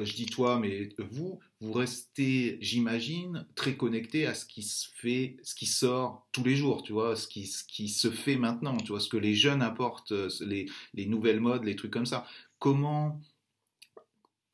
je 0.00 0.14
dis 0.14 0.26
toi, 0.26 0.58
mais 0.58 0.88
vous, 0.98 1.38
vous 1.60 1.72
restez, 1.72 2.58
j'imagine, 2.60 3.46
très 3.54 3.76
connecté 3.76 4.26
à 4.26 4.34
ce 4.34 4.46
qui 4.46 4.62
se 4.62 4.88
fait, 4.94 5.36
ce 5.42 5.54
qui 5.54 5.66
sort 5.66 6.26
tous 6.32 6.44
les 6.44 6.56
jours, 6.56 6.82
tu 6.82 6.92
vois, 6.92 7.16
ce 7.16 7.26
qui, 7.26 7.46
ce 7.46 7.64
qui 7.64 7.88
se 7.88 8.10
fait 8.10 8.36
maintenant, 8.36 8.76
tu 8.76 8.88
vois, 8.88 9.00
ce 9.00 9.08
que 9.08 9.16
les 9.16 9.34
jeunes 9.34 9.62
apportent, 9.62 10.12
euh, 10.12 10.28
les, 10.40 10.66
les 10.94 11.06
nouvelles 11.06 11.40
modes, 11.40 11.64
les 11.64 11.76
trucs 11.76 11.92
comme 11.92 12.06
ça. 12.06 12.26
Comment, 12.58 13.20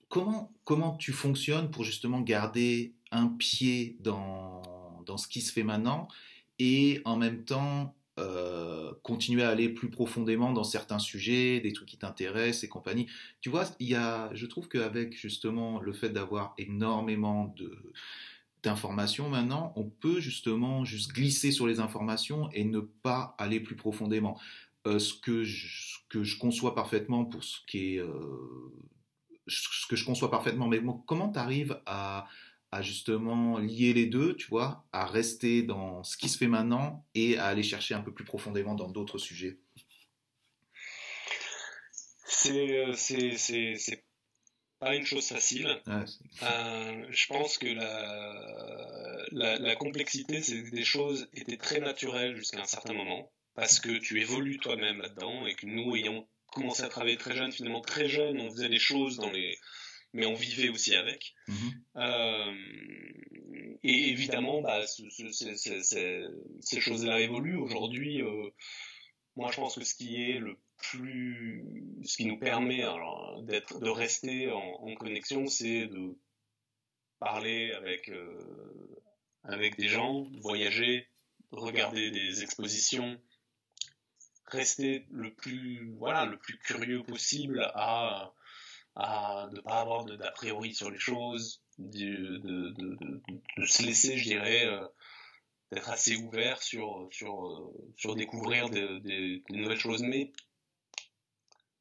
comment, 0.09 0.53
comment 0.64 0.97
tu 0.97 1.12
fonctionnes 1.12 1.70
pour 1.70 1.84
justement 1.84 2.20
garder 2.20 2.95
un 3.11 3.28
pied 3.28 3.97
dans, 4.01 4.62
dans 5.07 5.16
ce 5.16 5.28
qui 5.28 5.41
se 5.41 5.53
fait 5.53 5.62
maintenant 5.62 6.09
et 6.59 7.01
en 7.05 7.16
même 7.16 7.45
temps 7.45 7.95
euh, 8.19 8.93
continuer 9.03 9.43
à 9.43 9.51
aller 9.51 9.69
plus 9.69 9.91
profondément 9.91 10.53
dans 10.53 10.64
certains 10.64 10.99
sujets, 10.99 11.61
des 11.61 11.73
trucs 11.73 11.89
qui 11.89 11.99
t'intéressent 11.99 12.64
et 12.64 12.69
compagnie. 12.69 13.07
Tu 13.41 13.49
vois, 13.49 13.64
il 13.79 13.89
y 13.89 13.95
a, 13.95 14.31
je 14.35 14.47
trouve 14.47 14.69
qu'avec 14.69 15.16
justement 15.16 15.81
le 15.81 15.93
fait 15.93 16.11
d'avoir 16.11 16.55
énormément 16.59 17.55
de 17.57 17.93
d'informations 18.64 19.29
maintenant, 19.29 19.73
on 19.77 19.85
peut 19.85 20.19
justement 20.19 20.85
juste 20.85 21.12
glisser 21.12 21.53
sur 21.53 21.69
les 21.69 21.79
informations 21.79 22.51
et 22.51 22.64
ne 22.64 22.81
pas 22.81 23.37
aller 23.39 23.61
plus 23.61 23.77
profondément. 23.77 24.37
Euh, 24.87 24.99
ce, 24.99 25.14
que 25.14 25.45
je, 25.45 25.99
que 26.09 26.25
je 26.25 26.39
conçois 26.39 26.75
parfaitement 26.75 27.25
pour 27.25 27.45
ce 27.45 27.59
qui 27.69 27.95
est... 27.95 28.01
Euh, 28.01 28.11
ce 29.47 29.87
que 29.89 29.97
je 29.97 30.05
conçois 30.05 30.31
parfaitement, 30.31 30.66
mais 30.66 30.83
comment 31.07 31.31
tu 31.31 31.39
arrives 31.39 31.81
à, 31.87 32.27
à 32.71 32.83
justement 32.83 33.59
lier 33.59 33.93
les 33.93 34.07
deux, 34.07 34.37
tu 34.37 34.47
vois, 34.49 34.85
à 34.93 35.07
rester 35.07 35.62
dans 35.62 36.03
ce 36.03 36.16
qui 36.16 36.29
se 36.29 36.37
fait 36.37 36.49
maintenant 36.49 37.07
et 37.14 37.39
à 37.39 37.47
aller 37.47 37.62
chercher 37.62 37.95
un 37.95 38.03
peu 38.03 38.12
plus 38.12 38.25
profondément 38.25 38.75
dans 38.75 38.89
d'autres 38.89 39.19
sujets. 39.19 39.59
C'est 42.27 42.79
euh, 42.79 43.97
pas 44.79 44.95
une 44.95 45.07
chose 45.07 45.27
facile. 45.27 45.81
Euh, 45.89 47.07
je 47.09 47.27
pense 47.27 47.59
que 47.59 47.66
la, 47.66 49.27
la, 49.33 49.59
la 49.59 49.77
complexité, 49.77 50.41
des 50.71 50.85
choses 50.85 51.29
étaient 51.33 51.57
très 51.57 51.81
naturelles 51.81 52.37
jusqu'à 52.37 52.61
un 52.61 52.66
certain 52.66 52.93
moment, 52.93 53.33
parce 53.55 53.81
que 53.81 53.99
tu 53.99 54.21
évolues 54.21 54.59
toi-même 54.59 55.01
là-dedans 55.01 55.47
et 55.47 55.55
que 55.55 55.66
nous 55.66 55.97
ayons 55.97 56.29
commencé 56.53 56.83
à 56.83 56.89
travailler 56.89 57.16
très 57.16 57.35
jeune, 57.37 57.51
finalement 57.51 57.81
très 57.81 58.09
jeune, 58.09 58.41
on 58.41 58.51
faisait 58.51 58.69
des 58.69 58.79
choses 58.79 59.16
dans 59.16 59.31
les 59.31 59.59
mais 60.12 60.26
on 60.26 60.34
vivait 60.34 60.68
aussi 60.68 60.94
avec. 60.94 61.34
Mhm. 61.46 61.84
Euh, 61.96 62.54
et 63.82 64.11
évidemment, 64.11 64.61
bah, 64.61 64.84
ces 64.86 66.80
choses-là 66.80 67.20
évoluent. 67.20 67.56
Aujourd'hui, 67.56 68.22
euh, 68.22 68.50
moi, 69.36 69.50
je 69.52 69.56
pense 69.56 69.76
que 69.76 69.84
ce 69.84 69.94
qui 69.94 70.30
est 70.30 70.38
le 70.38 70.59
plus, 70.78 71.64
ce 72.04 72.16
qui 72.16 72.26
nous 72.26 72.38
permet 72.38 72.84
d'être, 73.42 73.80
de 73.80 73.90
rester 73.90 74.50
en, 74.50 74.94
connexion, 74.94 75.46
c'est 75.46 75.86
de 75.86 76.18
parler 77.18 77.72
avec 77.72 78.09
euh, 78.09 78.38
avec 79.44 79.76
des 79.76 79.88
gens, 79.88 80.24
voyager, 80.40 81.09
regarder 81.50 82.11
des 82.11 82.42
expositions, 82.42 83.20
rester 84.46 85.06
le 85.11 85.34
plus, 85.34 85.94
voilà, 85.98 86.26
le 86.26 86.38
plus 86.38 86.59
curieux 86.59 87.02
possible 87.02 87.70
à, 87.74 88.32
à 88.99 89.49
ne 89.53 89.61
pas 89.61 89.80
avoir 89.80 90.05
d'a 90.05 90.30
priori 90.32 90.74
sur 90.74 90.90
les 90.90 90.99
choses, 90.99 91.62
de, 91.78 93.14
se 93.64 93.82
laisser, 93.84 94.18
je 94.18 94.24
dirais, 94.24 94.66
euh, 94.66 94.86
d'être 95.70 95.88
assez 95.88 96.16
ouvert 96.16 96.61
sur, 96.61 97.09
euh, 97.09 98.14
découvrir 98.16 98.68
des, 98.68 99.42
nouvelles 99.51 99.78
choses, 99.78 100.03
mais 100.03 100.32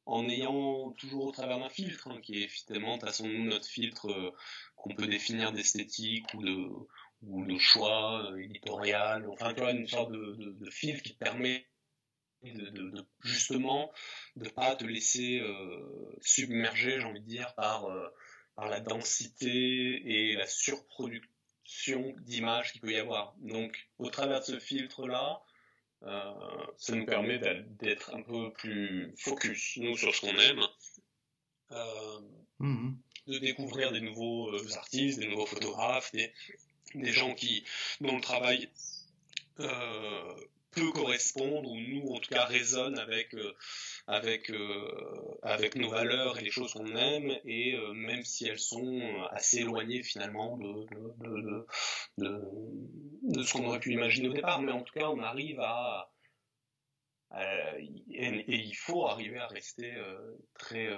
en 0.06 0.28
ayant 0.28 0.92
toujours 0.92 1.26
au 1.26 1.32
travers 1.32 1.58
d'un 1.58 1.68
filtre, 1.68 2.08
hein, 2.08 2.20
qui 2.22 2.44
est 2.44 2.48
finalement, 2.48 2.98
façon, 3.00 3.28
notre 3.28 3.66
filtre 3.66 4.08
euh, 4.10 4.30
qu'on 4.76 4.94
peut 4.94 5.08
définir 5.08 5.52
d'esthétique 5.52 6.32
ou 6.34 6.42
de, 6.42 7.58
choix 7.58 8.30
éditorial, 8.38 9.28
enfin, 9.28 9.52
tu 9.54 9.60
vois, 9.60 9.72
une 9.72 9.88
sorte 9.88 10.12
de, 10.12 10.70
filtre 10.70 11.02
qui 11.02 11.14
te 11.14 11.18
permet 12.40 12.54
de, 12.54 12.70
de, 12.70 13.06
justement 13.22 13.90
de 14.36 14.48
pas 14.48 14.76
te 14.76 14.84
laisser 14.84 15.40
euh, 15.40 16.16
submerger, 16.20 17.00
j'ai 17.00 17.06
envie 17.06 17.20
de 17.20 17.26
dire, 17.26 17.54
par, 17.54 17.86
euh, 17.86 18.08
par 18.54 18.68
la 18.68 18.80
densité 18.80 19.50
et 19.50 20.34
la 20.34 20.46
surproduction 20.46 22.14
d'images 22.20 22.72
qu'il 22.72 22.80
peut 22.80 22.92
y 22.92 22.98
avoir. 22.98 23.34
Donc, 23.38 23.88
au 23.98 24.10
travers 24.10 24.40
de 24.40 24.44
ce 24.44 24.58
filtre-là, 24.58 25.42
euh, 26.04 26.32
ça 26.76 26.94
nous 26.94 27.06
permet 27.06 27.38
d'être 27.38 28.14
un 28.14 28.22
peu 28.22 28.52
plus 28.52 29.12
focus, 29.18 29.76
nous, 29.78 29.96
sur 29.96 30.14
ce 30.14 30.20
qu'on 30.20 30.38
aime, 30.38 30.62
mmh. 32.60 32.92
de 33.26 33.38
découvrir 33.38 33.92
des 33.92 34.00
nouveaux 34.00 34.54
artistes, 34.76 35.18
des 35.18 35.26
nouveaux 35.26 35.46
photographes, 35.46 36.12
des, 36.12 36.32
des 36.94 37.12
gens 37.12 37.34
qui, 37.34 37.64
dont 38.00 38.14
le 38.14 38.22
travail 38.22 38.70
peut 40.70 40.90
correspondre, 40.92 41.70
ou 41.70 41.76
nous 41.76 42.08
en 42.12 42.18
tout 42.18 42.30
cas 42.30 42.44
résonne 42.44 42.98
avec, 42.98 43.34
euh, 43.34 43.54
avec, 44.06 44.50
euh, 44.50 45.38
avec 45.42 45.76
nos 45.76 45.90
valeurs 45.90 46.38
et 46.38 46.42
les 46.42 46.50
choses 46.50 46.72
qu'on 46.72 46.94
aime, 46.94 47.36
et 47.44 47.74
euh, 47.74 47.92
même 47.92 48.24
si 48.24 48.46
elles 48.46 48.58
sont 48.58 49.00
assez 49.30 49.58
éloignées 49.58 50.02
finalement 50.02 50.56
de, 50.58 50.86
de, 51.24 51.66
de, 52.18 52.42
de 53.22 53.42
ce 53.42 53.52
qu'on 53.52 53.66
aurait 53.66 53.80
pu 53.80 53.92
imaginer 53.92 54.28
au 54.28 54.34
départ, 54.34 54.60
mais 54.60 54.72
en 54.72 54.82
tout 54.82 54.94
cas 54.94 55.08
on 55.08 55.22
arrive 55.22 55.60
à... 55.60 56.12
et, 58.10 58.44
il 58.46 58.76
faut 58.76 59.06
arriver 59.06 59.38
à 59.38 59.46
rester 59.46 59.94
très 60.54 60.88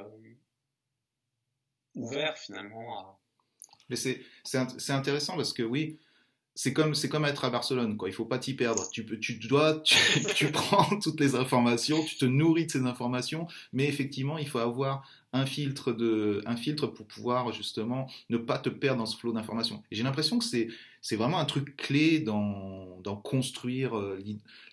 ouvert 1.94 2.36
finalement 2.38 2.98
à... 2.98 3.20
Mais 3.88 3.96
c'est 3.96 4.90
intéressant 4.90 5.36
parce 5.36 5.52
que 5.52 5.62
oui, 5.62 5.98
c'est 6.62 6.74
comme 6.74 6.94
c'est 6.94 7.08
comme 7.08 7.24
être 7.24 7.46
à 7.46 7.48
Barcelone 7.48 7.96
quoi. 7.96 8.10
Il 8.10 8.12
faut 8.12 8.26
pas 8.26 8.38
t'y 8.38 8.52
perdre. 8.52 8.86
Tu 8.90 9.06
peux 9.06 9.18
tu 9.18 9.36
dois 9.36 9.82
tu, 10.36 10.52
prends 10.52 10.98
toutes 10.98 11.18
les 11.18 11.34
informations 11.34 12.04
tu 12.04 12.16
te 12.16 12.26
nourris 12.26 12.66
de 12.66 12.70
ces 12.70 12.82
informations 12.82 13.46
mais 13.72 13.86
effectivement 13.86 14.36
il 14.36 14.46
faut 14.46 14.58
avoir 14.58 15.08
un 15.32 15.46
filtre 15.46 15.90
de 15.90 16.42
un 16.44 16.56
filtre 16.56 16.86
pour 16.86 17.06
pouvoir 17.06 17.50
justement 17.54 18.10
ne 18.28 18.36
pas 18.36 18.58
te 18.58 18.68
perdre 18.68 18.98
dans 18.98 19.06
ce 19.06 19.16
flot 19.16 19.32
d'informations. 19.32 19.82
J'ai 19.90 20.02
l'impression 20.02 20.38
que 20.38 20.44
c'est 20.44 20.68
c'est 21.00 21.16
vraiment 21.16 21.38
un 21.38 21.46
truc 21.46 21.78
clé 21.78 22.18
dans, 22.18 23.00
dans 23.00 23.16
construire 23.16 23.96
euh, 23.96 24.22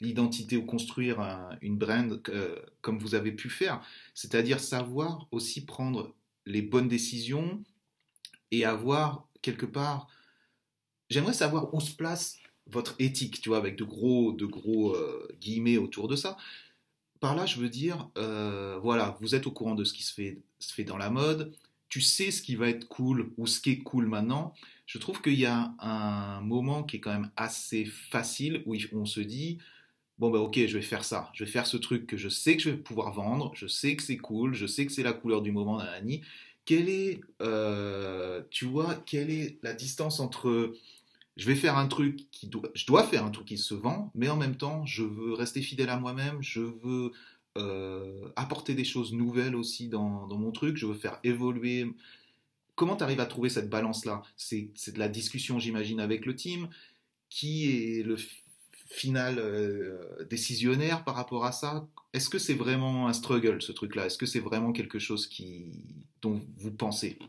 l'identité 0.01 0.57
ou 0.57 0.65
construire 0.65 1.21
une 1.61 1.77
brand 1.77 2.21
euh, 2.27 2.57
comme 2.81 2.99
vous 2.99 3.15
avez 3.15 3.31
pu 3.31 3.49
faire. 3.49 3.79
C'est-à-dire 4.13 4.59
savoir 4.59 5.25
aussi 5.31 5.63
prendre 5.63 6.13
les 6.45 6.61
bonnes 6.61 6.89
décisions 6.89 7.63
et 8.51 8.65
avoir 8.65 9.25
quelque 9.41 9.65
part 9.65 10.09
J'aimerais 11.09 11.33
savoir 11.33 11.73
où 11.73 11.79
se 11.79 11.95
place 11.95 12.37
votre 12.69 12.95
éthique, 12.99 13.41
tu 13.41 13.49
vois, 13.49 13.57
avec 13.57 13.77
de 13.77 13.83
gros, 13.83 14.33
de 14.33 14.45
gros 14.45 14.93
euh, 14.95 15.27
guillemets 15.39 15.77
autour 15.77 16.07
de 16.07 16.15
ça. 16.15 16.37
Par 17.19 17.35
là, 17.35 17.45
je 17.45 17.59
veux 17.59 17.69
dire, 17.69 18.09
euh, 18.17 18.77
voilà, 18.81 19.17
vous 19.21 19.33
êtes 19.35 19.47
au 19.47 19.51
courant 19.51 19.75
de 19.75 19.83
ce 19.83 19.93
qui 19.93 20.03
se 20.03 20.13
fait, 20.13 20.39
se 20.59 20.73
fait 20.73 20.83
dans 20.83 20.97
la 20.97 21.09
mode, 21.09 21.53
tu 21.89 22.01
sais 22.01 22.31
ce 22.31 22.41
qui 22.41 22.55
va 22.55 22.69
être 22.69 22.87
cool 22.87 23.31
ou 23.37 23.47
ce 23.47 23.61
qui 23.61 23.71
est 23.71 23.79
cool 23.79 24.07
maintenant. 24.07 24.53
Je 24.85 24.97
trouve 24.97 25.21
qu'il 25.21 25.39
y 25.39 25.45
a 25.45 25.73
un 25.79 26.41
moment 26.41 26.83
qui 26.83 26.97
est 26.97 26.99
quand 26.99 27.13
même 27.13 27.31
assez 27.35 27.85
facile 27.85 28.63
où 28.65 28.75
on 28.93 29.05
se 29.05 29.21
dit, 29.21 29.57
bon 30.17 30.29
ben 30.29 30.39
ok, 30.39 30.59
je 30.67 30.77
vais 30.77 30.83
faire 30.83 31.03
ça, 31.03 31.29
je 31.33 31.43
vais 31.43 31.49
faire 31.49 31.67
ce 31.67 31.77
truc 31.77 32.07
que 32.07 32.17
je 32.17 32.29
sais 32.29 32.57
que 32.57 32.63
je 32.63 32.69
vais 32.71 32.77
pouvoir 32.77 33.13
vendre, 33.13 33.51
je 33.55 33.67
sais 33.67 33.95
que 33.95 34.03
c'est 34.03 34.17
cool, 34.17 34.53
je 34.53 34.65
sais 34.65 34.85
que 34.85 34.91
c'est 34.91 35.03
la 35.03 35.13
couleur 35.13 35.41
du 35.41 35.51
moment, 35.51 35.77
nanani. 35.77 36.21
Quelle 36.65 36.89
est, 36.89 37.21
euh, 37.41 38.43
tu 38.49 38.65
vois, 38.65 38.95
quelle 39.05 39.29
est 39.29 39.57
la 39.63 39.73
distance 39.73 40.19
entre 40.19 40.73
je 41.37 41.45
vais 41.45 41.55
faire 41.55 41.77
un 41.77 41.87
truc 41.87 42.29
qui 42.31 42.49
je 42.73 42.85
dois 42.85 43.03
faire 43.03 43.23
un 43.23 43.29
truc 43.29 43.47
qui 43.47 43.57
se 43.57 43.75
vend, 43.75 44.11
mais 44.15 44.27
en 44.29 44.37
même 44.37 44.57
temps, 44.57 44.85
je 44.85 45.03
veux 45.03 45.33
rester 45.33 45.61
fidèle 45.61 45.89
à 45.89 45.97
moi-même, 45.97 46.41
je 46.41 46.61
veux 46.61 47.11
euh, 47.57 48.29
apporter 48.35 48.73
des 48.73 48.83
choses 48.83 49.13
nouvelles 49.13 49.55
aussi 49.55 49.87
dans, 49.87 50.27
mon 50.27 50.51
truc, 50.51 50.77
je 50.77 50.87
veux 50.87 50.95
faire 50.95 51.19
évoluer. 51.23 51.93
Comment 52.75 52.95
tu 52.95 53.03
arrives 53.03 53.19
à 53.19 53.25
trouver 53.27 53.49
cette 53.49 53.69
balance-là? 53.69 54.23
C'est, 54.35 54.71
de 54.93 54.99
la 54.99 55.09
discussion, 55.09 55.59
j'imagine, 55.59 55.99
avec 55.99 56.25
le 56.25 56.35
team. 56.35 56.69
Qui 57.29 57.69
est 57.99 58.03
le 58.03 58.15
final 58.85 59.37
euh, 59.37 60.23
décisionnaire 60.29 61.03
par 61.03 61.15
rapport 61.15 61.45
à 61.45 61.51
ça? 61.51 61.87
Est-ce 62.13 62.29
que 62.29 62.39
c'est 62.39 62.53
vraiment 62.53 63.07
un 63.07 63.13
struggle, 63.13 63.61
ce 63.61 63.71
truc-là? 63.73 64.05
Est-ce 64.05 64.17
que 64.17 64.25
c'est 64.25 64.39
vraiment 64.39 64.71
quelque 64.71 64.97
chose 64.97 65.27
qui, 65.27 65.71
dont 66.21 66.41
vous 66.57 66.71
pensez? 66.71 67.19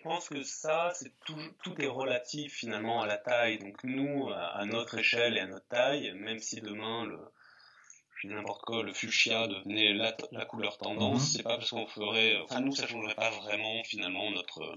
Je 0.00 0.08
pense 0.08 0.30
que 0.30 0.42
ça, 0.42 0.92
c'est 0.94 1.12
tout, 1.26 1.36
tout 1.62 1.74
est 1.78 1.86
relatif 1.86 2.54
finalement 2.54 3.02
à 3.02 3.06
la 3.06 3.18
taille. 3.18 3.58
Donc 3.58 3.84
nous, 3.84 4.30
à 4.32 4.64
notre 4.64 4.96
échelle 4.98 5.36
et 5.36 5.40
à 5.40 5.46
notre 5.46 5.68
taille, 5.68 6.12
même 6.14 6.38
si 6.38 6.62
demain 6.62 7.04
le, 7.04 7.18
n'importe 8.24 8.62
quoi, 8.64 8.82
le 8.82 8.94
fuchsia 8.94 9.46
devenait 9.46 9.92
la, 9.92 10.16
la 10.32 10.46
couleur 10.46 10.78
tendance, 10.78 11.20
mhm. 11.20 11.26
c'est 11.26 11.42
pas 11.42 11.56
parce 11.56 11.70
qu'on 11.70 11.86
ferait, 11.86 12.38
enfin 12.38 12.60
nous, 12.60 12.72
ça 12.72 12.86
changerait 12.86 13.14
pas 13.14 13.30
vraiment 13.30 13.84
finalement 13.84 14.30
notre 14.30 14.74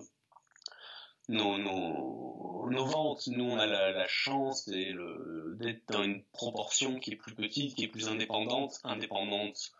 nos, 1.29 1.57
nos, 1.57 2.69
nos 2.69 2.85
ventes. 2.85 3.27
Nous, 3.27 3.45
on 3.45 3.57
a 3.57 3.65
la, 3.65 3.91
la 3.91 4.07
chance 4.09 4.67
d'être 4.67 5.87
dans 5.87 6.03
une 6.03 6.21
proportion 6.33 6.99
qui 6.99 7.11
est 7.11 7.15
plus 7.15 7.33
petite, 7.33 7.75
qui 7.75 7.85
est 7.85 7.87
plus 7.87 8.09
indépendante, 8.09 8.81
indépendante 8.83 9.71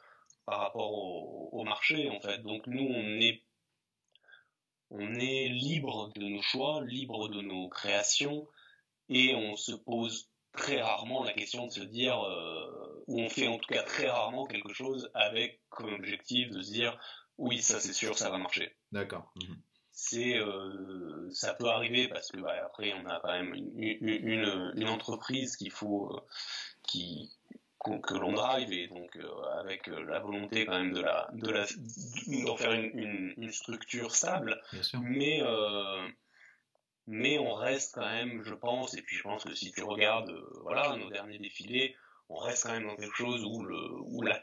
par 0.45 0.59
rapport 0.59 0.93
au, 0.93 1.49
au 1.51 1.63
marché 1.65 2.09
en 2.09 2.21
fait. 2.21 2.41
Donc 2.43 2.65
nous, 2.67 2.87
on 2.87 3.19
est 3.19 3.43
on 4.93 5.15
est 5.15 5.49
libre 5.49 6.11
de 6.15 6.27
nos 6.27 6.41
choix, 6.41 6.81
libre 6.85 7.27
de 7.27 7.41
nos 7.41 7.67
créations, 7.67 8.47
et 9.09 9.33
on 9.35 9.55
se 9.55 9.71
pose 9.71 10.29
très 10.53 10.81
rarement 10.81 11.23
la 11.23 11.33
question 11.33 11.65
de 11.65 11.71
se 11.71 11.81
dire, 11.81 12.21
euh, 12.23 13.03
ou 13.07 13.19
on 13.19 13.29
fait 13.29 13.47
en 13.47 13.57
tout 13.57 13.73
cas 13.73 13.83
très 13.83 14.07
rarement 14.07 14.45
quelque 14.45 14.71
chose 14.71 15.09
avec 15.15 15.61
comme 15.69 15.93
objectif 15.93 16.51
de 16.51 16.61
se 16.61 16.71
dire, 16.71 16.97
oui, 17.37 17.61
ça 17.61 17.79
c'est 17.79 17.93
sûr, 17.93 18.17
ça 18.17 18.29
va 18.29 18.37
marcher. 18.37 18.75
D'accord. 18.91 19.33
Mhm. 19.35 19.57
C'est, 19.91 20.37
euh, 20.37 21.29
ça 21.31 21.53
peut 21.53 21.67
arriver 21.67 22.07
parce 22.07 22.31
que 22.31 22.39
bah, 22.39 22.53
après 22.65 22.93
on 22.93 23.07
a 23.07 23.19
quand 23.19 23.31
même 23.31 23.53
une, 23.53 23.73
une, 24.01 24.71
une 24.75 24.89
entreprise 24.89 25.55
qu'il 25.55 25.71
faut, 25.71 26.15
euh, 26.15 26.19
qui, 26.83 27.31
que 27.84 28.13
l'on 28.15 28.34
drive 28.34 28.71
et 28.71 28.88
donc 28.88 29.15
euh, 29.17 29.43
avec 29.59 29.88
euh, 29.88 30.03
la 30.05 30.19
volonté 30.19 30.65
quand 30.65 30.77
même 30.77 30.93
de 30.93 31.01
la 31.01 31.29
de 31.34 31.49
la 31.49 31.65
d'en 32.45 32.57
faire 32.57 32.71
une, 32.71 33.34
une, 33.38 33.51
structure 33.51 34.15
stable. 34.15 34.61
Mais 35.01 35.41
euh, 35.41 36.07
mais 37.07 37.38
on 37.39 37.53
reste 37.53 37.95
quand 37.95 38.09
même 38.09 38.43
je 38.43 38.53
pense 38.53 38.93
et 38.95 39.01
puis 39.01 39.17
je 39.17 39.23
pense 39.23 39.43
que 39.43 39.53
si 39.53 39.71
tu 39.71 39.84
regardes 39.84 40.34
voilà 40.61 40.95
nos 40.95 41.09
derniers 41.09 41.39
défilés 41.39 41.95
on 42.29 42.38
reste 42.38 42.63
quand 42.63 42.71
même 42.71 42.88
dans 42.88 42.95
quelque 42.95 43.15
chose 43.15 43.43
où 43.43 43.63
le 43.63 43.77
où 44.05 44.21
la 44.21 44.41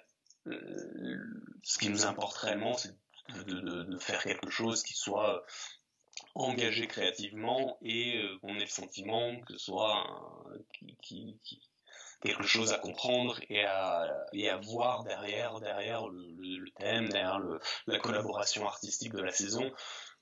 ce 1.62 1.78
qui 1.78 1.88
nous 1.88 2.04
importe 2.04 2.36
réellement 2.36 2.74
c'est 2.74 2.94
de, 3.46 3.84
de, 3.84 3.98
faire 3.98 4.22
quelque 4.22 4.50
chose 4.50 4.82
qui 4.82 4.94
soit 4.94 5.44
engagé 6.34 6.88
créativement 6.88 7.78
et 7.80 8.20
qu'on 8.40 8.56
ait 8.56 8.60
le 8.60 8.66
sentiment 8.66 9.40
que 9.42 9.52
ce 9.52 9.66
soit 9.66 10.04
qui, 11.00 11.38
qui, 11.42 11.60
quelque 12.20 12.42
chose 12.42 12.72
à 12.72 12.78
comprendre 12.78 13.38
et 13.48 13.64
à, 13.64 14.26
et 14.32 14.48
à 14.48 14.58
voir 14.58 15.04
derrière, 15.04 15.60
derrière 15.60 16.08
le, 16.08 16.22
le, 16.38 16.70
thème, 16.78 17.08
derrière 17.08 17.38
le, 17.38 17.58
la 17.86 17.98
collaboration 17.98 18.66
artistique 18.66 19.12
de 19.12 19.22
la 19.22 19.32
saison. 19.32 19.70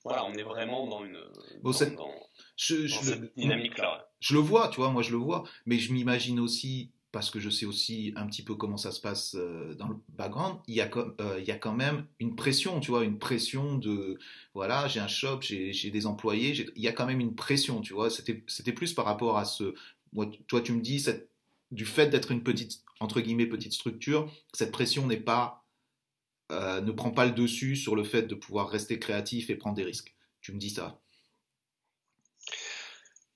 Voilà, 0.05 0.25
on 0.25 0.33
est 0.33 0.43
vraiment 0.43 0.87
dans 0.87 1.03
une 1.03 1.19
dans, 1.61 1.73
je, 2.55 2.87
cette 2.87 3.35
dynamique-là. 3.35 4.07
Je 4.21 4.33
le 4.33 4.39
vois, 4.39 4.69
tu 4.69 4.77
vois, 4.77 4.91
moi 4.91 5.01
je 5.01 5.11
le 5.11 5.17
vois, 5.17 5.43
mais 5.65 5.77
je 5.77 5.91
m'imagine 5.91 6.39
aussi 6.39 6.91
parce 7.11 7.31
que 7.31 7.39
je 7.39 7.49
sais 7.49 7.65
aussi 7.65 8.13
un 8.15 8.27
petit 8.27 8.43
peu 8.43 8.55
comment 8.55 8.77
ça 8.77 8.91
se 8.91 9.01
passe 9.01 9.35
euh, 9.35 9.73
dans 9.75 9.87
le 9.87 9.95
background, 10.09 10.59
il 10.67 10.75
y, 10.75 10.81
a, 10.81 10.89
euh, 10.95 11.37
il 11.39 11.45
y 11.45 11.51
a 11.51 11.57
quand 11.57 11.73
même 11.73 12.05
une 12.19 12.35
pression, 12.35 12.79
tu 12.79 12.91
vois, 12.91 13.03
une 13.03 13.17
pression 13.17 13.77
de, 13.77 14.19
voilà, 14.53 14.87
j'ai 14.87 14.99
un 14.99 15.07
shop, 15.07 15.39
j'ai 15.41 15.89
des 15.89 16.05
employés, 16.05 16.71
il 16.75 16.83
y 16.83 16.87
a 16.87 16.91
quand 16.91 17.07
même 17.07 17.19
une 17.19 17.33
pression, 17.35 17.81
tu 17.81 17.93
vois, 17.93 18.09
c'était 18.11 18.73
plus 18.73 18.93
par 18.93 19.05
rapport 19.05 19.37
à 19.37 19.45
ce, 19.45 19.73
moi, 20.13 20.27
toi 20.47 20.61
tu 20.61 20.71
me 20.73 20.81
dis, 20.81 20.99
cette 20.99 21.29
du 21.71 21.85
fait 21.85 22.07
d'être 22.07 22.31
une 22.31 22.43
petite, 22.43 22.83
entre 22.99 23.21
guillemets, 23.21 23.45
petite 23.45 23.73
structure, 23.73 24.31
cette 24.53 24.71
pression 24.71 25.05
n'est 25.07 25.17
pas, 25.17 25.65
euh, 26.51 26.81
ne 26.81 26.91
prend 26.91 27.11
pas 27.11 27.25
le 27.25 27.31
dessus 27.31 27.75
sur 27.75 27.95
le 27.95 28.03
fait 28.03 28.23
de 28.23 28.35
pouvoir 28.35 28.69
rester 28.69 28.99
créatif 28.99 29.49
et 29.49 29.55
prendre 29.55 29.75
des 29.75 29.83
risques. 29.83 30.15
Tu 30.41 30.51
me 30.51 30.57
dis 30.57 30.69
ça 30.69 30.99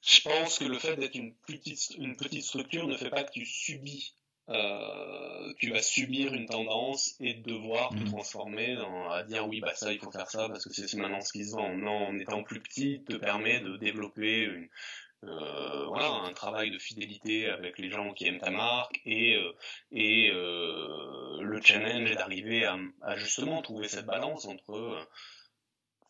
Je 0.01 0.21
pense 0.21 0.59
que 0.59 0.65
le 0.65 0.79
fait 0.79 0.95
d'être 0.95 1.15
une 1.15 1.33
petite, 1.47 1.95
une 1.97 2.15
petite 2.15 2.43
structure 2.43 2.87
ne 2.87 2.97
fait 2.97 3.09
pas 3.09 3.23
que 3.23 3.31
tu 3.31 3.45
subis 3.45 4.15
euh, 4.49 5.53
tu 5.57 5.71
vas 5.71 5.81
subir 5.81 6.33
une 6.33 6.47
tendance 6.47 7.15
et 7.21 7.33
devoir 7.33 7.89
te 7.91 7.95
mmh. 7.95 8.05
transformer 8.05 8.75
dans, 8.75 9.09
à 9.09 9.23
dire 9.23 9.47
oui 9.47 9.61
bah 9.61 9.73
ça 9.73 9.93
il 9.93 9.99
faut 9.99 10.11
faire 10.11 10.29
ça 10.29 10.49
parce 10.49 10.65
que 10.65 10.73
c'est 10.73 10.97
maintenant 10.97 11.21
ce 11.21 11.31
qui 11.31 11.45
se 11.45 11.55
vend. 11.55 11.73
Non, 11.77 12.07
en 12.07 12.19
étant 12.19 12.43
plus 12.43 12.59
petit 12.59 13.01
te 13.07 13.15
permet 13.15 13.61
de 13.61 13.77
développer 13.77 14.43
une, 14.43 14.67
euh, 15.27 15.85
voilà, 15.87 16.07
un 16.07 16.33
travail 16.33 16.71
de 16.71 16.79
fidélité 16.79 17.47
avec 17.47 17.77
les 17.79 17.89
gens 17.89 18.13
qui 18.13 18.25
aiment 18.27 18.39
ta 18.39 18.51
marque 18.51 18.99
et, 19.05 19.35
euh, 19.35 19.51
et 19.91 20.29
euh, 20.31 21.41
le 21.41 21.61
challenge 21.61 22.11
est 22.11 22.15
d'arriver 22.15 22.65
à, 22.65 22.77
à, 23.01 23.15
justement 23.15 23.61
trouver 23.61 23.87
cette 23.87 24.05
balance 24.05 24.45
entre 24.45 25.07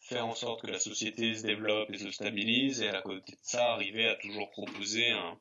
faire 0.01 0.27
en 0.27 0.35
sorte 0.35 0.61
que 0.61 0.71
la 0.71 0.79
société 0.79 1.35
se 1.35 1.43
développe 1.43 1.89
et 1.91 1.97
se 1.97 2.11
stabilise 2.11 2.81
et 2.81 2.89
à 2.89 3.01
côté 3.01 3.33
de 3.33 3.37
ça 3.41 3.73
arriver 3.73 4.07
à 4.07 4.15
toujours 4.15 4.49
proposer 4.51 5.09
un, 5.11 5.39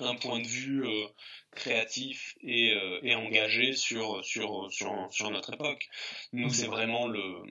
un 0.00 0.14
point 0.16 0.40
de 0.40 0.46
vue 0.46 0.86
euh, 0.86 1.06
créatif 1.52 2.34
et, 2.40 2.72
euh, 2.72 3.00
et, 3.02 3.14
engagé 3.14 3.72
sur, 3.74 4.24
sur, 4.24 4.70
sur, 4.72 5.08
sur 5.10 5.30
notre 5.30 5.54
époque. 5.54 5.88
Nous, 6.32 6.50
c'est 6.50 6.66
vraiment 6.66 7.06
le, 7.08 7.42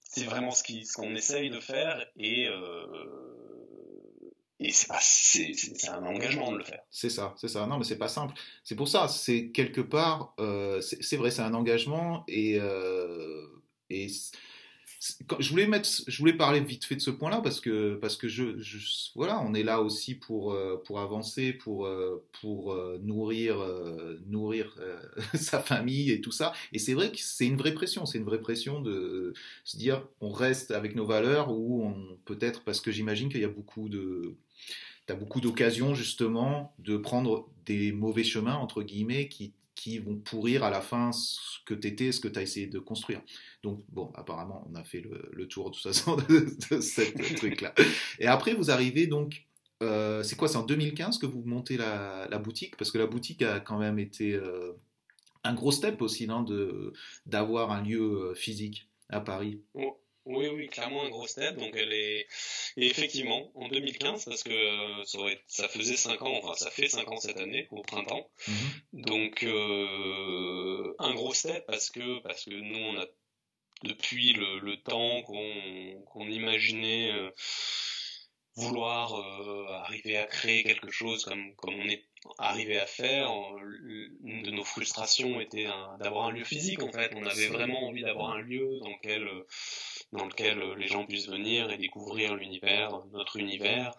c'est 0.00 0.24
vraiment 0.24 0.50
ce 0.52 0.62
qu'on 0.62 0.84
ce 0.84 1.16
essaye 1.16 1.50
de 1.50 1.60
faire 1.60 2.04
et, 2.16 2.46
euh, 2.46 3.33
et 4.60 4.70
c'est 4.70 5.88
un 5.88 6.04
engagement 6.04 6.52
de 6.52 6.58
le 6.58 6.64
faire. 6.64 6.80
C'est 6.90 7.10
ça, 7.10 7.34
c'est 7.36 7.48
ça. 7.48 7.66
Non, 7.66 7.78
mais 7.78 7.84
c'est 7.84 7.98
pas 7.98 8.08
simple. 8.08 8.34
C'est 8.62 8.76
pour 8.76 8.88
ça, 8.88 9.08
c'est 9.08 9.50
quelque 9.50 9.80
part, 9.80 10.34
euh, 10.38 10.80
c'est 10.80 11.16
vrai, 11.16 11.30
c'est 11.30 11.42
un 11.42 11.54
engagement 11.54 12.24
et, 12.28 12.58
euh, 12.60 13.46
et 13.90 14.08
je 15.38 15.50
voulais 15.50 15.66
mettre, 15.66 15.88
je 16.06 16.18
voulais 16.18 16.32
parler 16.32 16.60
vite 16.60 16.84
fait 16.84 16.96
de 16.96 17.00
ce 17.00 17.10
point-là 17.10 17.40
parce 17.42 17.60
que 17.60 17.96
parce 17.96 18.16
que 18.16 18.28
je, 18.28 18.44
voilà, 19.14 19.40
on 19.40 19.54
est 19.54 19.62
là 19.62 19.80
aussi 19.80 20.14
pour 20.14 20.52
euh, 20.52 20.82
pour 20.84 21.00
avancer, 21.00 21.52
pour 21.52 21.86
euh, 21.86 22.24
pour 22.40 22.72
euh, 22.72 22.98
nourrir 23.02 23.56
nourrir 24.26 24.74
sa 25.34 25.60
famille 25.60 26.10
et 26.10 26.20
tout 26.20 26.32
ça. 26.32 26.52
Et 26.72 26.78
c'est 26.78 26.94
vrai 26.94 27.10
que 27.10 27.18
c'est 27.18 27.46
une 27.46 27.56
vraie 27.56 27.74
pression, 27.74 28.06
c'est 28.06 28.18
une 28.18 28.24
vraie 28.24 28.40
pression 28.40 28.80
de 28.80 29.34
se 29.64 29.76
dire 29.76 30.06
on 30.20 30.30
reste 30.30 30.70
avec 30.70 30.94
nos 30.94 31.06
valeurs 31.06 31.50
ou 31.50 31.94
peut-être 32.24 32.62
parce 32.62 32.80
que 32.80 32.90
j'imagine 32.90 33.28
qu'il 33.28 33.40
y 33.40 33.44
a 33.44 33.48
beaucoup 33.48 33.88
de 33.88 34.34
T'as 35.06 35.14
beaucoup 35.14 35.42
d'occasions 35.42 35.94
justement 35.94 36.74
de 36.78 36.96
prendre 36.96 37.50
des 37.66 37.92
mauvais 37.92 38.24
chemins 38.24 38.54
entre 38.54 38.82
guillemets 38.82 39.28
qui 39.28 39.52
qui 39.74 39.98
vont 39.98 40.16
pourrir 40.16 40.64
à 40.64 40.70
la 40.70 40.80
fin 40.80 41.12
ce 41.12 41.38
que 41.66 41.74
tu 41.74 41.88
étais, 41.88 42.12
ce 42.12 42.20
que 42.20 42.28
tu 42.28 42.38
as 42.38 42.42
essayé 42.42 42.66
de 42.66 42.78
construire. 42.78 43.20
Donc, 43.62 43.84
bon, 43.88 44.12
apparemment, 44.14 44.66
on 44.70 44.74
a 44.74 44.84
fait 44.84 45.00
le, 45.00 45.48
tour 45.48 45.70
de 45.70 45.74
toute 45.74 45.82
façon 45.82 46.16
de, 46.28 46.56
de 46.70 46.80
ce 46.80 47.34
truc-là. 47.36 47.74
Et 48.18 48.26
après, 48.26 48.54
vous 48.54 48.70
arrivez 48.70 49.06
donc, 49.06 49.44
euh, 49.82 50.22
c'est 50.22 50.36
quoi, 50.36 50.48
c'est 50.48 50.56
en 50.56 50.64
2015 50.64 51.18
que 51.18 51.26
vous 51.26 51.42
montez 51.44 51.76
la, 51.76 52.26
boutique? 52.38 52.76
Parce 52.76 52.90
que 52.90 52.98
la 52.98 53.06
boutique 53.06 53.42
a 53.42 53.60
quand 53.60 53.78
même 53.78 53.98
été 53.98 54.34
euh, 54.34 54.72
un 55.42 55.54
gros 55.54 55.72
step 55.72 56.00
aussi, 56.02 56.26
non, 56.26 56.44
d'avoir 57.26 57.70
un 57.70 57.82
lieu 57.82 58.30
euh, 58.30 58.34
physique 58.34 58.88
à 59.08 59.20
Paris. 59.20 59.60
Oui, 60.26 60.48
oui, 60.48 60.68
clairement 60.68 61.04
un 61.04 61.10
gros 61.10 61.26
step. 61.26 61.56
Donc 61.56 61.74
elle 61.76 61.92
est 61.92 62.26
et 62.76 62.86
effectivement 62.86 63.50
en 63.54 63.68
2015 63.68 64.24
parce 64.24 64.42
que 64.42 64.50
euh, 64.50 65.04
ça, 65.04 65.18
ça 65.46 65.68
faisait 65.68 65.96
5 65.96 66.22
ans, 66.22 66.40
enfin 66.42 66.54
ça 66.54 66.70
fait 66.70 66.88
5 66.88 67.10
ans 67.10 67.18
cette 67.18 67.38
année 67.38 67.68
au 67.70 67.82
printemps. 67.82 68.30
Mhm. 68.48 69.02
Donc 69.04 69.42
euh, 69.42 70.94
un 70.98 71.14
gros 71.14 71.34
step 71.34 71.66
parce 71.66 71.90
que 71.90 72.20
parce 72.20 72.44
que 72.44 72.50
nous 72.50 72.78
on 72.78 72.98
a 73.00 73.06
depuis 73.82 74.32
le, 74.32 74.60
le 74.60 74.82
temps 74.82 75.22
qu'on 75.22 76.02
qu'on 76.06 76.26
imaginait 76.26 77.12
euh, 77.12 77.30
vouloir 78.56 79.12
arriver 79.82 80.16
à 80.16 80.26
créer 80.26 80.62
quelque 80.62 80.90
chose 80.90 81.24
comme 81.24 81.54
comme 81.56 81.74
on 81.74 81.88
est 81.88 82.04
arrivé 82.38 82.78
à 82.78 82.86
faire, 82.86 83.30
une 84.22 84.42
de 84.42 84.50
nos 84.50 84.64
frustrations 84.64 85.40
était 85.40 85.66
d'avoir 85.98 86.26
un 86.28 86.30
lieu 86.30 86.44
physique 86.44 86.82
en 86.82 86.90
fait. 86.90 87.12
On 87.14 87.26
avait 87.26 87.48
vraiment 87.48 87.86
envie 87.88 88.02
d'avoir 88.02 88.30
un 88.30 88.40
lieu 88.40 88.78
dans 88.80 88.90
lequel 88.90 89.28
dans 90.14 90.26
lequel 90.26 90.60
euh, 90.62 90.74
les 90.76 90.86
gens 90.86 91.04
puissent 91.04 91.28
venir 91.28 91.70
et 91.70 91.76
découvrir 91.76 92.34
l'univers, 92.36 93.02
notre 93.12 93.36
univers, 93.36 93.92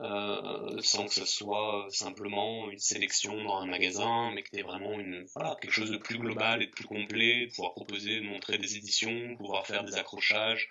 euh, 0.00 0.80
sans 0.80 1.06
que 1.06 1.14
ce 1.14 1.24
soit 1.24 1.86
simplement 1.90 2.70
une 2.70 2.78
sélection 2.78 3.42
dans 3.44 3.58
un 3.58 3.66
magasin, 3.66 4.30
mais 4.34 4.42
que 4.42 4.54
tu 4.54 4.62
vraiment 4.62 4.98
une, 5.00 5.24
voilà, 5.34 5.56
quelque 5.60 5.72
chose 5.72 5.90
de 5.90 5.96
plus 5.96 6.18
global 6.18 6.62
et 6.62 6.66
de 6.66 6.70
plus 6.70 6.84
complet, 6.84 7.48
pouvoir 7.48 7.72
proposer, 7.72 8.20
montrer 8.20 8.58
des 8.58 8.76
éditions, 8.76 9.36
pouvoir 9.36 9.66
faire 9.66 9.84
des 9.84 9.94
accrochages. 9.94 10.70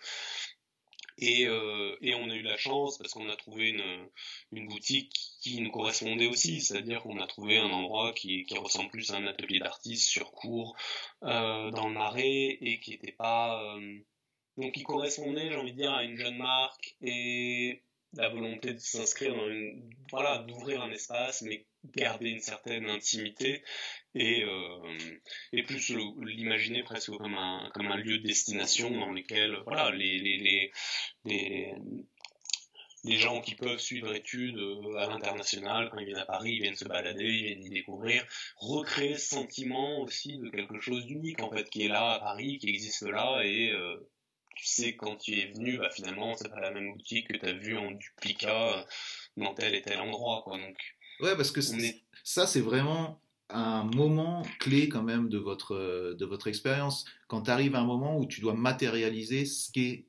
Et, 1.18 1.46
euh, 1.48 1.96
et 2.02 2.16
on 2.16 2.30
a 2.30 2.36
eu 2.36 2.42
la 2.42 2.58
chance 2.58 2.98
parce 2.98 3.14
qu'on 3.14 3.30
a 3.30 3.36
trouvé 3.36 3.70
une, 3.70 4.10
une 4.52 4.68
boutique 4.68 5.14
qui 5.42 5.62
nous 5.62 5.72
correspondait 5.72 6.28
aussi, 6.28 6.62
c'est-à-dire 6.62 7.04
qu'on 7.04 7.20
a 7.20 7.28
trouvé 7.28 7.58
un 7.58 7.70
endroit 7.70 8.14
qui, 8.14 8.44
qui 8.46 8.58
ressemble 8.58 8.90
plus 8.90 9.12
à 9.12 9.18
un 9.18 9.28
atelier 9.28 9.60
d'artiste 9.60 10.08
sur 10.10 10.32
cours 10.32 10.76
euh, 11.24 11.70
dans 11.72 11.88
le 11.88 11.94
marais 11.94 12.58
et 12.62 12.80
qui 12.80 12.92
n'était 12.92 13.12
pas 13.12 13.62
euh, 13.64 14.00
donc 14.58 14.76
il 14.78 14.84
correspondait, 14.84 15.50
j'ai 15.50 15.56
envie 15.56 15.72
de 15.72 15.78
dire, 15.78 15.94
à 15.94 16.04
une 16.04 16.18
jeune 16.18 16.38
marque 16.38 16.96
et 17.02 17.84
la 18.14 18.30
volonté 18.30 18.74
de 18.74 18.80
s'inscrire 18.80 19.36
dans 19.36 19.50
une, 19.50 19.90
voilà, 20.12 20.40
d'ouvrir 20.40 20.82
un 20.82 20.92
espace, 20.92 21.42
mais 21.44 21.66
garder 21.96 22.30
une 22.30 22.42
certaine 22.42 22.90
intimité 22.90 23.64
et, 24.14 24.44
euh, 24.44 24.98
et 25.54 25.64
plus 25.64 25.96
l'imaginer 26.20 26.84
presque 26.84 27.12
comme 27.12 27.36
un, 27.36 27.70
comme 27.74 27.88
un 27.88 27.98
lieu 27.98 28.18
de 28.18 28.28
destination 28.28 28.92
dans 28.92 29.12
lequel, 29.12 29.58
voilà, 29.66 29.92
les, 29.92 30.20
les, 30.20 30.38
les, 30.38 30.72
les 31.26 31.74
les 33.04 33.18
gens 33.18 33.42
qui 33.42 33.56
peuvent 33.56 33.80
suivre 33.80 34.14
études 34.14 34.58
euh, 34.58 34.96
à 34.98 35.08
l'international, 35.08 35.90
quand 35.90 36.00
ils 36.00 36.06
viennent 36.06 36.18
à 36.18 36.26
Paris, 36.26 36.54
ils 36.54 36.62
viennent 36.62 36.76
se 36.76 36.86
balader, 36.86 37.26
ils 37.26 37.46
viennent 37.46 37.64
y 37.64 37.70
découvrir, 37.70 38.26
recréer 38.58 39.18
ce 39.18 39.30
sentiment 39.30 40.02
aussi 40.02 40.38
de 40.38 40.50
quelque 40.50 40.80
chose 40.80 41.06
d'unique 41.06 41.42
en 41.42 41.50
fait, 41.52 41.70
qui 41.70 41.84
est 41.84 41.88
là 41.88 42.12
à 42.12 42.20
Paris, 42.20 42.58
qui 42.60 42.70
existe 42.70 43.04
là 43.04 43.42
et 43.44 43.72
euh, 43.72 44.08
tu 44.56 44.66
sais 44.66 44.96
quand 44.96 45.18
tu 45.18 45.40
es 45.40 45.52
venu, 45.52 45.78
bah 45.78 45.90
finalement 45.90 46.36
c'est 46.36 46.50
pas 46.50 46.60
la 46.60 46.72
même 46.72 46.94
boutique 46.94 47.28
que 47.28 47.38
tu 47.38 47.46
as 47.46 47.54
vu 47.54 47.78
en 47.78 47.92
duplicat 47.92 48.80
euh, 48.80 48.84
dans 49.38 49.54
tel 49.54 49.76
et 49.76 49.82
tel 49.82 50.00
endroit 50.00 50.42
quoi. 50.44 50.58
Donc 50.58 50.78
ouais 51.22 51.36
parce 51.36 51.52
que 51.52 51.62
ça 52.24 52.48
c'est 52.48 52.62
vraiment 52.62 53.22
un 53.50 53.84
moment 53.84 54.44
clé 54.60 54.88
quand 54.88 55.04
même 55.04 55.30
de 55.30 55.38
votre 55.38 56.16
de 56.18 56.26
votre 56.26 56.48
expérience 56.48 57.06
quand 57.28 57.44
tu 57.44 57.52
arrives 57.52 57.76
à 57.76 57.80
un 57.80 57.86
moment 57.86 58.18
où 58.18 58.26
tu 58.26 58.42
dois 58.42 58.54
matérialiser 58.54 59.46
ce 59.46 59.72
qu'est 59.72 60.08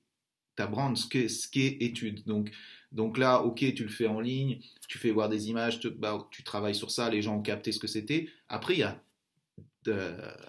ta 0.55 0.67
brand, 0.67 0.97
ce 0.97 1.09
qu'est 1.09 1.29
ce 1.29 1.49
qu'est 1.49 1.79
étude. 1.81 2.25
Donc 2.27 2.51
donc 2.93 3.17
là, 3.17 3.41
ok, 3.41 3.75
tu 3.75 3.85
le 3.85 3.89
fais 3.89 4.07
en 4.07 4.21
ligne, 4.21 4.61
tu 4.87 4.99
fais 4.99 5.11
voir 5.11 5.29
des 5.31 5.49
images, 5.49 5.81
bah, 5.81 6.29
tu 6.31 6.43
travailles 6.43 6.75
sur 6.75 6.91
ça, 6.91 7.09
les 7.09 7.23
gens 7.23 7.37
ont 7.37 7.43
capté 7.43 7.73
ce 7.73 7.79
que 7.79 7.87
c'était. 7.87 8.29
Après, 8.49 8.75
il 8.75 8.81
y 8.81 8.83
a 8.83 9.03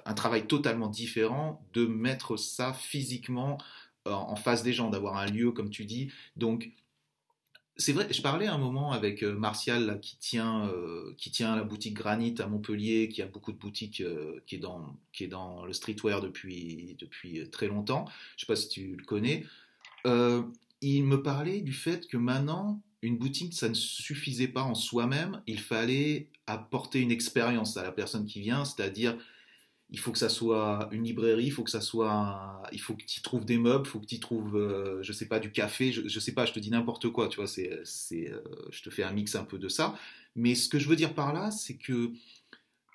un 0.05 0.13
travail 0.13 0.45
totalement 0.45 0.89
différent 0.89 1.65
de 1.73 1.85
mettre 1.85 2.37
ça 2.37 2.73
physiquement 2.73 3.57
en 4.05 4.35
face 4.35 4.63
des 4.63 4.73
gens, 4.73 4.89
d'avoir 4.89 5.17
un 5.17 5.27
lieu, 5.27 5.51
comme 5.51 5.69
tu 5.69 5.85
dis. 5.85 6.11
Donc, 6.35 6.71
c'est 7.75 7.93
vrai, 7.93 8.07
je 8.11 8.21
parlais 8.21 8.47
un 8.47 8.57
moment 8.57 8.91
avec 8.91 9.23
euh, 9.23 9.35
Martial 9.35 9.99
qui, 10.01 10.17
tient, 10.17 10.67
euh, 10.67 11.13
qui 11.17 11.31
tient 11.31 11.55
la 11.55 11.63
boutique 11.63 11.95
Granit 11.95 12.35
à 12.39 12.47
Montpellier, 12.47 13.09
qui 13.09 13.21
a 13.21 13.25
beaucoup 13.25 13.51
de 13.51 13.57
boutiques, 13.57 14.01
euh, 14.01 14.43
qui, 14.45 14.55
est 14.55 14.59
dans, 14.59 14.95
qui 15.11 15.23
est 15.23 15.27
dans 15.27 15.65
le 15.65 15.73
streetwear 15.73 16.21
depuis, 16.21 16.95
depuis 16.99 17.49
très 17.49 17.67
longtemps. 17.67 18.05
Je 18.37 18.45
sais 18.45 18.47
pas 18.47 18.55
si 18.55 18.69
tu 18.69 18.95
le 18.95 19.03
connais. 19.03 19.45
il 20.81 21.03
me 21.05 21.23
parlait 21.23 21.61
du 21.61 21.73
fait 21.73 22.07
que 22.07 22.17
maintenant, 22.17 22.81
une 23.01 23.17
boutique, 23.17 23.53
ça 23.53 23.69
ne 23.69 23.73
suffisait 23.73 24.47
pas 24.47 24.63
en 24.63 24.75
soi-même, 24.75 25.41
il 25.47 25.59
fallait 25.59 26.29
apporter 26.45 26.99
une 26.99 27.11
expérience 27.11 27.75
à 27.75 27.83
la 27.83 27.91
personne 27.91 28.25
qui 28.25 28.39
vient, 28.39 28.65
c'est-à-dire 28.65 29.17
il 29.93 29.99
faut 29.99 30.11
que 30.11 30.17
ça 30.17 30.27
soit 30.27 30.89
une 30.91 31.03
librairie, 31.03 31.45
il 31.45 31.51
faut 31.51 31.63
que 31.63 31.69
ça 31.69 31.79
soit, 31.79 32.63
il 32.71 32.81
faut 32.81 32.95
que 32.95 33.03
tu 33.03 33.21
trouves 33.21 33.45
des 33.45 33.59
meubles, 33.59 33.85
il 33.85 33.89
faut 33.89 33.99
que 33.99 34.07
tu 34.07 34.19
trouves, 34.19 34.57
euh, 34.57 35.03
je 35.03 35.13
sais 35.13 35.27
pas, 35.27 35.39
du 35.39 35.51
café, 35.51 35.91
je, 35.91 36.07
je 36.07 36.19
sais 36.19 36.33
pas, 36.33 36.47
je 36.47 36.51
te 36.51 36.59
dis 36.59 36.71
n'importe 36.71 37.09
quoi, 37.09 37.27
tu 37.27 37.35
vois, 37.35 37.47
c'est, 37.47 37.69
euh, 37.69 38.41
je 38.71 38.81
te 38.81 38.89
fais 38.89 39.03
un 39.03 39.11
mix 39.11 39.35
un 39.35 39.43
peu 39.43 39.59
de 39.59 39.69
ça. 39.69 39.95
Mais 40.35 40.55
ce 40.55 40.67
que 40.67 40.79
je 40.79 40.89
veux 40.89 40.95
dire 40.95 41.13
par 41.13 41.31
là, 41.31 41.51
c'est 41.51 41.75
que 41.75 42.11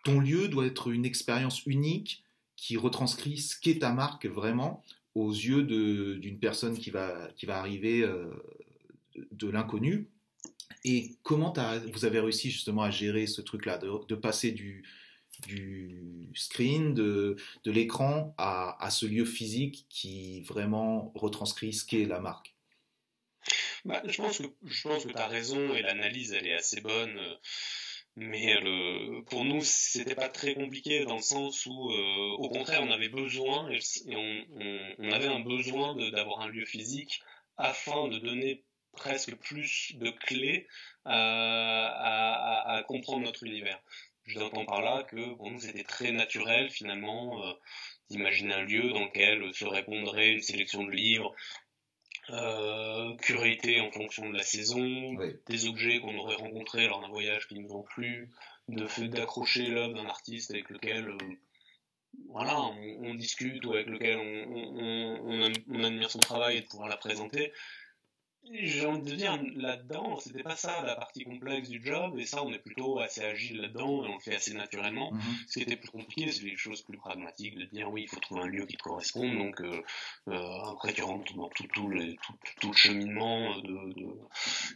ton 0.03 0.19
lieu 0.19 0.49
doit 0.49 0.67
être 0.67 0.91
une 0.91 1.05
expérience 1.05 1.65
unique 1.67 2.25
qui 2.57 2.77
retranscrit 2.77 3.39
ce 3.39 3.57
qu'est 3.59 3.79
ta 3.79 3.93
marque 3.93 4.27
vraiment 4.27 4.83
aux 5.15 5.31
yeux 5.31 5.63
d'une 5.63 6.41
personne 6.41 6.77
qui 6.77 6.91
va, 6.91 7.31
qui 7.37 7.47
va 7.47 7.61
arriver 7.61 8.03
euh, 8.03 8.27
de 9.31 9.49
l'inconnu. 9.49 10.09
Et 10.85 11.15
comment 11.23 11.55
vous 11.93 12.05
avez 12.05 12.19
réussi 12.19 12.51
justement 12.51 12.83
à 12.83 12.91
gérer 12.91 13.29
ce 13.29 13.41
truc-là, 13.41 13.79
de 13.79 14.15
passer 14.17 14.51
du, 14.51 14.83
du 15.47 16.31
screen, 16.35 16.95
de, 16.95 17.37
de 17.65 17.71
l'écran 17.71 18.35
à, 18.39 18.83
à, 18.85 18.91
ce 18.91 19.07
lieu 19.07 19.25
physique 19.25 19.87
qui 19.89 20.43
vraiment 20.43 21.13
retranscrit 21.15 21.73
ce 21.73 21.85
qu'est 21.85 22.05
la 22.05 22.21
marque 22.21 22.55
bah, 23.85 24.03
Je 24.07 24.17
pense 24.21 24.39
que, 24.39 24.45
je 24.65 24.83
que 24.83 25.13
tu 25.13 25.17
as 25.17 25.27
raison 25.27 25.75
et 25.75 25.83
l'analyse 25.83 26.33
elle 26.33 26.47
est 26.47 26.55
assez 26.55 26.81
bonne. 26.81 27.19
Mais 28.17 28.59
le, 28.61 29.23
pour 29.27 29.45
nous, 29.45 29.61
c'était 29.63 30.17
pas 30.17 30.29
très 30.29 30.55
compliqué 30.55 31.05
dans 31.05 31.17
le 31.17 31.23
sens 31.23 31.67
où, 31.67 31.91
euh, 31.93 32.35
au 32.39 32.49
contraire, 32.49 32.83
on 32.83 32.91
avait 32.91 33.09
besoin 33.09 33.71
et, 33.71 33.79
on, 34.09 35.13
avait 35.13 35.29
un 35.29 35.39
besoin 35.39 35.95
d'avoir 36.11 36.41
un 36.41 36.49
lieu 36.49 36.65
physique 36.65 37.23
afin 37.57 38.09
de 38.09 38.19
donner 38.19 38.65
presque 38.91 39.37
plus 39.37 39.93
de 39.95 40.11
clés 40.11 40.67
à, 41.05 42.77
à 42.79 42.83
comprendre 42.83 43.25
notre 43.25 43.45
univers 43.45 43.81
J'entends 44.29 44.67
par 44.67 44.83
là 44.83 45.05
que 45.05 45.35
pour 45.37 45.51
nous 45.51 45.59
c'était 45.59 45.85
très 45.85 46.13
naturel 46.13 46.69
finalement 46.71 47.43
euh, 47.47 47.53
d'imaginer 48.11 48.53
un 48.53 48.63
lieu 48.63 48.91
dans 48.91 49.05
lequel 49.05 49.55
se 49.55 49.65
répondrait 49.65 50.33
une 50.33 50.43
sélection 50.43 50.85
de 50.85 50.91
livres 50.91 51.35
euh, 52.31 53.15
en 53.15 53.91
fonction 53.91 54.29
de 54.29 54.37
la 54.37 54.43
saison, 54.43 55.15
des 55.47 55.67
objets 55.67 56.01
qu'on 56.01 56.19
aurait 56.19 56.37
rencontrés 56.37 56.87
lors 56.87 57.01
d'un 57.01 57.09
voyage 57.09 57.49
qui 57.49 57.59
nous 57.59 57.73
ont 57.75 57.83
plu, 57.83 58.29
de 58.69 58.87
fait 58.87 59.09
d'accrocher 59.09 59.67
l'œuvre 59.69 59.95
d'un 59.95 60.07
artiste 60.07 60.51
avec 60.51 60.69
lequel 60.69 61.09
euh, 61.09 61.17
voilà, 62.29 62.55
on, 62.59 63.15
discute 63.15 63.65
ou 63.65 63.73
avec 63.73 63.87
lequel 63.87 64.19
on, 64.19 65.53
on, 65.71 65.85
admire 65.85 66.11
son 66.11 66.19
travail 66.19 66.59
et 66.59 66.61
de 66.61 66.67
pouvoir 66.67 66.89
la 66.91 66.99
présenter 66.99 67.51
j'ai 68.51 68.87
envie 68.87 69.03
de 69.03 69.17
dire, 69.17 69.39
là-dedans, 69.57 70.19
c'était 70.21 70.43
pas 70.43 70.57
ça 70.57 70.83
la 70.85 70.95
partie 70.97 71.25
complexe 71.25 71.69
du 71.69 71.85
job, 71.85 72.19
et 72.19 72.25
ça, 72.25 72.43
on 72.43 72.53
est 72.53 72.59
plutôt 72.59 72.99
assez 72.99 73.23
agile 73.23 73.61
là-dedans, 73.61 74.05
et 74.05 74.09
on 74.09 74.15
le 74.15 74.21
fait 74.21 74.37
assez 74.37 74.55
naturellement. 74.55 75.13
Mhm. 75.13 75.21
Ce 75.49 75.59
qui 75.59 75.63
était 75.63 75.77
plus 75.77 75.91
compliqué, 75.91 76.31
c'est 76.33 76.45
les 76.45 76.57
choses 76.57 76.83
plus 76.83 76.97
pragmatiques, 76.97 77.59
de 77.59 77.65
dire, 77.65 77.91
oui, 77.91 78.03
il 78.03 78.09
faut 78.09 78.21
trouver 78.21 78.43
un 78.43 78.47
lieu 78.47 78.65
qui 78.67 78.77
te 78.77 78.83
corresponde, 78.83 79.37
donc 79.37 79.61
euh, 79.61 79.83
euh, 80.29 80.71
après, 80.71 80.93
tu 80.93 81.03
rentres 81.03 81.35
dans 81.35 81.49
tout, 81.49 81.67
tout, 81.75 81.89
le, 81.89 82.15
tout, 82.61 82.69
le 82.71 82.77
cheminement 82.77 83.57
de, 83.59 83.93
de 83.95 84.07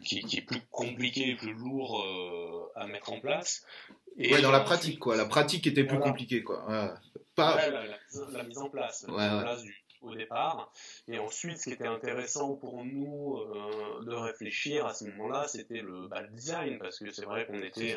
qui, 0.05 0.21
qui, 0.21 0.39
est 0.39 0.43
plus 0.43 0.61
compliqué 0.71 1.31
et 1.31 1.37
plus 1.37 1.55
lourd 1.55 2.03
euh, 2.03 2.81
à 2.81 2.87
mettre 2.87 3.13
en 3.13 3.21
place. 3.21 3.65
Et 4.19 4.33
ouais, 4.33 4.43
dans 4.43 4.51
la 4.51 4.61
pratique, 4.61 4.99
quoi. 4.99 5.17
La 5.17 5.25
pratique 5.25 5.67
était 5.67 5.85
plus 5.85 5.99
compliquée, 5.99 6.43
quoi. 6.43 6.99
Pas... 7.35 7.67
la, 7.71 8.43
mise 8.45 8.59
en 8.59 8.69
place, 8.69 9.07
la 9.09 9.15
mise 9.15 9.33
en 9.33 9.41
place 9.41 9.63
du 9.63 9.82
au 10.03 10.15
départ. 10.15 10.73
Et 11.09 11.19
ensuite, 11.19 11.59
ce 11.59 11.65
qui 11.65 11.73
était 11.73 11.87
intéressant 11.87 12.57
pour 12.57 12.85
nous 12.85 13.37
euh, 13.37 14.05
de 14.05 14.15
réfléchir 14.15 14.87
à 14.87 14.95
ce 14.95 15.05
moment-là, 15.05 15.49
c'était 15.49 15.81
le, 15.81 16.09
bah, 16.09 16.23
le, 16.23 16.29
design, 16.29 16.79
parce 16.79 16.99
que 16.99 17.11
c'est 17.11 17.25
vrai 17.25 17.47
qu'on 17.47 17.63
était 17.63 17.97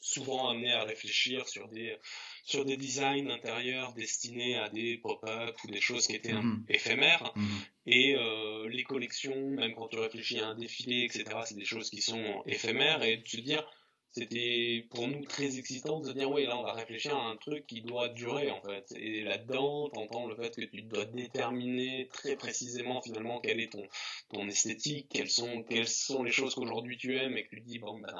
souvent 0.00 0.50
amené 0.50 0.72
à 0.72 0.84
réfléchir 0.84 1.48
sur 1.48 1.68
des 1.68 1.96
sur 2.44 2.64
des 2.64 2.76
designs 2.76 3.30
intérieurs 3.30 3.92
destinés 3.94 4.56
à 4.56 4.68
des 4.68 4.98
pop-up 4.98 5.56
ou 5.64 5.70
des 5.70 5.80
choses 5.80 6.06
qui 6.08 6.16
étaient 6.16 6.32
mhm. 6.32 6.64
éphémères 6.68 7.32
mhm. 7.36 7.60
et 7.86 8.16
euh, 8.16 8.68
les 8.68 8.82
collections 8.82 9.50
même 9.50 9.74
quand 9.74 9.88
tu 9.88 9.98
réfléchis 9.98 10.40
à 10.40 10.48
un 10.48 10.54
défilé 10.56 11.04
etc 11.04 11.24
c'est 11.44 11.54
des 11.54 11.64
choses 11.64 11.88
qui 11.88 12.02
sont 12.02 12.42
éphémères 12.46 13.02
et 13.04 13.18
de 13.18 13.28
se 13.28 13.36
dire 13.38 13.64
c'était 14.12 14.86
pour 14.90 15.08
nous 15.08 15.24
très 15.24 15.58
excitant 15.58 16.00
de 16.00 16.08
se 16.08 16.12
dire 16.12 16.30
oui 16.30 16.46
là 16.46 16.56
on 16.56 16.62
va 16.62 16.72
réfléchir 16.74 17.16
à 17.16 17.28
un 17.28 17.36
truc 17.36 17.66
qui 17.66 17.82
doit 17.82 18.08
durer 18.10 18.50
en 18.50 18.60
fait. 18.62 18.92
Et 18.96 19.22
là-dedans 19.22 19.88
t'entends 19.90 20.26
le 20.26 20.36
fait 20.36 20.54
que 20.54 20.64
tu 20.64 20.82
dois 20.82 21.04
déterminer 21.06 22.08
très 22.12 22.36
précisément 22.36 23.00
finalement 23.02 23.40
quelle 23.40 23.60
est 23.60 23.72
ton 23.72 23.86
ton 24.30 24.46
esthétique 24.48 25.08
quelles 25.10 25.30
sont 25.30 25.62
quelles 25.62 25.88
sont 25.88 26.22
les 26.22 26.32
choses 26.32 26.54
qu'aujourd'hui 26.54 26.96
tu 26.96 27.16
aimes 27.16 27.36
et 27.36 27.44
que 27.44 27.56
tu 27.56 27.62
te 27.62 27.66
dis 27.66 27.78
bon 27.78 27.98
ben 27.98 28.14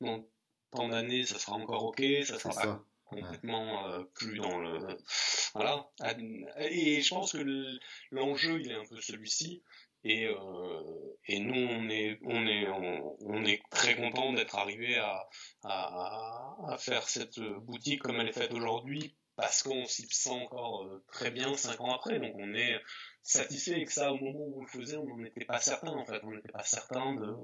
dans, 0.00 0.26
tant 0.70 0.88
d'années 0.88 1.24
ça 1.24 1.38
sera 1.38 1.56
encore 1.56 1.84
ok 1.84 2.02
ça 2.24 2.38
sera 2.38 2.54
pas 2.54 2.84
complètement 3.06 3.88
euh, 3.88 4.04
plus 4.14 4.38
dans 4.38 4.58
le 4.58 4.78
voilà. 5.54 5.90
Et 6.58 7.00
je 7.00 7.08
pense 7.08 7.32
que 7.32 7.78
l'enjeu 8.10 8.60
il 8.60 8.70
est 8.70 8.74
un 8.74 8.84
peu 8.84 9.00
celui-ci 9.00 9.62
et, 10.04 10.26
euh, 10.26 11.16
et 11.26 11.40
nous, 11.40 11.54
on 11.54 11.88
est, 11.88 12.18
on 12.22 12.46
est, 12.46 12.68
on, 13.20 13.44
est 13.44 13.62
très 13.70 13.96
content 13.96 14.32
d'être 14.32 14.56
arrivé 14.56 14.96
à, 14.96 15.28
à, 15.64 16.56
à, 16.68 16.78
faire 16.78 17.08
cette 17.08 17.40
boutique 17.40 18.02
comme 18.02 18.20
elle 18.20 18.28
est 18.28 18.32
faite 18.32 18.52
aujourd'hui, 18.52 19.16
parce 19.36 19.62
qu'on 19.62 19.84
s'y 19.86 20.06
sent 20.08 20.30
encore 20.30 20.84
euh, 20.84 21.04
très 21.12 21.30
bien 21.30 21.54
cinq 21.54 21.80
ans 21.80 21.94
après. 21.94 22.18
Donc 22.18 22.34
on 22.36 22.54
est 22.54 22.80
satisfait 23.22 23.84
que 23.84 23.92
ça, 23.92 24.12
au 24.12 24.16
moment 24.16 24.38
où 24.38 24.60
on 24.60 24.62
le 24.62 24.68
faisait, 24.68 24.96
on 24.96 25.06
n'en 25.06 25.24
était 25.24 25.44
pas 25.44 25.60
certain 25.60 25.92
en 25.92 26.04
fait. 26.04 26.20
On 26.24 26.32
n'était 26.32 26.52
pas 26.52 26.64
certain 26.64 27.14
de 27.14 27.34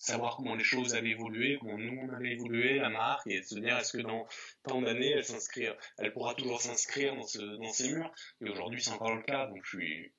savoir 0.00 0.36
comment 0.36 0.54
les 0.54 0.64
choses 0.64 0.94
allaient 0.94 1.10
évoluer, 1.10 1.58
comment 1.60 1.76
nous 1.76 2.00
on 2.00 2.14
allait 2.14 2.32
évoluer, 2.32 2.78
la 2.78 2.88
marque, 2.88 3.26
et 3.26 3.40
de 3.40 3.44
se 3.44 3.58
dire 3.58 3.76
est-ce 3.76 3.98
que 3.98 4.02
dans 4.02 4.26
tant 4.62 4.80
d'années 4.80 5.10
elle 5.10 5.24
s'inscrire, 5.24 5.76
elle 5.98 6.12
pourra 6.14 6.34
toujours 6.34 6.60
s'inscrire 6.60 7.14
dans, 7.14 7.26
ce, 7.26 7.38
dans 7.38 7.70
ces 7.70 7.92
murs? 7.92 8.10
Et 8.40 8.48
aujourd'hui 8.48 8.82
c'est 8.82 8.92
encore 8.92 9.14
le 9.14 9.22
cas, 9.22 9.46
donc 9.46 9.60
je 9.62 9.76
suis 9.76 10.12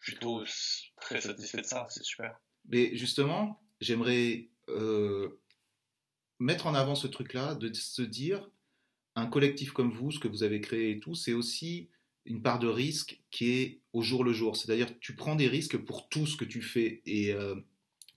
plutôt 0.00 0.42
très 1.00 1.20
satisfait 1.20 1.62
de 1.62 1.66
ça, 1.66 1.86
c'est 1.90 2.04
super. 2.04 2.38
Mais 2.68 2.96
justement, 2.96 3.62
j'aimerais 3.80 4.48
euh, 4.68 5.40
mettre 6.38 6.66
en 6.66 6.74
avant 6.74 6.94
ce 6.94 7.06
truc-là, 7.06 7.54
de 7.54 7.72
se 7.72 8.02
dire, 8.02 8.48
un 9.16 9.26
collectif 9.26 9.72
comme 9.72 9.90
vous, 9.90 10.10
ce 10.10 10.18
que 10.18 10.28
vous 10.28 10.42
avez 10.42 10.60
créé 10.60 10.90
et 10.90 11.00
tout, 11.00 11.14
c'est 11.14 11.32
aussi 11.32 11.88
une 12.26 12.42
part 12.42 12.58
de 12.58 12.68
risque 12.68 13.20
qui 13.30 13.50
est 13.52 13.80
au 13.92 14.02
jour 14.02 14.24
le 14.24 14.32
jour. 14.32 14.56
C'est-à-dire 14.56 14.88
tu 15.00 15.14
prends 15.14 15.36
des 15.36 15.48
risques 15.48 15.78
pour 15.78 16.08
tout 16.08 16.26
ce 16.26 16.36
que 16.36 16.44
tu 16.44 16.62
fais. 16.62 17.02
Et 17.06 17.32
euh, 17.32 17.54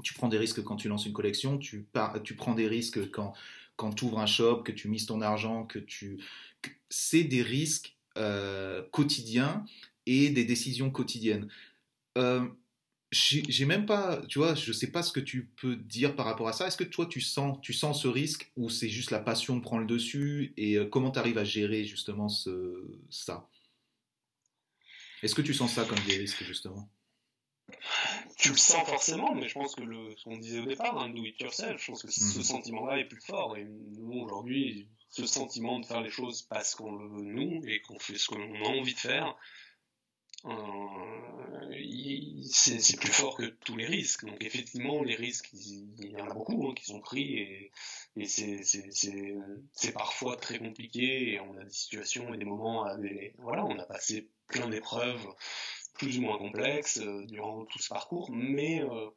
tu 0.03 0.13
prends 0.13 0.27
des 0.27 0.37
risques 0.37 0.61
quand 0.63 0.75
tu 0.75 0.87
lances 0.87 1.05
une 1.05 1.13
collection, 1.13 1.57
tu, 1.57 1.87
tu 2.23 2.35
prends 2.35 2.53
des 2.53 2.67
risques 2.67 3.09
quand, 3.11 3.33
quand 3.75 3.93
tu 3.93 4.05
ouvres 4.05 4.19
un 4.19 4.25
shop, 4.25 4.63
que 4.63 4.71
tu 4.71 4.87
mises 4.87 5.05
ton 5.05 5.21
argent, 5.21 5.65
que 5.65 5.79
tu... 5.79 6.19
C'est 6.89 7.23
des 7.23 7.41
risques 7.41 7.97
euh, 8.17 8.83
quotidiens 8.91 9.65
et 10.05 10.29
des 10.29 10.45
décisions 10.45 10.91
quotidiennes. 10.91 11.47
Euh, 12.17 12.47
j'ai 13.11 13.65
même 13.65 13.85
pas, 13.85 14.21
tu 14.27 14.39
vois, 14.39 14.55
je 14.55 14.71
sais 14.71 14.91
pas 14.91 15.03
ce 15.03 15.11
que 15.11 15.19
tu 15.19 15.45
peux 15.45 15.75
dire 15.75 16.15
par 16.15 16.25
rapport 16.25 16.47
à 16.47 16.53
ça. 16.53 16.67
Est-ce 16.67 16.77
que 16.77 16.83
toi, 16.83 17.05
tu 17.05 17.21
sens, 17.21 17.59
tu 17.61 17.73
sens 17.73 18.01
ce 18.01 18.07
risque 18.07 18.51
ou 18.57 18.69
c'est 18.69 18.89
juste 18.89 19.11
la 19.11 19.19
passion 19.19 19.55
de 19.55 19.61
prendre 19.61 19.81
le 19.81 19.87
dessus 19.87 20.53
et 20.57 20.77
euh, 20.77 20.85
comment 20.85 21.11
tu 21.11 21.19
arrives 21.19 21.37
à 21.37 21.43
gérer 21.43 21.85
justement 21.85 22.27
ce, 22.27 22.99
ça? 23.09 23.47
Est-ce 25.21 25.35
que 25.35 25.41
tu 25.41 25.53
sens 25.53 25.73
ça 25.73 25.85
comme 25.85 25.99
des 26.07 26.17
risques 26.17 26.43
justement? 26.43 26.89
Tu 28.37 28.49
le 28.49 28.57
sens 28.57 28.87
forcément, 28.87 29.33
mais 29.35 29.47
je 29.47 29.53
pense 29.53 29.75
que 29.75 29.83
le, 29.83 30.15
ce 30.17 30.23
qu'on 30.23 30.37
disait 30.37 30.59
au 30.59 30.65
départ, 30.65 30.97
hein, 30.97 31.09
do 31.09 31.23
it 31.23 31.39
yourself, 31.39 31.81
je 31.81 31.91
pense 31.91 32.01
que 32.01 32.11
ce 32.11 32.39
mhm. 32.39 32.43
sentiment-là 32.43 32.99
est 32.99 33.05
plus 33.05 33.21
fort. 33.21 33.55
Et 33.55 33.63
nous, 33.63 34.21
aujourd'hui, 34.21 34.89
ce 35.09 35.25
sentiment 35.25 35.79
de 35.79 35.85
faire 35.85 36.01
les 36.01 36.09
choses 36.09 36.41
parce 36.41 36.75
qu'on 36.75 36.95
le 36.95 37.07
veut 37.07 37.23
nous 37.23 37.61
et 37.67 37.81
qu'on 37.81 37.99
fait 37.99 38.17
ce 38.17 38.27
qu'on 38.27 38.41
a 38.41 38.69
envie 38.69 38.95
de 38.95 38.99
faire, 38.99 39.35
euh, 40.45 40.51
c'est 42.51 42.97
plus 42.97 43.11
fort 43.11 43.37
que 43.37 43.45
tous 43.45 43.75
les 43.75 43.85
risques. 43.85 44.25
Donc 44.25 44.43
effectivement, 44.43 45.03
les 45.03 45.15
risques, 45.15 45.49
il 45.53 46.11
y 46.11 46.21
en 46.21 46.27
a 46.27 46.33
beaucoup 46.33 46.67
hein, 46.67 46.73
qui 46.75 46.85
sont 46.85 46.99
pris 46.99 47.39
et, 47.39 47.71
c'est 48.25 49.91
parfois 49.93 50.37
très 50.37 50.59
compliqué 50.59 51.33
et 51.33 51.39
on 51.39 51.57
a 51.57 51.63
des 51.63 51.71
situations 51.71 52.33
et 52.33 52.37
des 52.37 52.45
moments, 52.45 52.85
à 52.85 52.97
voilà, 53.39 53.65
on 53.65 53.77
a 53.79 53.85
passé 53.85 54.29
plein 54.47 54.69
d'épreuves 54.69 55.25
plus 55.93 56.17
ou 56.17 56.21
moins 56.21 56.37
complexes 56.37 56.99
euh, 56.99 57.25
durant 57.25 57.65
tout 57.65 57.79
ce 57.79 57.89
parcours, 57.89 58.31
mais 58.31 58.81
euh, 58.83 59.09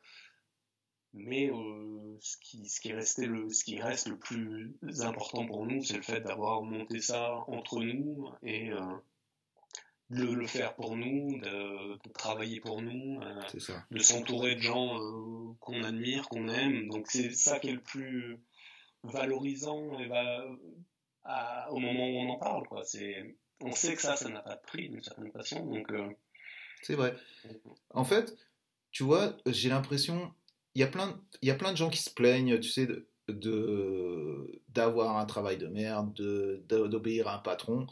mais 1.15 1.51
euh, 1.51 2.19
ce, 2.21 2.37
qui, 2.37 2.69
ce, 2.69 2.81
qui 2.81 2.91
le, 2.91 3.51
ce 3.51 3.65
qui 3.65 3.81
reste 3.81 4.09
le 4.09 4.19
plus 4.19 4.77
important 5.01 5.47
pour 5.47 5.65
nous, 5.67 5.83
c'est 5.83 5.97
le 5.97 6.03
fait 6.03 6.21
d'avoir 6.21 6.63
monté 6.63 7.01
ça 7.01 7.33
entre 7.49 7.83
nous 7.83 8.31
et, 8.43 8.71
de 10.11 10.25
le 10.25 10.47
faire 10.47 10.75
pour 10.75 10.97
nous, 10.97 11.39
de, 11.41 11.99
travailler 12.13 12.61
pour 12.61 12.81
nous, 12.81 13.21
euh, 13.23 13.43
de 13.91 13.99
s'entourer 13.99 14.55
de 14.55 14.61
gens 14.61 15.01
euh, 15.01 15.53
qu'on 15.61 15.83
admire, 15.83 16.29
qu'on 16.29 16.49
aime. 16.49 16.89
Donc 16.89 17.07
c'est 17.09 17.33
ça 17.33 17.59
qui 17.59 17.69
est 17.69 17.73
le 17.73 17.83
plus 17.83 18.39
valorisant 19.03 19.99
et 19.99 20.07
va, 20.07 20.45
au 21.71 21.79
moment 21.79 22.07
où 22.07 22.19
on 22.19 22.31
en 22.31 22.39
parle. 22.39 22.67
Quoi. 22.69 22.83
On 23.61 23.73
sait 23.73 23.95
que 23.95 24.03
ça, 24.03 24.17
ça 24.17 24.29
n'a 24.29 24.43
pas 24.43 24.57
de 24.57 24.63
prix 24.67 24.89
d'une 24.89 25.03
certaine 25.03 25.33
façon. 25.33 25.65
Donc, 25.65 25.91
euh, 25.91 26.09
c'est 26.83 26.95
vrai. 26.95 27.17
En 27.91 28.05
fait, 28.05 28.37
tu 28.91 29.03
vois, 29.03 29.37
j'ai 29.47 29.69
l'impression, 29.69 30.33
il 30.75 30.81
y 30.81 30.85
a 30.85 30.89
plein, 30.89 31.73
de 31.73 31.77
gens 31.77 31.91
qui 31.91 32.01
se 32.01 32.11
plaignent, 32.11 32.61
tu 32.61 32.69
sais, 32.69 32.87
de, 33.29 34.63
d'avoir 34.69 35.17
un 35.17 35.27
travail 35.27 35.57
de 35.57 35.67
merde, 35.67 36.13
de, 36.15 36.65
d'obéir 36.69 37.29
à 37.29 37.37
un 37.37 37.39
patron. 37.39 37.87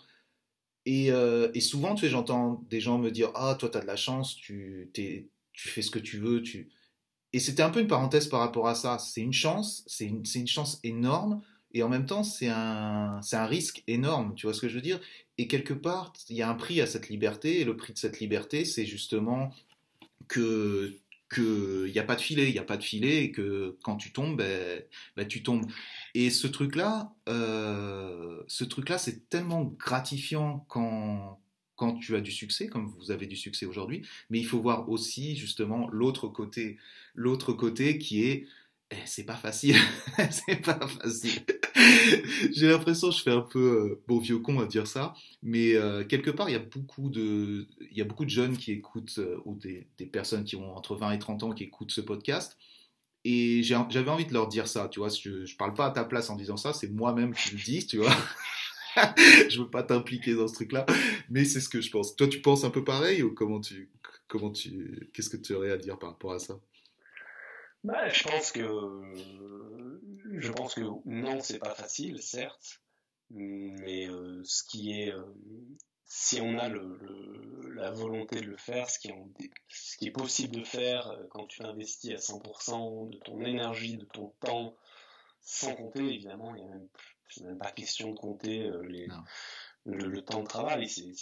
Euh, 0.86 1.50
et, 1.54 1.60
souvent, 1.60 1.94
tu 1.94 2.02
sais, 2.02 2.10
j'entends 2.10 2.62
des 2.68 2.80
gens 2.80 2.98
me 2.98 3.10
dire 3.10 3.30
Ah, 3.34 3.56
toi, 3.58 3.68
tu 3.68 3.78
as 3.78 3.80
de 3.80 3.86
la 3.86 3.96
chance, 3.96 4.36
tu, 4.36 4.90
tu 4.92 5.28
fais 5.68 5.82
ce 5.82 5.90
que 5.90 5.98
tu 5.98 6.18
veux. 6.18 6.42
Tu... 6.42 6.68
Et 7.32 7.40
c'était 7.40 7.62
un 7.62 7.70
peu 7.70 7.80
une 7.80 7.86
parenthèse 7.86 8.28
par 8.28 8.40
rapport 8.40 8.68
à 8.68 8.74
ça. 8.74 8.98
C'est 8.98 9.22
une 9.22 9.32
chance, 9.32 9.82
c'est 9.86 10.06
une, 10.06 10.22
une, 10.34 10.46
chance 10.46 10.80
énorme, 10.84 11.42
et 11.72 11.82
en 11.82 11.88
même 11.88 12.06
temps, 12.06 12.22
c'est 12.22 12.48
un, 12.48 13.20
un 13.32 13.46
risque 13.46 13.82
énorme. 13.86 14.34
Tu 14.34 14.46
vois 14.46 14.54
ce 14.54 14.60
que 14.60 14.68
je 14.68 14.74
veux 14.74 14.82
dire? 14.82 15.00
Et 15.38 15.48
quelque 15.48 15.74
part, 15.74 16.12
il 16.28 16.36
y 16.36 16.42
a 16.42 16.50
un 16.50 16.54
prix 16.54 16.80
à 16.80 16.86
cette 16.86 17.08
liberté, 17.08 17.60
et 17.60 17.64
le 17.64 17.76
prix 17.76 17.92
de 17.92 17.98
cette 17.98 18.20
liberté, 18.20 18.64
c'est 18.64 18.86
justement 18.86 19.52
que 20.28 20.96
qu'il 21.34 21.90
n'y 21.92 21.98
a 21.98 22.04
pas 22.04 22.16
de 22.16 22.20
filet, 22.20 22.48
il 22.48 22.52
n'y 22.52 22.58
a 22.58 22.64
pas 22.64 22.76
de 22.76 22.82
filet, 22.82 23.24
et 23.24 23.32
que 23.32 23.76
quand 23.82 23.96
tu 23.96 24.12
tombes, 24.12 24.36
ben, 24.36 24.82
ben 25.16 25.26
tu 25.26 25.42
tombes. 25.42 25.66
Et 26.14 26.30
ce 26.30 26.46
truc-là, 26.46 27.12
euh, 27.28 28.42
ce 28.46 28.64
truc-là, 28.64 28.98
c'est 28.98 29.28
tellement 29.28 29.64
gratifiant 29.64 30.64
quand, 30.68 31.40
quand 31.76 31.94
tu 31.94 32.16
as 32.16 32.20
du 32.20 32.32
succès, 32.32 32.68
comme 32.68 32.86
vous 32.86 33.10
avez 33.10 33.26
du 33.26 33.36
succès 33.36 33.66
aujourd'hui, 33.66 34.06
mais 34.30 34.38
il 34.38 34.46
faut 34.46 34.60
voir 34.60 34.88
aussi 34.88 35.36
justement 35.36 35.88
l'autre 35.90 36.28
côté, 36.28 36.78
l'autre 37.14 37.52
côté 37.52 37.98
qui 37.98 38.24
est 38.24 38.46
c'est 39.04 39.24
pas 39.24 39.36
facile, 39.36 39.76
c'est 40.30 40.62
pas 40.62 40.86
facile. 40.86 41.42
J'ai 42.54 42.68
l'impression 42.68 43.10
que 43.10 43.16
je 43.16 43.22
fais 43.22 43.32
un 43.32 43.40
peu 43.40 43.92
euh, 43.92 44.02
bon 44.06 44.18
vieux 44.18 44.38
con 44.38 44.60
à 44.60 44.66
dire 44.66 44.86
ça, 44.86 45.14
mais 45.42 45.74
euh, 45.74 46.04
quelque 46.04 46.30
part 46.30 46.48
il 46.48 46.52
y 46.52 46.56
a 46.56 46.60
beaucoup 46.60 47.10
de, 47.10 47.66
y 47.92 48.00
a 48.00 48.04
beaucoup 48.04 48.24
de 48.24 48.30
jeunes 48.30 48.56
qui 48.56 48.72
écoutent 48.72 49.20
ou 49.44 49.54
des, 49.56 49.86
des, 49.98 50.06
personnes 50.06 50.44
qui 50.44 50.56
ont 50.56 50.76
entre 50.76 50.96
20 50.96 51.12
et 51.12 51.18
30 51.18 51.42
ans 51.42 51.52
qui 51.52 51.64
écoutent 51.64 51.90
ce 51.90 52.00
podcast 52.00 52.56
et 53.24 53.62
j'avais 53.62 54.10
envie 54.10 54.26
de 54.26 54.34
leur 54.34 54.48
dire 54.48 54.68
ça, 54.68 54.88
tu 54.88 55.00
vois. 55.00 55.08
Je, 55.08 55.46
je 55.46 55.56
parle 55.56 55.72
pas 55.72 55.86
à 55.86 55.90
ta 55.90 56.04
place 56.04 56.28
en 56.28 56.36
disant 56.36 56.58
ça, 56.58 56.72
c'est 56.74 56.88
moi-même 56.88 57.34
qui 57.34 57.52
le 57.56 57.62
dis, 57.62 57.86
tu 57.86 57.96
vois. 57.96 58.14
je 59.48 59.58
veux 59.58 59.70
pas 59.70 59.82
t'impliquer 59.82 60.34
dans 60.34 60.46
ce 60.46 60.54
truc-là, 60.54 60.84
mais 61.30 61.44
c'est 61.44 61.60
ce 61.60 61.70
que 61.70 61.80
je 61.80 61.90
pense. 61.90 62.16
Toi, 62.16 62.28
tu 62.28 62.42
penses 62.42 62.64
un 62.64 62.70
peu 62.70 62.84
pareil 62.84 63.22
ou 63.22 63.32
comment 63.32 63.60
tu, 63.60 63.90
comment 64.28 64.50
tu, 64.50 65.08
qu'est-ce 65.14 65.30
que 65.30 65.38
tu 65.38 65.54
aurais 65.54 65.70
à 65.70 65.78
dire 65.78 65.98
par 65.98 66.10
rapport 66.10 66.32
à 66.32 66.38
ça? 66.38 66.60
Bah, 67.84 68.08
je 68.08 68.22
pense 68.24 68.50
que, 68.50 69.02
je 70.38 70.52
pense 70.52 70.74
que 70.74 70.80
non, 71.04 71.40
c'est 71.40 71.58
pas 71.58 71.74
facile, 71.74 72.20
certes, 72.22 72.80
mais 73.30 74.08
euh, 74.08 74.42
ce 74.44 74.64
qui 74.64 75.00
est, 75.00 75.12
euh, 75.12 75.22
si 76.04 76.40
on 76.40 76.58
a 76.58 76.68
le, 76.68 76.98
la 77.74 77.90
volonté 77.90 78.40
de 78.40 78.46
le 78.46 78.56
faire, 78.56 78.88
ce 78.88 78.98
qui, 78.98 79.08
est, 79.08 79.50
ce 79.68 79.96
qui 79.98 80.06
est 80.06 80.12
possible 80.12 80.56
de 80.56 80.64
faire 80.64 81.08
euh, 81.08 81.26
quand 81.30 81.46
tu 81.46 81.62
investis 81.62 82.12
à 82.12 82.16
100% 82.16 83.10
de 83.10 83.18
ton 83.18 83.44
énergie, 83.44 83.98
de 83.98 84.06
ton 84.06 84.32
temps, 84.40 84.74
sans 85.40 85.74
compter, 85.74 86.00
évidemment, 86.00 86.54
il 86.54 86.62
n'y 86.62 86.70
a 86.70 86.74
même, 86.74 86.88
même, 87.42 87.58
pas 87.58 87.70
question 87.70 88.12
de 88.12 88.18
compter 88.18 88.70
les, 88.88 89.08
le, 89.84 90.22
temps 90.22 90.42
de 90.42 90.48
travail, 90.48 90.86
il 90.96 91.14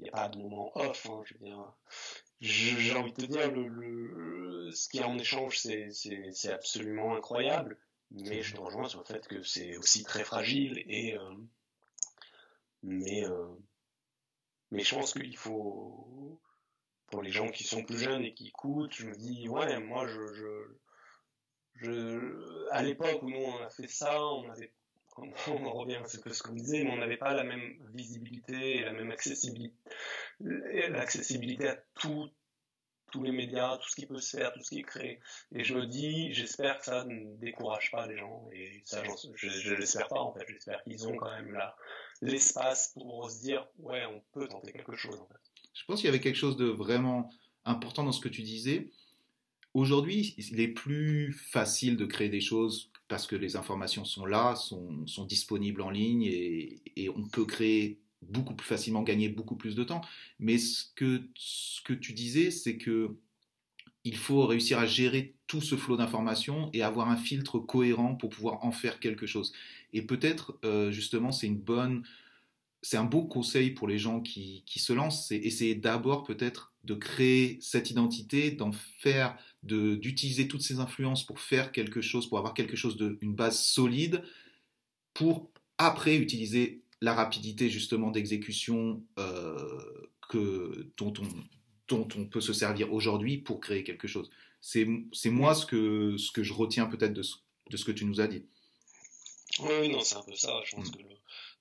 n'y 0.00 0.08
a 0.08 0.12
pas 0.12 0.28
de 0.30 0.38
moment 0.38 0.72
off, 0.76 1.06
hein, 1.10 1.20
je 1.26 1.34
veux 1.34 1.44
dire. 1.44 1.74
J'ai 2.40 2.94
envie 2.94 3.12
de 3.12 3.20
te 3.20 3.26
dire, 3.26 3.50
le, 3.50 4.70
ce 4.72 4.88
qu'il 4.88 5.00
y 5.00 5.02
a 5.02 5.08
en 5.08 5.18
échange, 5.18 5.58
c'est 5.58 6.52
absolument 6.52 7.14
incroyable, 7.14 7.78
mais 8.10 8.42
je 8.42 8.54
te 8.54 8.60
rejoins 8.60 8.88
sur 8.88 9.00
le 9.00 9.04
fait 9.04 9.26
que 9.28 9.42
c'est 9.42 9.76
aussi 9.76 10.04
très 10.04 10.24
fragile 10.24 10.82
et 10.86 11.16
euh, 11.16 11.34
mais 12.82 13.24
euh, 13.26 13.46
mais 14.70 14.82
je 14.82 14.94
pense 14.94 15.12
qu'il 15.12 15.36
faut 15.36 16.40
pour 17.10 17.22
les 17.22 17.30
gens 17.30 17.48
qui 17.48 17.64
sont 17.64 17.84
plus 17.84 17.98
jeunes 17.98 18.24
et 18.24 18.34
qui 18.34 18.48
écoutent, 18.48 18.94
je 18.94 19.06
me 19.06 19.14
dis 19.14 19.48
ouais 19.48 19.78
moi 19.80 20.06
je, 20.06 20.32
je, 20.34 20.76
je 21.74 22.68
à 22.70 22.82
l'époque 22.82 23.22
où 23.22 23.30
nous 23.30 23.36
on 23.36 23.62
a 23.62 23.70
fait 23.70 23.88
ça, 23.88 24.24
on 24.24 24.48
avait 24.50 24.72
on 25.16 25.66
en 25.66 25.72
revient 25.72 25.96
à 25.96 26.06
ce 26.06 26.18
que 26.18 26.32
ce 26.32 26.42
qu'on 26.42 26.54
disait, 26.54 26.84
mais 26.84 26.90
on 26.90 26.96
n'avait 26.96 27.16
pas 27.16 27.34
la 27.34 27.44
même 27.44 27.74
visibilité 27.94 28.76
et 28.76 28.84
la 28.84 28.92
même 28.92 29.10
accessibilité, 29.10 29.74
l'accessibilité 30.40 31.68
à 31.68 31.76
tous 31.94 32.30
les 33.22 33.32
médias, 33.32 33.76
tout 33.78 33.88
ce 33.88 33.96
qui 33.96 34.06
peut 34.06 34.20
se 34.20 34.36
faire, 34.36 34.52
tout 34.52 34.62
ce 34.62 34.70
qui 34.70 34.80
est 34.80 34.84
créé. 34.84 35.20
Et 35.52 35.64
je 35.64 35.74
me 35.74 35.86
dis, 35.86 36.32
j'espère 36.32 36.78
que 36.78 36.84
ça 36.84 37.04
ne 37.04 37.36
décourage 37.38 37.90
pas 37.90 38.06
les 38.06 38.16
gens. 38.16 38.48
Et 38.52 38.82
ça, 38.84 39.02
je, 39.34 39.48
je 39.48 39.74
l'espère 39.74 40.08
pas 40.08 40.20
en 40.20 40.32
fait. 40.32 40.44
J'espère 40.48 40.82
qu'ils 40.84 41.06
ont 41.08 41.16
quand 41.16 41.30
même 41.30 41.58
l'espace 42.22 42.92
pour 42.94 43.30
se 43.30 43.40
dire, 43.40 43.66
ouais, 43.78 44.04
on 44.06 44.22
peut 44.32 44.46
tenter 44.46 44.72
quelque 44.72 44.94
chose. 44.94 45.18
Je 45.74 45.84
pense 45.86 46.00
qu'il 46.00 46.06
y 46.06 46.08
avait 46.08 46.20
quelque 46.20 46.36
chose 46.36 46.56
de 46.56 46.66
vraiment 46.66 47.30
important 47.64 48.04
dans 48.04 48.12
ce 48.12 48.20
que 48.20 48.28
tu 48.28 48.42
disais. 48.42 48.90
Aujourd'hui, 49.74 50.34
il 50.36 50.60
est 50.60 50.68
plus 50.68 51.32
facile 51.32 51.96
de 51.96 52.06
créer 52.06 52.28
des 52.28 52.40
choses 52.40 52.89
parce 53.10 53.26
que 53.26 53.34
les 53.34 53.56
informations 53.56 54.04
sont 54.04 54.24
là, 54.24 54.54
sont, 54.54 55.04
disponibles 55.26 55.82
en 55.82 55.90
ligne 55.90 56.22
et, 56.22 57.10
on 57.14 57.26
peut 57.28 57.44
créer 57.44 57.98
beaucoup 58.22 58.54
plus 58.54 58.66
facilement, 58.66 59.02
gagner 59.02 59.28
beaucoup 59.28 59.56
plus 59.56 59.74
de 59.74 59.82
temps. 59.82 60.00
Mais 60.38 60.58
ce 60.58 60.84
que, 60.94 61.20
ce 61.34 61.82
que 61.82 61.92
tu 61.92 62.12
disais, 62.12 62.52
c'est 62.52 62.78
que 62.78 63.16
il 64.04 64.16
faut 64.16 64.46
réussir 64.46 64.78
à 64.78 64.86
gérer 64.86 65.34
tout 65.48 65.60
ce 65.60 65.74
flot 65.74 65.96
d'informations 65.96 66.70
et 66.72 66.82
avoir 66.82 67.10
un 67.10 67.16
filtre 67.16 67.58
cohérent 67.58 68.14
pour 68.14 68.30
pouvoir 68.30 68.64
en 68.64 68.70
faire 68.70 69.00
quelque 69.00 69.26
chose. 69.26 69.52
Et 69.92 70.02
peut-être, 70.02 70.56
euh, 70.64 70.92
justement, 70.92 71.32
c'est 71.32 71.48
une 71.48 71.58
bonne, 71.58 72.04
c'est 72.82 72.96
un 72.96 73.04
beau 73.04 73.24
conseil 73.24 73.70
pour 73.70 73.88
les 73.88 73.98
gens 73.98 74.20
qui, 74.20 74.62
qui 74.66 74.78
se 74.78 74.92
lancent, 74.92 75.28
c'est 75.28 75.36
essayer 75.36 75.74
d'abord 75.74 76.24
peut-être 76.24 76.72
de 76.84 76.94
créer 76.94 77.58
cette 77.60 77.90
identité, 77.90 78.50
d'en 78.50 78.72
faire, 78.72 79.36
d'utiliser 79.62 80.48
toutes 80.48 80.62
ces 80.62 80.78
influences 80.78 81.26
pour 81.26 81.40
faire 81.40 81.72
quelque 81.72 82.00
chose, 82.00 82.26
pour 82.26 82.38
avoir 82.38 82.54
quelque 82.54 82.76
chose 82.76 82.96
de, 82.96 83.18
une 83.20 83.34
base 83.34 83.60
solide, 83.60 84.22
pour 85.12 85.50
après 85.76 86.16
utiliser 86.16 86.82
la 87.02 87.14
rapidité 87.14 87.68
justement 87.68 88.10
d'exécution 88.10 89.02
euh, 89.18 90.08
que 90.30 90.90
dont 90.96 91.12
on, 91.18 91.28
dont 91.88 92.08
on 92.16 92.24
peut 92.26 92.40
se 92.40 92.52
servir 92.52 92.92
aujourd'hui 92.92 93.38
pour 93.38 93.60
créer 93.60 93.84
quelque 93.84 94.08
chose. 94.08 94.30
C'est 94.60 94.86
moi 95.30 95.54
ce 95.54 95.66
que, 95.66 96.16
ce 96.16 96.30
que 96.32 96.42
je 96.42 96.52
retiens 96.52 96.86
peut-être 96.86 97.14
de, 97.14 97.22
de 97.70 97.76
ce 97.76 97.84
que 97.84 97.92
tu 97.92 98.04
nous 98.04 98.20
as 98.20 98.26
dit. 98.26 98.44
Oui, 99.60 99.88
non, 99.90 100.00
c'est 100.00 100.16
un 100.16 100.22
peu 100.22 100.34
ça. 100.34 100.52
Je 100.64 100.76
pense 100.76 100.88
mm. 100.88 100.92
que 100.92 101.02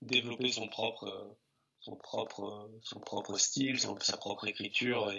développer 0.01 0.51
son 0.51 0.67
propre, 0.67 1.37
son 1.79 1.95
propre, 1.95 2.69
son 2.81 2.99
propre 2.99 3.37
style, 3.37 3.79
sa 3.79 4.17
propre 4.17 4.47
écriture, 4.47 5.11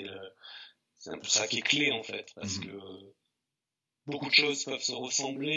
c'est 0.99 1.11
un 1.11 1.19
peu 1.19 1.29
ça 1.29 1.47
qui 1.47 1.59
est 1.59 1.63
clé 1.63 1.93
en 1.93 2.03
fait, 2.03 2.33
parce 2.35 2.59
mm-hmm. 2.59 2.67
que 2.67 3.15
beaucoup 4.07 4.29
de 4.29 4.35
choses 4.35 4.65
peuvent 4.65 4.81
se 4.81 4.93
ressembler 4.93 5.55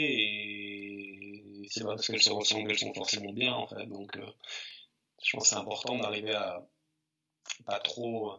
et 1.61 1.67
c'est 1.69 1.83
pas 1.83 1.95
parce 1.95 2.07
qu'elles 2.07 2.21
se 2.21 2.29
ressemblent 2.29 2.67
qu'elles 2.67 2.79
sont 2.79 2.93
forcément 2.93 3.33
bien 3.33 3.53
en 3.53 3.67
fait. 3.67 3.85
Donc, 3.85 4.15
euh, 4.17 4.25
je 5.23 5.31
pense 5.31 5.43
que 5.43 5.49
c'est 5.49 5.55
important 5.55 5.97
d'arriver 5.97 6.33
à 6.33 6.65
pas 7.65 7.79
trop, 7.79 8.33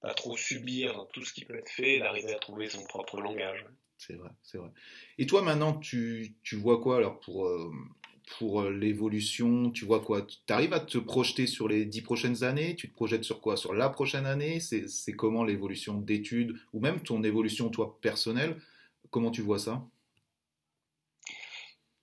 pas 0.00 0.14
trop 0.14 0.36
subir 0.36 1.06
tout 1.12 1.24
ce 1.24 1.32
qui 1.32 1.44
peut 1.44 1.56
être 1.56 1.70
fait, 1.70 1.98
d'arriver 1.98 2.34
à 2.34 2.38
trouver 2.38 2.68
son 2.68 2.84
propre 2.84 3.20
langage. 3.20 3.64
C'est 3.98 4.14
vrai, 4.14 4.30
c'est 4.42 4.58
vrai. 4.58 4.70
Et 5.18 5.26
toi 5.26 5.42
maintenant, 5.42 5.78
tu, 5.78 6.36
tu 6.42 6.56
vois 6.56 6.80
quoi 6.80 6.98
alors 6.98 7.18
pour, 7.20 7.46
euh, 7.46 7.72
pour 8.38 8.62
euh, 8.62 8.70
l'évolution 8.70 9.70
Tu 9.70 9.84
vois 9.84 10.00
quoi 10.00 10.22
Tu 10.22 10.52
arrives 10.52 10.72
à 10.72 10.80
te 10.80 10.98
projeter 10.98 11.46
sur 11.46 11.68
les 11.68 11.84
dix 11.84 12.02
prochaines 12.02 12.44
années 12.44 12.74
Tu 12.76 12.88
te 12.88 12.94
projettes 12.94 13.24
sur 13.24 13.40
quoi? 13.40 13.56
Sur 13.56 13.74
la 13.74 13.88
prochaine 13.88 14.26
année 14.26 14.60
C'est 14.60 15.12
comment 15.12 15.44
l'évolution 15.44 15.94
d'études 15.94 16.56
ou 16.72 16.80
même 16.80 17.00
ton 17.00 17.22
évolution 17.22 17.70
toi 17.70 17.98
personnelle 18.00 18.60
Comment 19.10 19.30
tu 19.30 19.42
vois 19.42 19.58
ça? 19.58 19.86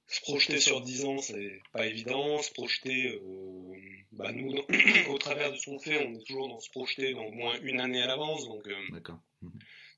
Se 0.08 0.22
projeter 0.22 0.60
sur 0.60 0.82
10 0.82 1.06
ans, 1.06 1.18
c'est 1.18 1.60
pas 1.72 1.88
évident. 1.88 2.38
Se 2.40 2.52
projeter, 2.52 3.08
euh, 3.16 3.76
bah 4.12 4.32
nous, 4.32 4.54
au 5.10 5.18
travers 5.18 5.52
de 5.52 5.58
ce 5.58 5.66
qu'on 5.66 5.80
fait, 5.80 6.06
on 6.06 6.14
est 6.14 6.24
toujours 6.24 6.50
dans 6.50 6.60
se 6.60 6.70
projeter 6.70 7.14
dans 7.14 7.26
au 7.26 7.32
moins 7.32 7.60
une 7.64 7.80
année 7.80 8.02
à 8.02 8.06
l'avance. 8.06 8.46
Donc, 8.46 8.68
euh, 8.68 9.00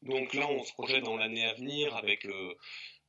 donc 0.04 0.34
là, 0.34 0.48
on 0.50 0.64
se 0.64 0.72
projette 0.72 1.04
dans 1.04 1.18
l'année 1.18 1.46
à 1.46 1.54
venir 1.56 1.96
avec 1.98 2.26
euh, 2.26 2.54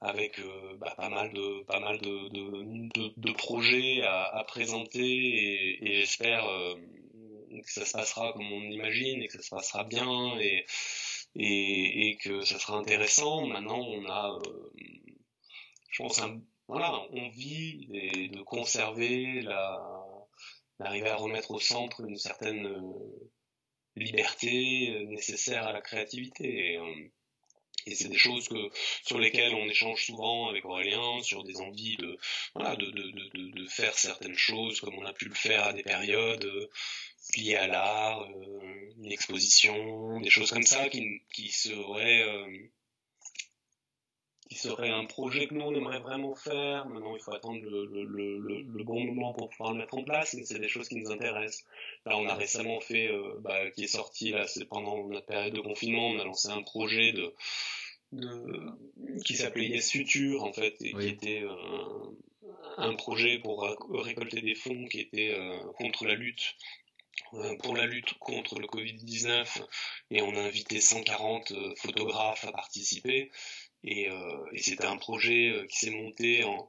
avec 0.01 0.41
bah, 0.79 0.95
pas 0.97 1.09
mal 1.09 1.33
de 1.33 1.65
pas 1.65 1.81
mal 1.81 1.99
de, 2.01 2.29
de, 2.29 3.13
de, 3.17 3.33
projets 3.33 4.03
à, 4.03 4.25
à, 4.25 4.45
présenter 4.45 5.01
et, 5.01 5.89
et 5.89 5.95
j'espère 6.01 6.45
que 6.45 7.73
ça 7.73 7.87
se 7.87 7.93
passera 7.93 8.33
comme 8.35 8.53
on 8.53 8.63
imagine 8.63 9.23
et 9.23 9.27
que 9.27 9.33
ça 9.35 9.43
se 9.43 9.51
passera 9.51 9.85
bien 9.85 10.39
et 10.39 10.67
et, 11.39 12.09
et 12.09 12.17
que 12.17 12.43
ça 12.43 12.59
sera 12.59 12.79
intéressant. 12.79 13.47
Maintenant, 13.47 13.81
on 13.81 14.09
a, 14.09 14.39
je 15.91 16.03
pense, 16.03 16.21
un 16.21 16.41
voilà, 16.69 17.01
on 17.11 17.29
de 17.29 18.43
conserver 18.43 19.41
la, 19.43 19.79
d'arriver 20.81 21.09
à 21.09 21.17
remettre 21.17 21.53
au 21.53 21.61
centre 21.61 22.01
une 22.01 22.17
certaine 22.17 22.67
euh, 22.67 23.31
liberté 23.95 24.91
euh, 24.91 25.05
nécessaire 25.07 25.65
à 25.65 25.73
la 25.73 25.81
créativité. 25.81 26.77
Euh, 26.77 27.09
et 27.87 27.95
c'est 27.95 28.09
des 28.09 28.19
choses 28.19 28.49
que 28.49 28.71
sur 29.05 29.19
lesquelles 29.19 29.55
on 29.55 29.69
échange 29.69 30.05
souvent 30.05 30.49
avec 30.49 30.65
Aurélien 30.65 31.23
sur 31.23 31.45
des 31.45 31.57
envies 31.61 31.97
de 31.97 32.19
voilà 32.55 32.77
de, 32.77 32.87
de, 32.87 33.03
de, 33.13 33.63
de 33.63 33.69
faire 33.69 33.97
certaines 33.97 34.37
choses 34.37 34.81
comme 34.81 34.95
on 34.99 35.05
a 35.05 35.13
pu 35.13 35.27
le 35.27 35.35
faire 35.35 35.65
à 35.65 35.73
des 35.73 35.83
périodes 35.83 36.69
liées 37.37 37.57
à 37.57 37.67
l'art, 37.67 38.25
une 38.99 39.11
exposition, 39.11 40.21
des 40.21 40.31
choses 40.31 40.53
comme 40.53 40.63
ça 40.63 40.89
qui, 40.89 41.23
qui 41.33 41.51
seraient 41.51 42.25
qui 44.49 44.57
serait 44.57 44.91
un 44.91 45.05
projet 45.05 45.47
que 45.49 45.55
nous 45.55 45.65
on 45.65 45.75
aimerait 45.75 46.01
vraiment 46.01 46.35
faire. 46.35 46.87
Maintenant, 46.87 47.15
il 47.17 47.23
faut 47.23 47.35
attendre 47.35 47.61
le, 47.63 47.85
le, 47.87 48.05
le, 48.05 48.63
le, 48.63 48.85
bon 48.85 49.01
moment 49.01 49.33
pour 49.33 49.49
pouvoir 49.51 49.73
le 49.73 49.79
mettre 49.79 49.95
en 49.95 50.05
place, 50.05 50.35
mais 50.35 50.45
c'est 50.45 50.59
des 50.59 50.69
choses 50.69 50.89
qui 50.89 50.97
nous 50.97 51.11
intéressent. 51.11 51.65
Là, 52.05 52.17
on 52.17 52.29
a 52.29 52.35
récemment 52.35 52.81
fait, 52.81 53.09
euh, 53.09 53.35
bah, 53.41 53.71
qui 53.73 53.85
est 53.85 53.89
sorti 53.89 54.31
là, 54.31 54.47
c'est 54.47 54.65
pendant 54.65 55.07
notre 55.09 55.27
période 55.27 55.55
de 55.55 55.61
confinement, 55.61 56.09
on 56.09 56.19
a 56.19 56.25
lancé 56.25 56.49
un 56.49 56.63
projet 56.63 57.13
de, 57.13 57.35
de 58.13 59.21
qui 59.25 59.35
s'appelait 59.35 59.67
Yes 59.67 59.91
Future 59.91 60.45
en 60.45 60.53
fait, 60.53 60.77
et 60.81 60.93
qui 60.93 61.09
était 61.09 61.43
un, 62.79 62.85
un, 62.89 62.95
projet 62.95 63.39
pour 63.39 63.63
récolter 63.91 64.41
des 64.43 64.55
fonds 64.55 64.87
qui 64.87 65.01
était 65.01 65.35
euh, 65.35 65.59
contre 65.79 66.07
la 66.07 66.15
lutte 66.15 66.55
euh, 67.35 67.57
pour 67.57 67.75
la 67.75 67.87
lutte 67.87 68.15
contre 68.19 68.61
le 68.61 68.67
Covid-19 68.67 69.63
et 70.11 70.23
on 70.23 70.37
a 70.37 70.41
invité 70.41 70.81
140 70.81 71.53
photographes 71.79 72.45
à 72.45 72.53
participer 72.53 73.31
et, 73.87 74.11
euh, 74.11 74.45
et 74.53 74.59
c'était 74.59 74.87
un 74.87 74.97
projet 74.97 75.51
euh, 75.51 75.67
qui 75.67 75.79
s'est 75.79 75.91
monté 75.91 76.45
en, 76.45 76.69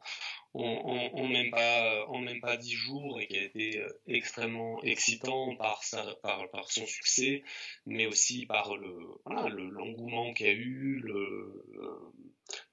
même 1.27 1.51
pas 1.51 2.05
en 2.07 2.19
même 2.19 2.39
pas 2.39 2.57
dix 2.57 2.73
jours 2.73 3.19
et 3.19 3.27
qui 3.27 3.37
a 3.37 3.43
été 3.43 3.79
euh, 3.79 3.89
extrêmement 4.07 4.81
excitant 4.83 5.55
par 5.55 5.83
son 5.83 6.85
succès 6.85 7.43
mais 7.85 8.05
aussi 8.05 8.45
par 8.45 8.75
le 8.75 8.97
l'engouement 9.69 10.33
qu'il 10.33 10.45
y 10.45 10.49
a 10.49 10.53
eu 10.53 11.03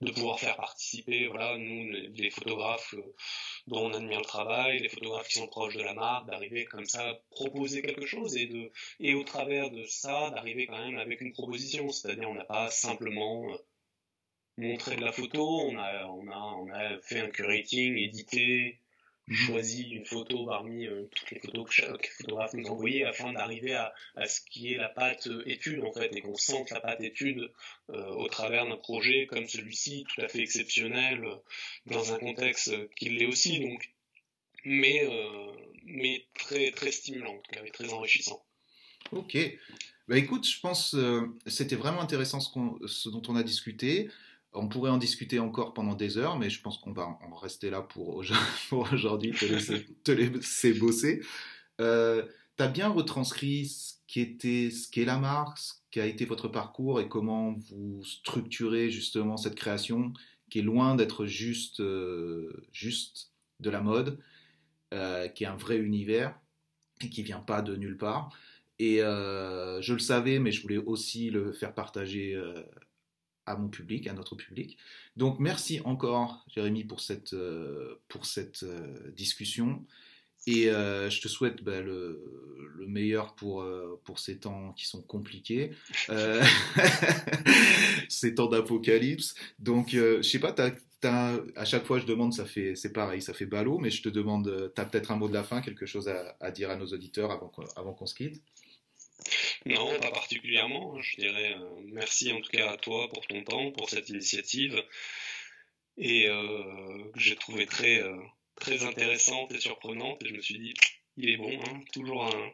de 0.01 0.11
pouvoir 0.13 0.39
faire 0.39 0.57
participer 0.57 1.27
voilà 1.27 1.59
nous 1.59 1.91
les 2.15 2.31
photographes 2.31 2.95
dont 3.67 3.87
on 3.87 3.93
admire 3.93 4.21
le 4.21 4.25
travail 4.25 4.79
les 4.79 4.89
photographes 4.89 5.29
qui 5.29 5.39
sont 5.39 5.49
proches 5.49 5.77
de 5.77 5.83
la 5.83 5.95
marque 5.95 6.27
d'arriver 6.27 6.65
comme 6.65 6.87
ça 6.87 7.21
proposer 7.31 7.83
quelque 7.83 8.07
chose 8.07 8.37
et 8.37 8.47
de 8.47 8.71
et 9.01 9.15
au 9.15 9.25
travers 9.25 9.71
de 9.71 9.85
ça 9.85 10.31
d'arriver 10.31 10.67
quand 10.67 10.79
même 10.79 10.99
avec 10.99 11.21
une 11.21 11.33
proposition. 11.33 11.91
C'est-à-dire 11.91 12.31
on 12.31 12.35
n'a 12.35 12.45
pas 12.45 12.71
simplement 12.71 13.47
montrer 14.57 14.97
de 14.97 15.03
la 15.03 15.13
photo, 15.13 15.61
on 15.61 15.77
a, 15.79 16.07
on 16.07 16.29
a, 16.29 16.37
on 16.37 16.73
a 16.73 16.99
fait 17.01 17.21
un 17.21 17.29
curating, 17.29 17.97
édité, 17.97 18.79
choisi 19.31 19.91
une 19.91 20.05
photo 20.05 20.47
parmi 20.47 20.87
euh, 20.87 21.09
toutes 21.15 21.31
les 21.31 21.41
photos 21.41 21.67
que 21.67 21.73
chaque 21.73 22.11
photographe 22.19 22.53
nous 22.53 22.67
envoyait 22.67 23.05
afin 23.05 23.33
d'arriver 23.33 23.75
à, 23.75 23.95
à, 24.17 24.27
ce 24.27 24.41
qui 24.43 24.75
est 24.75 24.77
la 24.77 24.91
pâte 24.91 25.29
étude 25.47 25.83
en 25.83 25.93
fait 25.93 26.15
et 26.15 26.21
qu'on 26.21 26.37
sente 26.37 26.71
la 26.71 26.81
pâte 26.81 27.01
étude 27.01 27.51
euh, 27.91 28.07
au 28.11 28.29
travers 28.29 28.67
d'un 28.67 28.77
projet 28.77 29.27
comme 29.27 29.49
celui-ci 29.49 30.05
tout 30.15 30.21
à 30.21 30.29
fait 30.29 30.41
exceptionnel 30.41 31.27
dans 31.87 32.13
un 32.13 32.19
contexte 32.19 32.73
qui 32.97 33.09
l'est 33.09 33.27
aussi 33.27 33.61
donc 33.61 33.95
mais 34.65 35.07
euh, 35.07 35.53
mais 35.85 36.27
très 36.35 36.71
très 36.73 36.93
stimulant 36.93 37.35
en 37.35 37.39
tout 37.39 37.53
cas 37.53 37.65
et 37.65 37.71
très 37.71 37.93
enrichissant. 37.93 38.45
Ok. 39.13 39.37
Bah 40.09 40.19
écoute, 40.19 40.47
je 40.47 40.61
pense 40.61 40.95
euh, 40.95 41.23
c'était 41.47 41.77
vraiment 41.77 42.01
intéressant 42.01 42.41
ce, 42.41 42.51
ce, 42.87 43.09
dont 43.09 43.23
on 43.29 43.37
a 43.37 43.43
discuté. 43.43 44.11
On 44.55 44.69
pourrait 44.69 44.91
en 44.91 44.99
discuter 44.99 45.39
encore 45.39 45.75
pendant 45.75 45.95
des 45.95 46.17
heures, 46.17 46.39
mais 46.39 46.51
je 46.51 46.61
pense 46.61 46.79
qu'on 46.79 46.93
va 46.93 47.19
en 47.21 47.35
rester 47.35 47.71
là 47.71 47.83
pour, 47.83 48.23
aujourd'hui, 48.93 49.33
te 49.33 49.45
laisser, 49.45 49.87
te 50.05 50.13
laisser 50.13 50.75
bosser. 50.75 51.21
Euh, 51.81 52.25
tu 52.57 52.63
as 52.63 52.69
bien 52.69 52.89
retranscrit 52.89 53.67
ce 53.67 53.95
qu'était, 54.07 54.71
ce 54.71 54.89
qu'est 54.89 55.05
la 55.05 55.19
marque, 55.19 55.59
ce 55.59 55.73
qu'a 55.91 56.07
été 56.07 56.25
votre 56.25 56.49
parcours 56.49 57.01
et 57.01 57.09
comment 57.09 57.53
vous 57.53 58.05
structurez 58.05 58.91
justement 58.91 59.37
cette 59.37 59.57
création 59.57 60.13
qui 60.51 60.61
est 60.61 60.63
loin 60.63 60.95
d'être 60.95 61.27
juste, 61.27 61.81
euh, 61.81 62.65
juste 62.73 63.33
de 63.61 63.71
la 63.71 63.81
mode, 63.81 64.21
euh, 64.93 65.27
qui 65.29 65.45
est 65.45 65.49
un 65.49 65.57
vrai 65.57 65.79
univers 65.79 66.39
et 67.01 67.11
qui 67.11 67.23
vient 67.23 67.41
pas 67.41 67.63
de 67.63 67.75
nulle 67.75 67.97
part. 67.97 68.31
Et 68.79 69.03
euh, 69.03 69.81
je 69.81 69.93
le 69.93 69.99
savais, 69.99 70.39
mais 70.39 70.53
je 70.53 70.63
voulais 70.63 70.79
aussi 70.79 71.31
le 71.31 71.53
faire 71.53 71.75
partager 71.75 72.35
euh, 72.35 72.63
à 73.47 73.57
mon 73.57 73.69
public, 73.69 74.07
à 74.07 74.13
notre 74.13 74.37
public. 74.37 74.79
Donc 75.17 75.39
merci 75.39 75.81
encore, 75.85 76.45
Jérémy, 76.55 76.85
pour 76.85 77.01
cette, 77.01 77.35
euh, 77.35 78.01
pour 78.09 78.27
cette 78.27 78.65
discussion. 79.17 79.85
Et 80.47 80.65
je 80.65 81.21
te 81.23 81.29
souhaite 81.29 81.65
bah, 81.65 81.81
le, 81.81 82.23
le, 82.77 82.87
meilleur 82.87 83.35
pour, 83.35 83.67
pour 84.05 84.19
ces 84.19 84.37
temps 84.41 84.75
qui 84.75 84.85
sont 84.87 85.01
compliqués, 85.01 85.71
ces 88.11 88.35
temps 88.35 88.49
d'apocalypse. 88.49 89.35
Donc, 89.59 89.93
je 89.93 90.21
sais 90.21 90.41
pas, 90.41 90.55
à 91.09 91.65
chaque 91.65 91.85
fois 91.85 91.99
je 91.99 92.07
demande, 92.07 92.33
ça 92.33 92.45
fait, 92.45 92.75
c'est 92.77 92.93
pareil, 92.93 93.23
ça 93.23 93.35
fait 93.35 93.47
ballot, 93.47 93.79
mais 93.79 93.91
je 93.91 94.03
te 94.03 94.09
demande, 94.09 94.73
tu 94.75 94.81
as 94.81 94.85
peut-être 94.85 95.11
un 95.13 95.17
mot 95.17 95.29
de 95.29 95.35
la 95.35 95.45
fin, 95.45 95.61
quelque 95.61 95.87
chose 95.87 96.09
à, 96.09 96.37
à 96.41 96.51
dire 96.51 96.71
à 96.71 96.77
nos 96.77 96.87
auditeurs 96.87 97.31
avant, 97.31 97.51
avant 97.77 97.93
qu'on 97.93 98.07
se 98.07 98.15
quitte? 98.15 98.43
Non, 99.67 99.99
pas 100.01 100.11
particulièrement. 100.11 101.01
Je 101.01 101.17
dirais 101.17 101.55
euh, 101.55 101.81
merci 101.87 102.33
en 102.33 102.41
tout 102.41 102.51
cas 102.51 102.71
à 102.71 102.77
toi 102.77 103.09
pour 103.09 103.27
ton 103.27 103.43
temps, 103.43 103.71
pour 103.73 103.89
cette 103.89 104.09
initiative, 104.11 104.83
et 105.97 106.29
euh, 106.29 107.11
que 107.15 107.21
j'ai 107.21 107.37
trouvé 107.37 107.67
très, 107.67 108.03
euh, 108.03 108.17
très 108.57 108.85
intéressante 108.85 109.53
et 109.53 109.61
surprenante. 109.61 110.23
Et 110.23 110.29
je 110.29 110.35
me 110.35 110.43
suis 110.43 110.59
dit, 110.59 110.75
il 111.17 111.31
est 111.31 111.37
bon, 111.37 111.51
hein, 111.51 111.81
toujours, 111.93 112.25
un, 112.25 112.51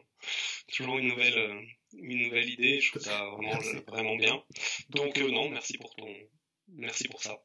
toujours 0.73 0.99
une, 0.99 1.09
nouvelle, 1.09 1.67
une 1.93 2.23
nouvelle 2.23 2.49
idée. 2.49 2.79
Je 2.79 2.91
trouve 2.91 3.01
ça 3.01 3.25
vraiment, 3.37 3.59
vraiment 3.87 4.15
bien. 4.15 4.41
Donc 4.89 5.17
non, 5.17 5.49
merci 5.49 5.77
pour 5.77 5.93
ton, 5.95 6.07
merci 6.69 7.07
pour 7.09 7.21
ça. 7.21 7.43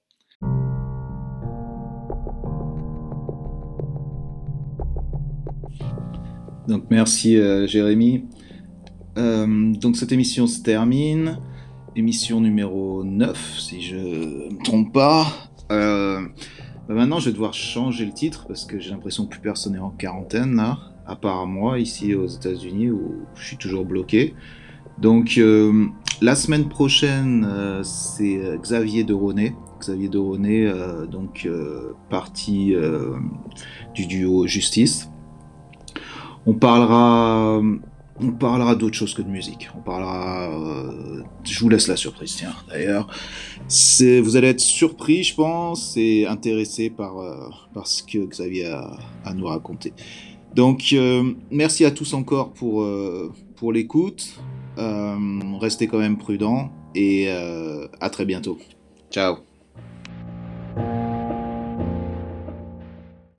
Donc 6.68 6.84
merci 6.90 7.36
Jérémy. 7.68 8.24
Euh, 9.16 9.72
donc 9.72 9.96
cette 9.96 10.12
émission 10.12 10.46
se 10.46 10.60
termine. 10.60 11.38
Émission 11.94 12.40
numéro 12.40 13.02
9, 13.04 13.58
si 13.58 13.80
je 13.80 13.96
ne 13.96 14.54
me 14.54 14.62
trompe 14.62 14.92
pas. 14.92 15.26
Euh, 15.72 16.20
bah 16.88 16.94
maintenant, 16.94 17.18
je 17.18 17.26
vais 17.26 17.32
devoir 17.32 17.54
changer 17.54 18.04
le 18.04 18.12
titre 18.12 18.44
parce 18.46 18.66
que 18.66 18.78
j'ai 18.78 18.90
l'impression 18.90 19.24
que 19.24 19.30
plus 19.30 19.40
personne 19.40 19.72
n'est 19.72 19.78
en 19.78 19.90
quarantaine, 19.90 20.62
à 21.06 21.16
part 21.16 21.46
moi, 21.46 21.78
ici 21.78 22.14
aux 22.14 22.26
États-Unis, 22.26 22.90
où 22.90 23.14
je 23.34 23.46
suis 23.46 23.56
toujours 23.56 23.86
bloqué. 23.86 24.34
Donc, 24.98 25.36
euh, 25.38 25.86
la 26.20 26.34
semaine 26.34 26.68
prochaine, 26.68 27.48
c'est 27.82 28.40
Xavier 28.60 29.04
de 29.04 29.14
Ronet. 29.14 29.54
Xavier 29.80 30.08
de 30.08 30.18
Ronet, 30.18 30.70
donc 31.10 31.48
partie 32.10 32.74
du 33.94 34.06
duo 34.06 34.46
Justice. 34.46 35.10
On 36.46 36.54
parlera 36.54 37.60
on 38.20 38.32
parlera 38.32 38.74
d'autre 38.74 38.96
chose 38.96 39.14
que 39.14 39.22
de 39.22 39.28
musique. 39.28 39.68
On 39.76 39.80
parlera. 39.80 40.50
Euh, 40.50 41.22
je 41.44 41.60
vous 41.60 41.68
laisse 41.68 41.88
la 41.88 41.96
surprise, 41.96 42.36
tiens. 42.36 42.54
D'ailleurs, 42.68 43.08
vous 44.22 44.36
allez 44.36 44.48
être 44.48 44.60
surpris, 44.60 45.22
je 45.22 45.34
pense, 45.34 45.96
et 45.96 46.26
intéressé 46.26 46.90
par, 46.90 47.18
euh, 47.18 47.48
ce 47.84 48.02
que 48.02 48.18
Xavier 48.26 48.66
a 48.66 48.96
à 49.24 49.34
nous 49.34 49.46
raconter. 49.46 49.92
Donc, 50.54 50.90
euh, 50.92 51.34
merci 51.50 51.84
à 51.84 51.90
tous 51.90 52.14
encore 52.14 52.52
pour, 52.52 52.86
pour 53.56 53.72
l'écoute. 53.72 54.38
restez 54.76 55.86
quand 55.86 55.98
même 55.98 56.16
prudents 56.16 56.70
et 56.94 57.28
à 57.28 58.10
très 58.10 58.24
bientôt. 58.24 58.58
Ciao. 59.10 59.55